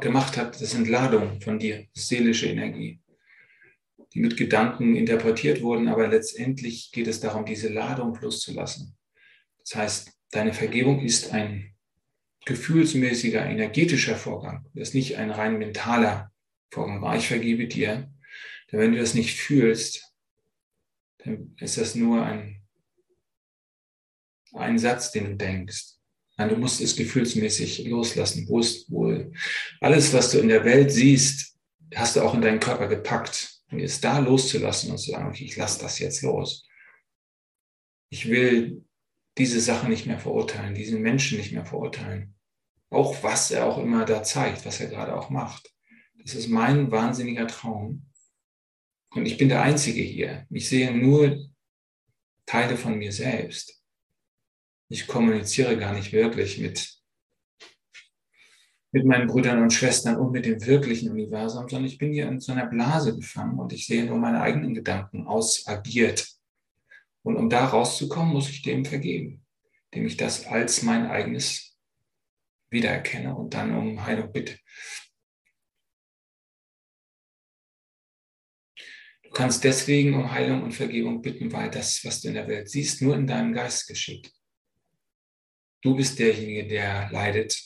gemacht 0.00 0.38
hat, 0.38 0.58
das 0.62 0.70
sind 0.70 0.88
Ladungen 0.88 1.42
von 1.42 1.58
dir, 1.58 1.88
seelische 1.92 2.46
Energie, 2.46 3.02
die 4.14 4.20
mit 4.20 4.38
Gedanken 4.38 4.96
interpretiert 4.96 5.60
wurden, 5.60 5.88
aber 5.88 6.08
letztendlich 6.08 6.90
geht 6.90 7.06
es 7.06 7.20
darum, 7.20 7.44
diese 7.44 7.68
Ladung 7.68 8.16
loszulassen. 8.18 8.96
Das 9.58 9.74
heißt, 9.74 10.12
deine 10.30 10.54
Vergebung 10.54 11.00
ist 11.00 11.34
ein 11.34 11.74
gefühlsmäßiger, 12.46 13.44
energetischer 13.44 14.16
Vorgang. 14.16 14.64
Das 14.72 14.88
ist 14.88 14.94
nicht 14.94 15.18
ein 15.18 15.30
rein 15.30 15.58
mentaler 15.58 16.32
Vorgang. 16.70 17.04
Ich 17.16 17.28
vergebe 17.28 17.66
dir. 17.66 18.10
Denn 18.70 18.80
wenn 18.80 18.92
du 18.92 18.98
das 18.98 19.12
nicht 19.12 19.38
fühlst, 19.38 20.14
dann 21.18 21.54
ist 21.58 21.76
das 21.76 21.94
nur 21.94 22.24
ein 22.24 22.62
ein 24.54 24.78
Satz, 24.78 25.12
den 25.12 25.24
du 25.24 25.36
denkst. 25.36 25.98
Nein, 26.36 26.50
du 26.50 26.56
musst 26.56 26.80
es 26.80 26.94
gefühlsmäßig 26.94 27.84
loslassen. 27.86 28.48
Wo 28.48 28.60
ist 28.60 28.90
wohl? 28.90 29.32
Alles, 29.80 30.12
was 30.12 30.30
du 30.30 30.38
in 30.38 30.48
der 30.48 30.64
Welt 30.64 30.92
siehst, 30.92 31.56
hast 31.94 32.14
du 32.14 32.22
auch 32.22 32.34
in 32.34 32.42
deinen 32.42 32.60
Körper 32.60 32.86
gepackt. 32.86 33.60
Und 33.70 33.80
es 33.80 34.00
da 34.00 34.18
loszulassen 34.20 34.92
und 34.92 34.98
zu 34.98 35.10
sagen, 35.10 35.28
okay, 35.28 35.44
ich 35.44 35.56
lasse 35.56 35.80
das 35.80 35.98
jetzt 35.98 36.22
los. 36.22 36.66
Ich 38.08 38.28
will 38.28 38.84
diese 39.36 39.60
Sache 39.60 39.88
nicht 39.88 40.06
mehr 40.06 40.18
verurteilen, 40.18 40.74
diesen 40.74 41.02
Menschen 41.02 41.38
nicht 41.38 41.52
mehr 41.52 41.66
verurteilen. 41.66 42.34
Auch 42.88 43.22
was 43.22 43.50
er 43.50 43.66
auch 43.66 43.78
immer 43.78 44.04
da 44.04 44.22
zeigt, 44.22 44.64
was 44.64 44.80
er 44.80 44.86
gerade 44.86 45.14
auch 45.14 45.30
macht. 45.30 45.74
Das 46.22 46.34
ist 46.34 46.48
mein 46.48 46.90
wahnsinniger 46.90 47.46
Traum. 47.46 48.06
Und 49.10 49.26
ich 49.26 49.36
bin 49.36 49.48
der 49.48 49.62
Einzige 49.62 50.00
hier. 50.00 50.46
Ich 50.50 50.68
sehe 50.68 50.96
nur 50.96 51.50
Teile 52.46 52.76
von 52.76 52.96
mir 52.96 53.12
selbst 53.12 53.77
ich 54.88 55.06
kommuniziere 55.06 55.76
gar 55.76 55.92
nicht 55.92 56.12
wirklich 56.12 56.58
mit, 56.58 56.98
mit 58.90 59.04
meinen 59.04 59.26
Brüdern 59.26 59.62
und 59.62 59.72
Schwestern 59.72 60.16
und 60.16 60.32
mit 60.32 60.46
dem 60.46 60.64
wirklichen 60.64 61.10
Universum, 61.10 61.68
sondern 61.68 61.86
ich 61.86 61.98
bin 61.98 62.12
hier 62.12 62.26
in 62.28 62.40
so 62.40 62.52
einer 62.52 62.66
Blase 62.66 63.14
gefangen 63.14 63.58
und 63.58 63.72
ich 63.72 63.86
sehe 63.86 64.04
nur 64.04 64.18
meine 64.18 64.40
eigenen 64.40 64.74
Gedanken 64.74 65.26
ausagiert. 65.26 66.26
Und 67.22 67.36
um 67.36 67.50
da 67.50 67.66
rauszukommen, 67.66 68.32
muss 68.32 68.48
ich 68.48 68.62
dem 68.62 68.84
vergeben, 68.84 69.44
dem 69.94 70.06
ich 70.06 70.16
das 70.16 70.46
als 70.46 70.82
mein 70.82 71.06
eigenes 71.06 71.76
wiedererkenne 72.70 73.34
und 73.34 73.52
dann 73.52 73.74
um 73.74 74.04
Heilung 74.06 74.32
bitte. 74.32 74.58
Du 79.22 79.30
kannst 79.34 79.62
deswegen 79.64 80.14
um 80.14 80.32
Heilung 80.32 80.62
und 80.62 80.72
Vergebung 80.72 81.20
bitten, 81.20 81.52
weil 81.52 81.70
das, 81.70 82.02
was 82.04 82.22
du 82.22 82.28
in 82.28 82.34
der 82.34 82.48
Welt 82.48 82.70
siehst, 82.70 83.02
nur 83.02 83.14
in 83.14 83.26
deinem 83.26 83.52
Geist 83.52 83.86
geschieht. 83.86 84.32
Du 85.80 85.94
bist 85.94 86.18
derjenige, 86.18 86.66
der 86.66 87.08
leidet, 87.10 87.56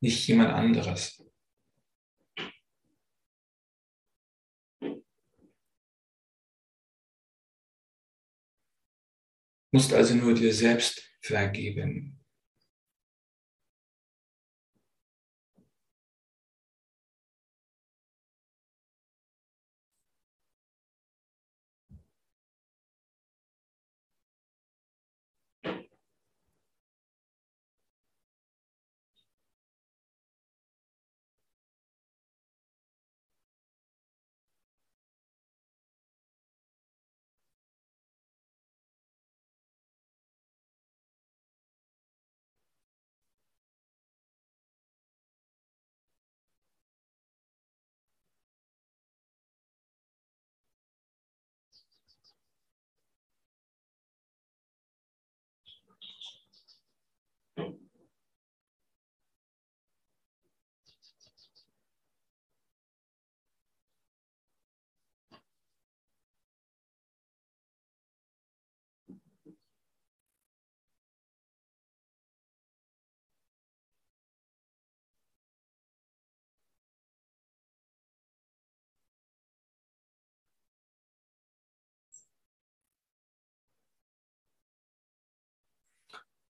nicht 0.00 0.28
jemand 0.28 0.50
anderes. 0.50 1.16
Du 9.70 9.76
musst 9.76 9.92
also 9.92 10.14
nur 10.14 10.34
dir 10.34 10.52
selbst 10.52 11.02
vergeben. 11.20 12.17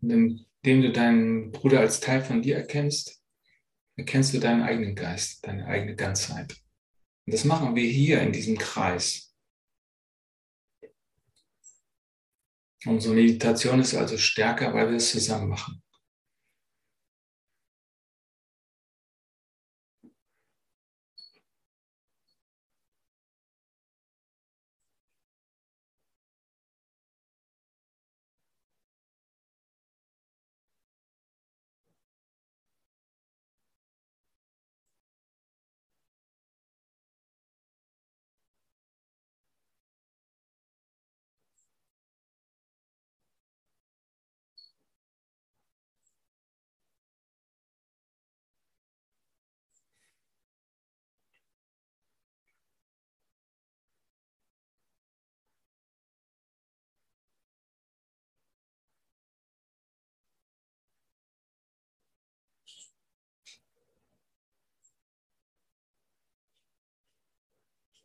Indem 0.00 0.46
du 0.62 0.92
deinen 0.92 1.50
Bruder 1.50 1.80
als 1.80 2.00
Teil 2.00 2.22
von 2.22 2.42
dir 2.42 2.56
erkennst, 2.56 3.22
erkennst 3.96 4.34
du 4.34 4.38
deinen 4.38 4.62
eigenen 4.62 4.94
Geist, 4.94 5.46
deine 5.46 5.66
eigene 5.66 5.96
Ganzheit. 5.96 6.56
Und 7.26 7.34
das 7.34 7.44
machen 7.44 7.74
wir 7.74 7.88
hier 7.88 8.22
in 8.22 8.32
diesem 8.32 8.56
Kreis. 8.56 9.34
Unsere 12.86 13.14
Meditation 13.14 13.80
ist 13.80 13.94
also 13.94 14.16
stärker, 14.16 14.72
weil 14.72 14.88
wir 14.90 14.96
es 14.96 15.10
zusammen 15.10 15.48
machen. 15.48 15.82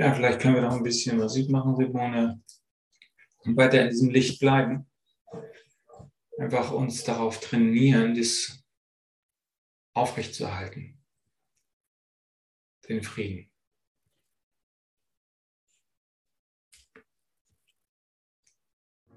Ja, 0.00 0.14
vielleicht 0.14 0.38
können 0.38 0.54
wir 0.54 0.62
noch 0.62 0.76
ein 0.76 0.84
bisschen 0.84 1.18
Musik 1.18 1.50
machen, 1.50 1.74
Simone. 1.74 2.40
Und 3.38 3.56
weiter 3.56 3.82
in 3.82 3.90
diesem 3.90 4.10
Licht 4.10 4.38
bleiben. 4.38 4.88
Einfach 6.38 6.70
uns 6.70 7.02
darauf 7.02 7.40
trainieren, 7.40 8.14
das 8.14 8.62
aufrechtzuerhalten. 9.94 11.02
Den 12.88 13.02
Frieden. 13.02 13.47